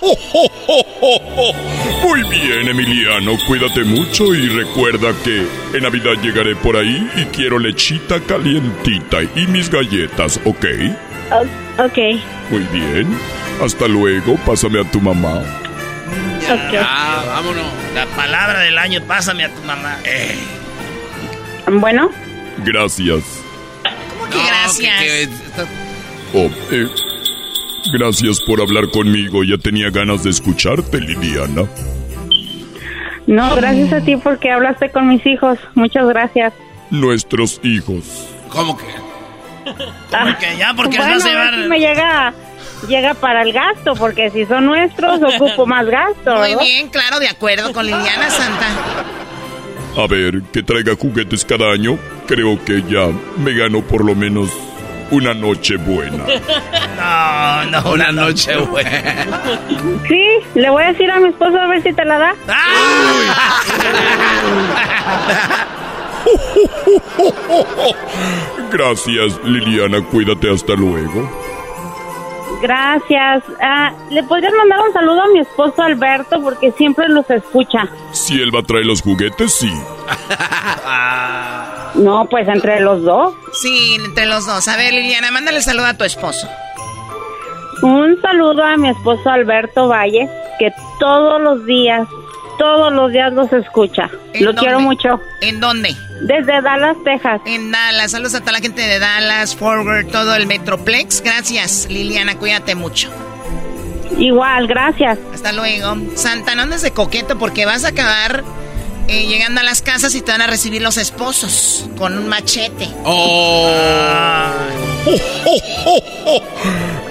[2.02, 7.58] Muy bien, Emiliano, cuídate mucho y recuerda que en Navidad llegaré por ahí y quiero
[7.58, 10.64] lechita calientita y mis galletas, ¿ok?
[11.32, 11.98] O- ok.
[12.50, 13.06] Muy bien.
[13.62, 15.42] Hasta luego, pásame a tu mamá.
[16.80, 17.64] Ah, vámonos.
[17.94, 19.98] La palabra del año, pásame a tu mamá.
[20.04, 20.36] Eh.
[21.70, 22.10] Bueno.
[22.58, 23.22] Gracias.
[24.10, 25.28] ¿Cómo que gracias?
[26.34, 26.86] Oh, eh,
[27.92, 29.44] gracias por hablar conmigo.
[29.44, 31.68] Ya tenía ganas de escucharte, Liliana.
[33.26, 35.58] No, gracias a ti porque hablaste con mis hijos.
[35.74, 36.52] Muchas gracias.
[36.90, 38.28] Nuestros hijos.
[38.48, 38.84] ¿Cómo que?
[39.64, 41.50] Porque ya, porque bueno, vas a llevar...
[41.50, 42.34] ver si me llega,
[42.88, 46.36] llega para el gasto, porque si son nuestros, ocupo más gasto.
[46.36, 48.66] Muy bien, claro, de acuerdo con Liliana Santa.
[49.96, 51.98] A ver, que traiga juguetes cada año.
[52.26, 53.08] Creo que ya
[53.38, 54.50] me gano por lo menos
[55.10, 56.24] una noche buena.
[56.96, 59.26] No, no, Una noche buena.
[60.08, 62.34] Sí, le voy a decir a mi esposo a ver si te la da.
[68.72, 70.02] Gracias, Liliana.
[70.04, 71.30] Cuídate hasta luego.
[72.66, 73.44] Gracias.
[73.62, 77.88] Ah, ¿Le podrías mandar un saludo a mi esposo Alberto porque siempre los escucha?
[78.10, 79.70] Si él va a traer los juguetes, sí.
[81.94, 83.32] No, pues entre los dos.
[83.52, 84.68] Sí, entre los dos.
[84.68, 86.46] A ver, Liliana, mándale saludo a tu esposo.
[87.80, 90.28] Un saludo a mi esposo Alberto Valle,
[90.58, 92.06] que todos los días,
[92.58, 94.08] todos los días los escucha.
[94.32, 94.60] ¿En Lo dónde?
[94.60, 95.20] quiero mucho.
[95.40, 95.94] ¿En dónde?
[96.22, 97.40] Desde Dallas, Texas.
[97.46, 98.10] En Dallas.
[98.10, 101.22] Saludos a toda la gente de Dallas, Forward, todo el Metroplex.
[101.22, 102.36] Gracias, Liliana.
[102.36, 103.10] Cuídate mucho.
[104.18, 105.18] Igual, gracias.
[105.34, 105.96] Hasta luego.
[106.14, 108.44] Santa, no andes de coqueto porque vas a acabar
[109.08, 112.88] eh, llegando a las casas y te van a recibir los esposos con un machete.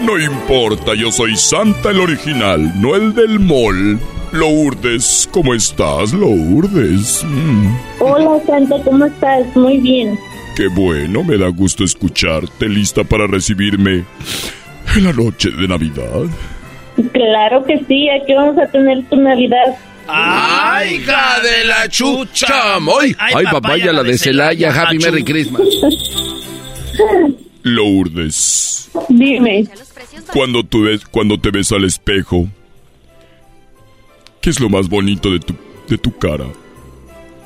[0.02, 4.00] No importa, yo soy Santa el original, no el del mall.
[4.32, 7.24] Lourdes, ¿cómo estás, Lourdes?
[7.24, 9.44] Mm, Hola, Santa, ¿cómo estás?
[9.56, 10.18] Muy bien.
[10.56, 14.04] qué bueno, me da gusto escucharte, lista para recibirme
[14.96, 16.24] en la noche de Navidad.
[17.14, 19.76] Claro que sí, aquí vamos a tener tu Navidad.
[20.08, 22.76] ¡Ay, hija de la chucha!
[23.00, 24.70] ¡Ay, ay, papaya, la de Celaya!
[24.82, 25.64] ¡Happy Merry Christmas!
[27.64, 28.90] Lourdes.
[29.10, 29.68] Dime.
[30.32, 32.48] Cuando, tú ves, cuando te ves al espejo,
[34.46, 35.56] ¿qué es lo más bonito de tu,
[35.90, 36.46] de tu cara?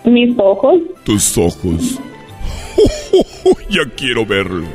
[0.03, 0.81] Mis ojos.
[1.05, 1.97] Tus ojos.
[3.69, 4.67] ya quiero verlos.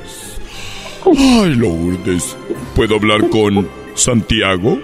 [1.04, 2.34] Ay, Lourdes.
[2.74, 4.78] ¿Puedo hablar con Santiago?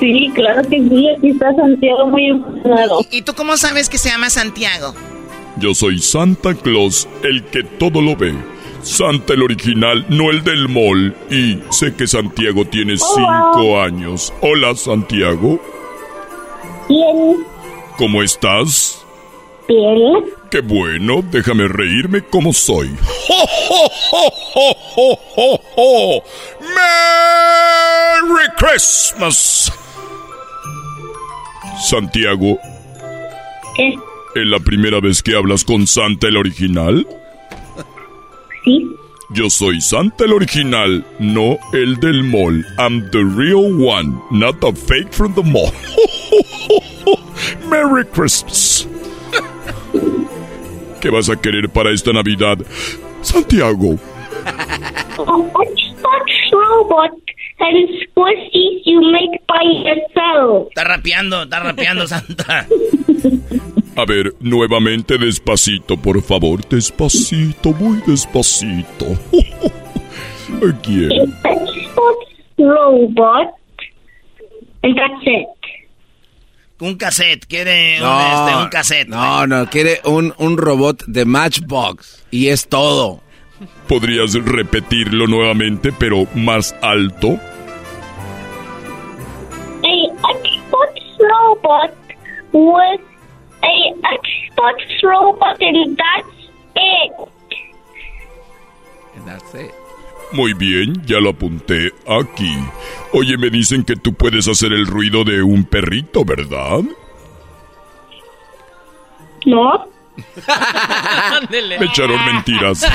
[0.00, 1.06] Sí, claro que sí.
[1.10, 3.00] Aquí está Santiago muy emocionado.
[3.10, 4.94] ¿Y tú cómo sabes que se llama Santiago?
[5.58, 8.32] Yo soy Santa Claus, el que todo lo ve.
[8.80, 11.14] Santa el original, no el del mall.
[11.30, 14.32] Y sé que Santiago tiene cinco años.
[14.40, 15.60] Hola, Santiago.
[16.92, 17.46] Bien.
[17.96, 19.02] ¿Cómo estás?
[19.66, 20.24] Bien.
[20.50, 22.90] Qué bueno, déjame reírme como soy.
[23.30, 26.22] ¡Ho, ho, ho, ho, ho, ho!
[26.60, 29.72] ¡Merry Christmas!
[31.80, 32.58] Santiago,
[33.76, 33.94] ¿Qué?
[34.34, 37.06] ¿es la primera vez que hablas con Santa el original?
[38.64, 38.94] Sí.
[39.34, 42.64] Yo soy Santa el original, no el del mall.
[42.78, 45.72] I'm the real one, not a fake from the mall.
[47.70, 48.86] Merry Christmas.
[51.00, 52.58] ¿Qué vas a querer para esta Navidad?
[53.22, 53.98] Santiago,
[54.44, 57.10] A Xbox robot
[57.60, 60.68] and squishies you make by yourself.
[60.68, 62.66] Está rapeando, está rapeando, Santa.
[63.96, 66.66] a ver, nuevamente despacito, por favor.
[66.68, 69.06] Despacito, muy despacito.
[70.60, 72.26] Xbox
[72.58, 73.54] robot
[74.82, 75.46] that's it.
[76.80, 79.08] Un cassette, quiere un, No, este, un cassette.
[79.08, 82.26] No, no, quiere un, un robot de Matchbox.
[82.32, 83.20] Y es todo.
[83.86, 87.38] ¿Podrías repetirlo nuevamente, pero más alto?
[89.84, 91.94] A Xbox robot
[92.52, 93.11] with
[93.62, 96.28] a Xbox robot and that's
[96.76, 97.12] it.
[99.16, 99.74] And that's it.
[100.32, 102.56] Muy bien, ya lo apunté aquí.
[103.12, 106.80] Oye, me dicen que tú puedes hacer el ruido de un perrito, ¿verdad?
[109.44, 109.86] No.
[111.50, 112.82] Me echaron mentiras.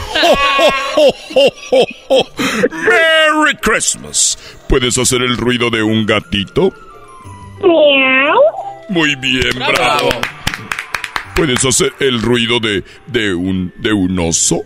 [2.71, 4.37] ¡Merry Christmas!
[4.69, 6.73] ¿Puedes hacer el ruido de un gatito?
[7.61, 8.39] Meow.
[8.89, 10.09] Muy bien, bravo.
[11.35, 14.61] ¿Puedes hacer el ruido de, de un de un oso?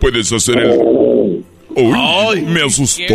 [0.00, 1.44] ¿Puedes hacer el
[1.76, 3.14] Uy, me asustó.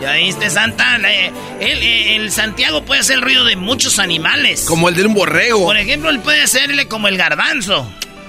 [0.00, 0.96] ¿Ya viste, Santa?
[0.96, 4.64] Él, eh, el Santiago puede hacer el ruido de muchos animales.
[4.66, 5.64] Como el de un borrego.
[5.64, 7.86] Por ejemplo, él puede hacerle como el garbanzo.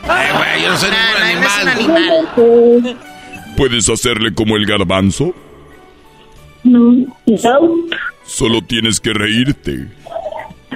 [0.07, 2.97] Ay, güey, yo no soy No, ningún no, él no es un animal.
[3.57, 5.33] ¿Puedes hacerle como el garbanzo?
[6.63, 6.91] No.
[7.25, 7.71] No.
[8.25, 9.87] Solo tienes que reírte.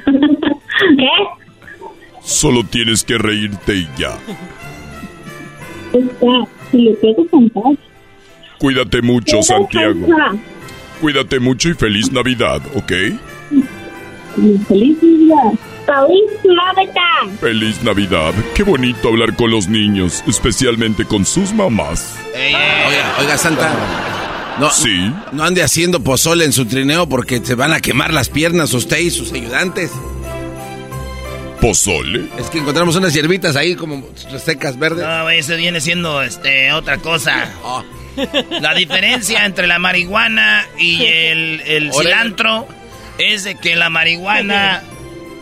[0.05, 1.09] ¿Qué?
[2.23, 4.17] Solo tienes que reírte y ya.
[5.93, 6.47] Está.
[6.71, 7.73] Si le pego cantar.
[8.57, 10.07] Cuídate mucho, Santiago.
[11.01, 12.91] Cuídate mucho y feliz Navidad, ¿ok?
[14.67, 15.53] Feliz Navidad.
[15.85, 17.39] Feliz Navidad.
[17.39, 18.33] Feliz Navidad.
[18.55, 22.17] Qué bonito hablar con los niños, especialmente con sus mamás.
[22.33, 23.71] Oiga, oiga, Santa.
[24.59, 25.11] No, sí.
[25.31, 28.97] No ande haciendo pozole en su trineo porque se van a quemar las piernas usted
[28.97, 29.91] y sus ayudantes.
[31.61, 32.29] ¿Pozole?
[32.37, 34.03] Es que encontramos unas hierbitas ahí como
[34.43, 35.05] secas verdes.
[35.05, 37.51] No, eso viene siendo este, otra cosa.
[38.61, 42.67] La diferencia entre la marihuana y el, el cilantro
[43.17, 44.83] es de que la marihuana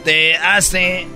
[0.03, 1.07] te hace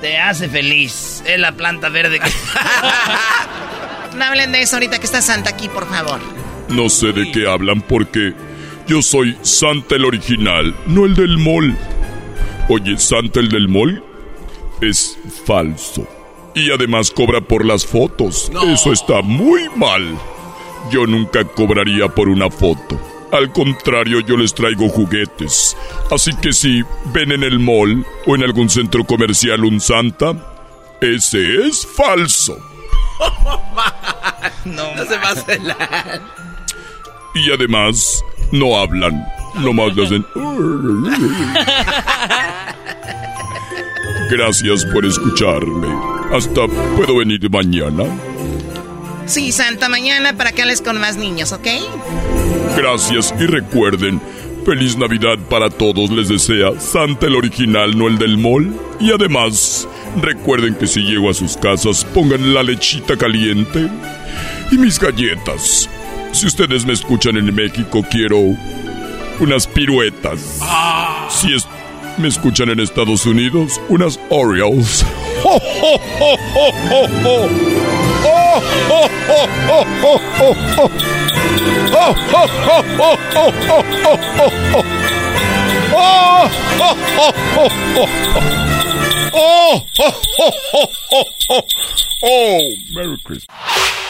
[0.00, 1.22] te hace feliz.
[1.26, 2.30] Es la planta verde que...
[4.16, 6.20] No hablen de eso ahorita que está Santa aquí, por favor.
[6.68, 8.34] No sé de qué hablan porque
[8.88, 11.76] yo soy Santa el original, no el del mall.
[12.68, 14.02] Oye, Santa el del mall
[14.80, 16.08] es falso.
[16.54, 18.50] Y además cobra por las fotos.
[18.66, 20.18] Eso está muy mal.
[20.90, 23.00] Yo nunca cobraría por una foto.
[23.32, 25.76] Al contrario, yo les traigo juguetes.
[26.10, 26.82] Así que si
[27.12, 30.34] ven en el mall o en algún centro comercial un Santa,
[31.00, 32.58] ese es falso.
[34.64, 36.20] no, se va a celar.
[37.34, 39.24] Y además, no hablan.
[39.54, 40.26] Nomás le hacen...
[44.30, 45.88] Gracias por escucharme.
[46.32, 48.04] Hasta puedo venir mañana.
[49.30, 51.66] Sí, Santa, mañana para que hables con más niños, ¿ok?
[52.76, 54.20] Gracias y recuerden,
[54.66, 58.74] feliz Navidad para todos les desea Santa el original, no el del mall.
[58.98, 63.88] Y además, Recuerden que si llego a sus casas, pongan la lechita caliente
[64.70, 65.88] y mis galletas.
[66.32, 68.38] Si ustedes me escuchan en México, quiero
[69.38, 70.60] unas piruetas.
[71.28, 71.54] Si
[72.18, 75.04] me escuchan en Estados Unidos, unas Oreos.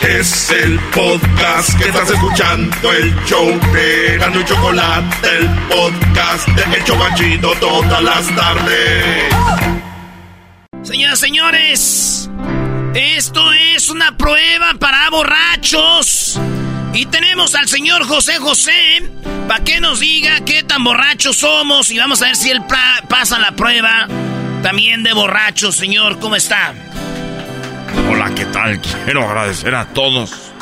[0.00, 6.76] Es el podcast que estás escuchando, el show de Gano y Chocolate, el podcast de
[6.76, 9.34] El Chocachito todas las tardes.
[10.82, 12.30] Señoras, señores,
[12.94, 16.40] esto es una prueba para borrachos.
[16.92, 19.10] Y tenemos al señor José José
[19.46, 22.62] para que nos diga qué tan borrachos somos y vamos a ver si él
[23.08, 24.08] pasa la prueba
[24.62, 26.18] también de borrachos, señor.
[26.18, 26.74] ¿Cómo está?
[28.10, 28.80] Hola, ¿qué tal?
[29.04, 30.52] Quiero agradecer a todos.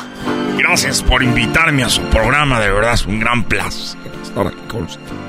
[0.57, 4.83] Gracias por invitarme a su programa, de verdad es un gran placer estar aquí con
[4.83, 5.28] usted.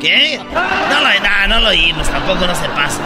[0.00, 0.38] ¿Qué?
[0.38, 3.00] No lo, no lo oímos, tampoco no se pasa.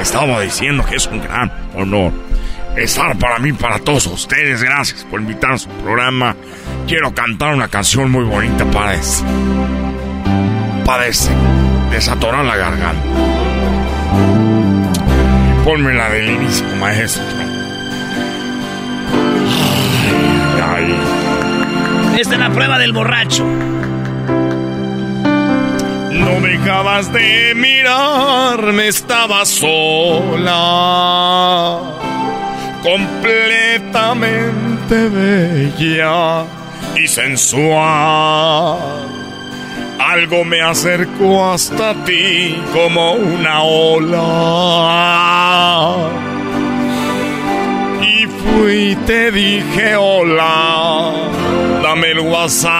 [0.00, 2.12] Estaba diciendo que es un gran honor
[2.76, 4.62] estar para mí, para todos ustedes.
[4.62, 6.36] Gracias por invitarme a su programa.
[6.86, 9.24] Quiero cantar una canción muy bonita para ese.
[10.84, 11.30] Para ese.
[11.90, 13.02] Desatorar la garganta.
[15.64, 17.22] Ponme la del inicio, maestro.
[22.18, 23.44] Esta es la prueba del borracho.
[26.24, 30.52] No dejabas de mirarme, estaba sola,
[32.82, 36.46] completamente bella
[36.96, 39.04] y sensual
[40.14, 44.20] algo me acercó hasta ti como una ola.
[48.02, 51.10] Y fui te dije hola,
[51.82, 52.72] dame el WhatsApp.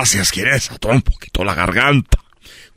[0.00, 2.18] Gracias, quieres atorar un poquito la garganta.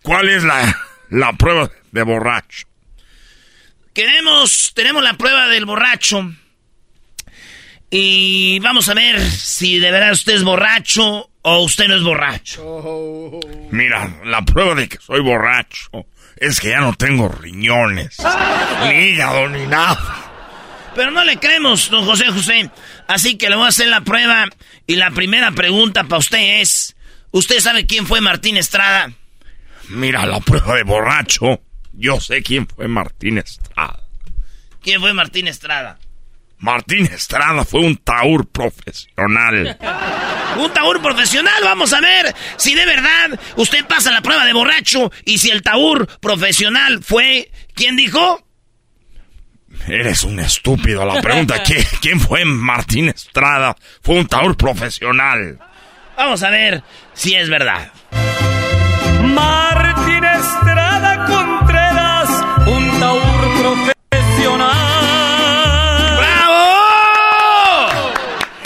[0.01, 0.77] ¿Cuál es la,
[1.09, 2.67] la prueba de borracho?
[3.93, 6.33] Queremos, tenemos la prueba del borracho.
[7.89, 13.39] Y vamos a ver si de verdad usted es borracho o usted no es borracho.
[13.71, 15.91] Mira, la prueba de que soy borracho
[16.35, 18.17] es que ya no tengo riñones,
[18.83, 20.31] ni hígado, ni nada.
[20.93, 22.69] Pero no le creemos, don José José.
[23.07, 24.45] Así que le voy a hacer la prueba.
[24.85, 26.92] Y la primera pregunta para usted es:
[27.33, 29.11] ¿Usted sabe quién fue Martín Estrada?
[29.89, 31.61] Mira, la prueba de borracho.
[31.91, 34.03] Yo sé quién fue Martín Estrada.
[34.83, 35.97] ¿Quién fue Martín Estrada?
[36.59, 39.79] Martín Estrada fue un taur profesional.
[40.59, 45.11] un taur profesional, vamos a ver si de verdad usted pasa la prueba de borracho
[45.25, 48.47] y si el taur profesional fue, ¿quién dijo?
[49.87, 51.03] Eres un estúpido.
[51.03, 51.63] La pregunta,
[51.99, 53.75] ¿quién fue Martín Estrada?
[54.03, 55.57] Fue un taur profesional.
[56.15, 56.83] Vamos a ver
[57.13, 57.91] si es verdad.
[59.23, 62.29] Martín Estrada Contreras,
[62.67, 63.23] un taur
[63.61, 64.93] profesional.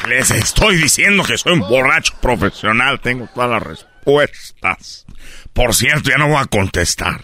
[0.07, 2.99] Les estoy diciendo que soy un borracho profesional.
[3.01, 5.05] Tengo todas las respuestas.
[5.53, 7.21] Por cierto, ya no voy a contestar.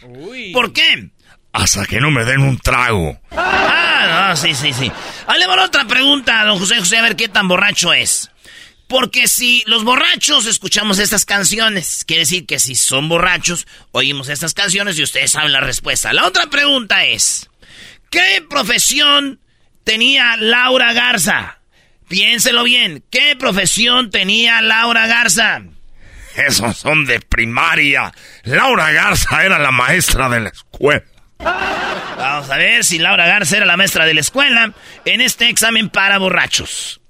[0.54, 1.10] ¿Por qué?
[1.52, 3.20] Hasta que no me den un trago.
[3.32, 4.91] Ah, no, sí, sí, sí.
[5.54, 8.32] Por otra pregunta, don José José, a ver qué tan borracho es.
[8.94, 14.53] Porque si los borrachos escuchamos estas canciones, quiere decir que si son borrachos, oímos estas
[14.53, 16.14] canciones y ustedes saben la respuesta.
[16.14, 17.49] La otra pregunta es,
[18.11, 19.40] ¿qué profesión
[19.84, 21.57] tenía Laura Garza?
[22.07, 23.03] Piénselo bien.
[23.10, 25.64] ¿Qué profesión tenía Laura Garza?
[26.36, 28.14] Esos son de primaria.
[28.44, 31.03] Laura Garza era la maestra de la escuela.
[31.40, 34.72] Vamos a ver si Laura Garza era la maestra de la escuela
[35.03, 37.02] en este examen para borrachos.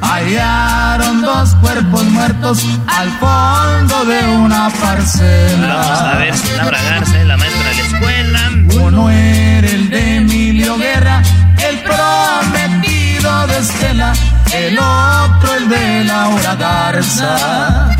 [0.00, 5.74] Hallaron dos cuerpos muertos al fondo de una parcela.
[5.76, 8.40] Vamos a ver si Laura Garza es la maestra de la escuela.
[8.82, 11.22] Uno era el de Emilio Guerra,
[11.68, 14.12] el prometido de Estela,
[14.52, 17.96] el otro el de Laura Garza.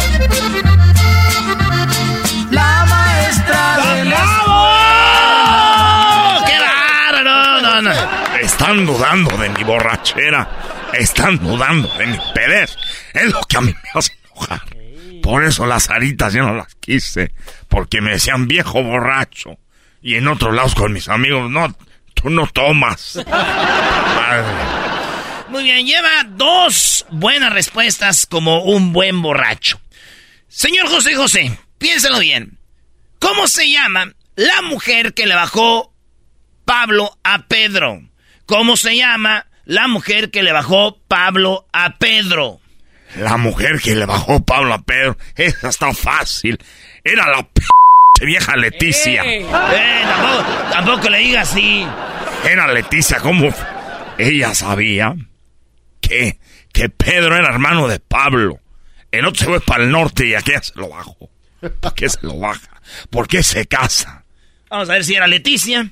[2.51, 4.17] La maestra de la
[6.47, 7.61] ¡Qué bárbaro!
[7.63, 7.91] No, no.
[8.41, 10.47] Están dudando de mi borrachera.
[10.99, 12.77] Están dudando de mi pedez.
[13.13, 14.63] Es lo que a mí me hace enojar.
[15.23, 17.33] Por eso las aritas ya no las quise.
[17.69, 19.59] Porque me decían viejo borracho.
[20.03, 21.77] Y en otros lados con mis amigos, no,
[22.15, 23.17] tú no tomas.
[23.27, 24.87] Madre.
[25.49, 29.81] Muy bien, lleva dos buenas respuestas como un buen borracho.
[30.49, 32.59] Señor José José, piénselo bien.
[33.19, 35.93] ¿Cómo se llama la mujer que le bajó
[36.65, 38.03] Pablo a Pedro?
[38.47, 42.61] ¿Cómo se llama la mujer que le bajó Pablo a Pedro?
[43.17, 46.59] La mujer que le bajó Pablo a Pedro, esa está fácil.
[47.05, 47.63] Era la p
[48.25, 49.23] vieja Leticia.
[49.25, 51.87] Eh, tampoco, tampoco, le diga así.
[52.49, 53.49] Era Leticia, ¿cómo?
[54.19, 55.15] Ella sabía
[56.01, 56.39] que,
[56.73, 58.61] que Pedro era hermano de Pablo.
[59.11, 61.31] El otro se fue para el norte y aquí se lo bajó.
[61.81, 62.81] ¿Para qué se lo baja?
[63.11, 64.25] ¿Por qué se casa?
[64.71, 65.91] Vamos a ver si era Leticia.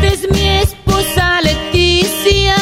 [0.00, 2.54] Esta es mi esposa Leticia.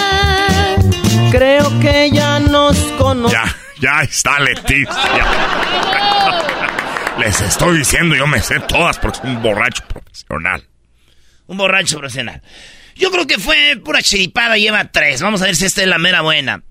[1.31, 3.35] Creo que ya nos conoce.
[3.35, 3.45] Ya,
[3.79, 4.89] ya está Leticia.
[7.19, 10.67] Les estoy diciendo, yo me sé todas porque soy un borracho profesional.
[11.47, 12.41] Un borracho profesional.
[12.95, 15.21] Yo creo que fue pura chiripada, lleva tres.
[15.21, 16.63] Vamos a ver si esta es la mera buena.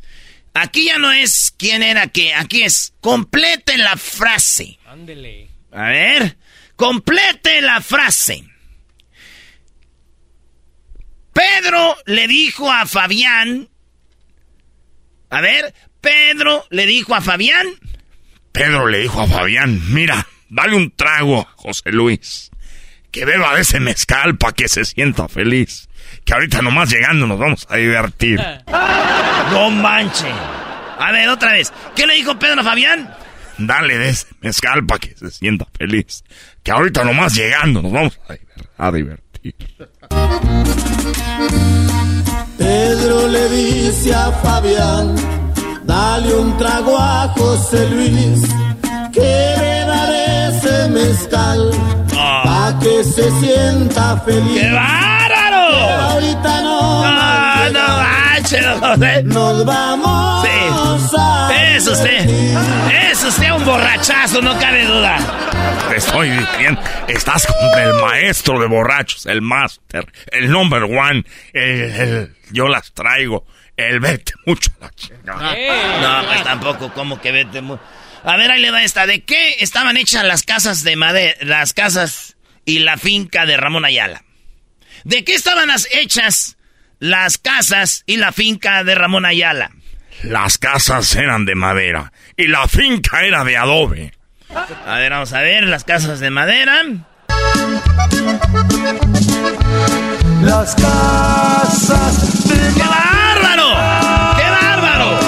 [0.55, 4.79] Aquí ya no es quién era qué, aquí es complete la frase.
[4.87, 5.47] Ándele.
[5.71, 6.37] A ver,
[6.75, 8.45] complete la frase.
[11.35, 13.67] Pedro le dijo a Fabián.
[15.29, 17.67] A ver, Pedro le dijo a Fabián.
[18.53, 22.51] Pedro le dijo a Fabián, mira, dale un trago a José Luis.
[23.11, 25.89] Que beba de ese mezcal para que se sienta feliz.
[26.23, 28.39] Que ahorita nomás llegando nos vamos a divertir.
[29.51, 30.25] No manche.
[30.97, 31.71] A ver, otra vez.
[31.95, 33.13] ¿Qué le dijo Pedro a Fabián?
[33.59, 36.23] Dale de ese mezcal para que se sienta feliz.
[36.63, 38.19] Que ahorita nomás llegando nos vamos
[38.77, 39.24] a, divertir.
[42.57, 45.15] Pedro le dice a Fabián,
[45.83, 48.41] dale un trago a José Luis,
[49.13, 51.71] que beba de ese mezcal,
[52.17, 52.41] Ah.
[52.45, 54.61] pa' que se sienta feliz.
[54.61, 56.11] ¡Qué bárbaro!
[56.11, 57.11] Ahorita no, No,
[58.49, 59.23] José.
[59.23, 61.15] nos vamos Sí.
[61.17, 62.29] a Es usted.
[63.11, 65.17] Es usted un borrachazo, no cabe duda.
[65.89, 71.23] Te estoy diciendo, estás contra el maestro de borrachos, el máster, el number one,
[71.53, 73.45] el, el- yo las traigo,
[73.77, 75.55] el vete mucho a la chingada.
[76.21, 77.61] No, pues tampoco, como que vete.
[77.61, 77.77] mu-
[78.23, 79.05] A ver, ahí le va esta.
[79.07, 83.85] ¿De qué estaban hechas las casas de madera, las casas y la finca de Ramón
[83.85, 84.23] Ayala?
[85.03, 86.54] ¿De qué estaban las hechas
[87.05, 89.69] las casas y la finca de Ramón Ayala?
[90.23, 94.13] Las casas eran de madera y la finca era de adobe.
[94.87, 96.81] A ver, vamos a ver, las casas de madera.
[100.41, 103.69] Las casas de ¡Qué bárbaro!
[104.37, 105.19] ¡Qué bárbaro!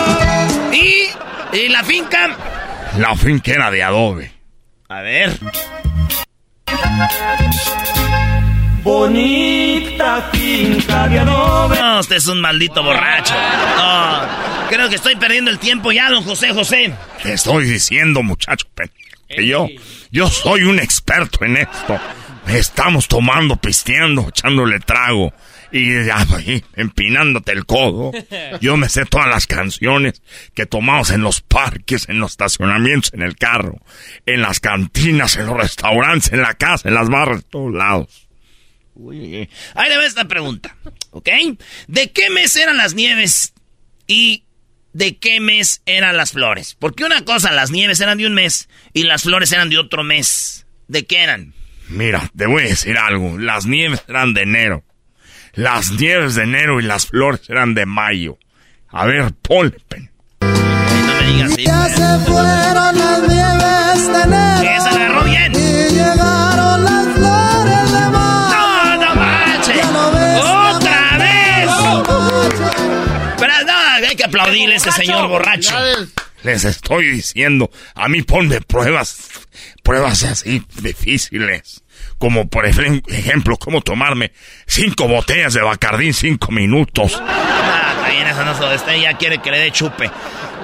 [0.73, 2.35] ¿Y, y la finca?
[2.97, 4.31] La finca era de adobe.
[4.89, 5.37] A ver.
[8.87, 11.77] Bonita finca de adobe.
[11.77, 13.33] No, usted es un maldito borracho.
[13.33, 14.21] No,
[14.69, 16.93] creo que estoy perdiendo el tiempo ya, don José José.
[17.21, 18.65] Te estoy diciendo, muchacho,
[19.27, 19.67] que yo,
[20.09, 21.99] yo soy un experto en esto.
[22.47, 25.33] Estamos tomando, pisteando, echándole trago
[25.69, 28.13] y ahí, empinándote el codo.
[28.61, 30.21] Yo me sé todas las canciones
[30.53, 33.81] que tomamos en los parques, en los estacionamientos, en el carro,
[34.25, 38.26] en las cantinas, en los restaurantes, en la casa, en las barras, en todos lados.
[38.99, 40.75] Uy, ahí le va esta pregunta,
[41.11, 41.29] ¿ok?
[41.87, 43.53] ¿De qué mes eran las nieves
[44.07, 44.43] y
[44.93, 46.75] de qué mes eran las flores?
[46.79, 50.03] Porque una cosa, las nieves eran de un mes y las flores eran de otro
[50.03, 50.65] mes.
[50.87, 51.53] ¿De qué eran?
[51.89, 53.37] Mira, te voy a decir algo.
[53.37, 54.83] Las nieves eran de enero.
[55.53, 58.39] Las nieves de enero y las flores eran de mayo.
[58.89, 60.09] A ver, ponle, pen.
[60.41, 61.63] No me digas así.
[61.65, 64.76] Ya se fueron las nieves de enero.
[74.27, 75.75] Aplaudirle a ese señor borracho.
[76.43, 79.17] Les estoy diciendo, a mí ponme pruebas,
[79.83, 81.83] pruebas así difíciles.
[82.19, 84.31] Como por ejem- ejemplo, cómo tomarme
[84.67, 87.19] cinco botellas de Bacardín cinco minutos.
[87.19, 90.09] Ah, bien, eso no se este ya quiere que le dé chupe.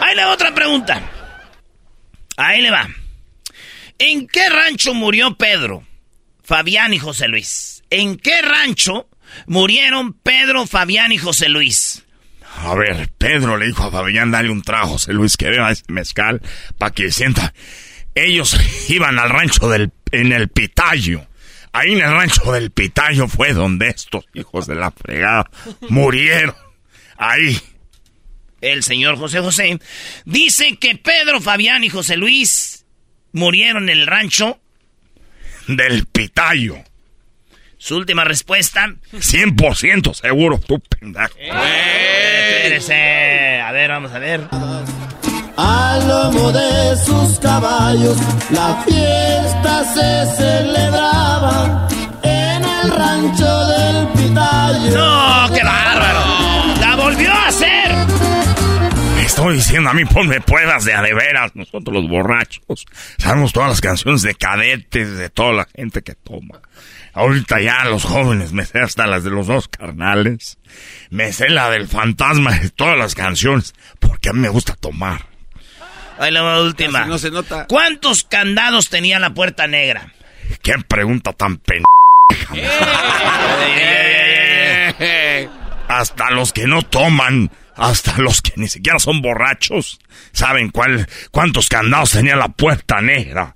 [0.02, 1.02] Ahí le va otra pregunta.
[2.38, 2.88] Ahí le va.
[4.00, 5.84] ¿En qué rancho murió Pedro,
[6.44, 7.84] Fabián y José Luis?
[7.90, 9.08] ¿En qué rancho
[9.48, 12.03] murieron Pedro, Fabián y José Luis?
[12.58, 15.84] A ver, Pedro le dijo a Fabián, dale un trago, José Luis, que beba ese
[15.88, 16.42] mezcal
[16.78, 17.54] para que sienta.
[18.16, 18.58] Ellos
[18.90, 21.28] iban al rancho del, en el Pitayo.
[21.72, 25.50] Ahí en el rancho del Pitayo fue donde estos hijos de la fregada
[25.90, 26.56] murieron.
[27.18, 27.60] Ahí.
[28.62, 29.80] El señor José José
[30.26, 32.86] dice que Pedro, Fabián y José Luis
[33.34, 34.60] murieron en el rancho.
[35.68, 36.84] Del Pitayo.
[37.84, 38.88] Su última respuesta.
[39.12, 41.34] 100% seguro, tú pendejo.
[41.38, 43.60] Espérese.
[43.60, 44.48] A ver, vamos a ver.
[45.58, 48.16] al lomo de sus caballos.
[48.52, 51.90] La fiesta se celebraba
[52.24, 54.98] en el rancho del Pitayo.
[54.98, 56.80] ¡No, qué bárbaro!
[56.80, 57.92] ¡La volvió a hacer!
[59.36, 61.56] Estoy diciendo a mí, ponme pruebas de a de veras.
[61.56, 62.86] Nosotros los borrachos
[63.18, 66.62] sabemos todas las canciones de cadetes, de toda la gente que toma.
[67.14, 70.60] Ahorita ya los jóvenes me sé hasta las de los dos carnales.
[71.10, 73.74] Me sé la del fantasma de todas las canciones.
[74.00, 75.26] Porque a mí me gusta tomar.
[76.20, 77.06] Ahí la última.
[77.06, 77.66] no se nota.
[77.66, 80.14] ¿Cuántos candados tenía la puerta negra?
[80.62, 81.82] ¿Qué pregunta tan pen...
[85.88, 90.00] hasta los que no toman, hasta los que ni siquiera son borrachos,
[90.32, 93.54] saben cuál, cuántos candados tenía la puerta negra.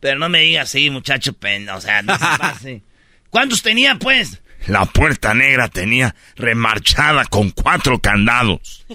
[0.00, 2.82] Pero no me digas así, muchacho pen, o sea, no se pase.
[3.30, 4.40] ¿Cuántos tenía, pues?
[4.66, 8.86] La puerta negra tenía remarchada con cuatro candados.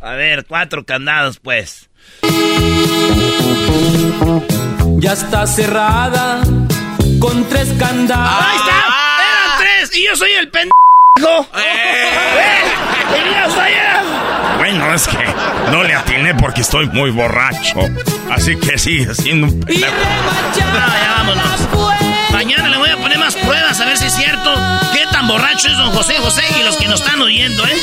[0.00, 1.88] A ver, cuatro candados, pues.
[4.98, 6.42] Ya está cerrada
[7.20, 8.44] con tres candados.
[8.44, 8.84] ¡Ahí está!
[9.20, 9.96] ¡Eran tres!
[9.96, 11.48] ¡Y yo soy el pendejo!
[11.58, 12.62] ¡Eh!
[13.16, 13.97] ¡Y yo soy el...
[14.78, 15.18] Bueno, es que
[15.72, 17.80] no le atiné porque estoy muy borracho.
[18.30, 21.68] Así que sigue siendo un No, ya vámonos.
[22.32, 24.54] Mañana le voy a poner más pruebas a ver si es cierto
[24.92, 27.76] qué tan borracho es don José José y los que nos están oyendo, ¿eh?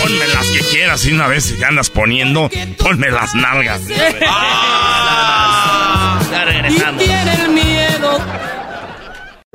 [0.00, 3.80] Ponme las que quieras y una vez que andas poniendo, ponme las nalgas.
[6.30, 7.02] Ya regresamos.
[7.02, 8.18] el miedo.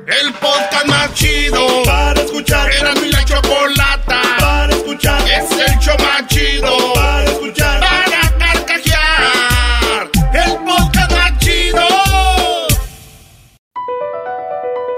[0.04, 2.68] El podcast más chido para escuchar.
[2.72, 5.20] Era mi la chocolata para escuchar.
[5.28, 7.80] Es el show más chido para escuchar.
[7.80, 10.10] Para carcajear.
[10.34, 11.86] El podcast más chido.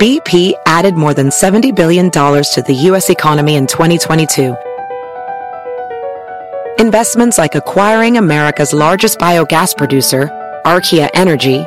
[0.00, 3.10] BP added more than $70 billion to the U.S.
[3.10, 4.56] economy in 2022.
[6.78, 10.30] Investments like acquiring America's largest biogas producer,
[10.64, 11.66] Archaea Energy,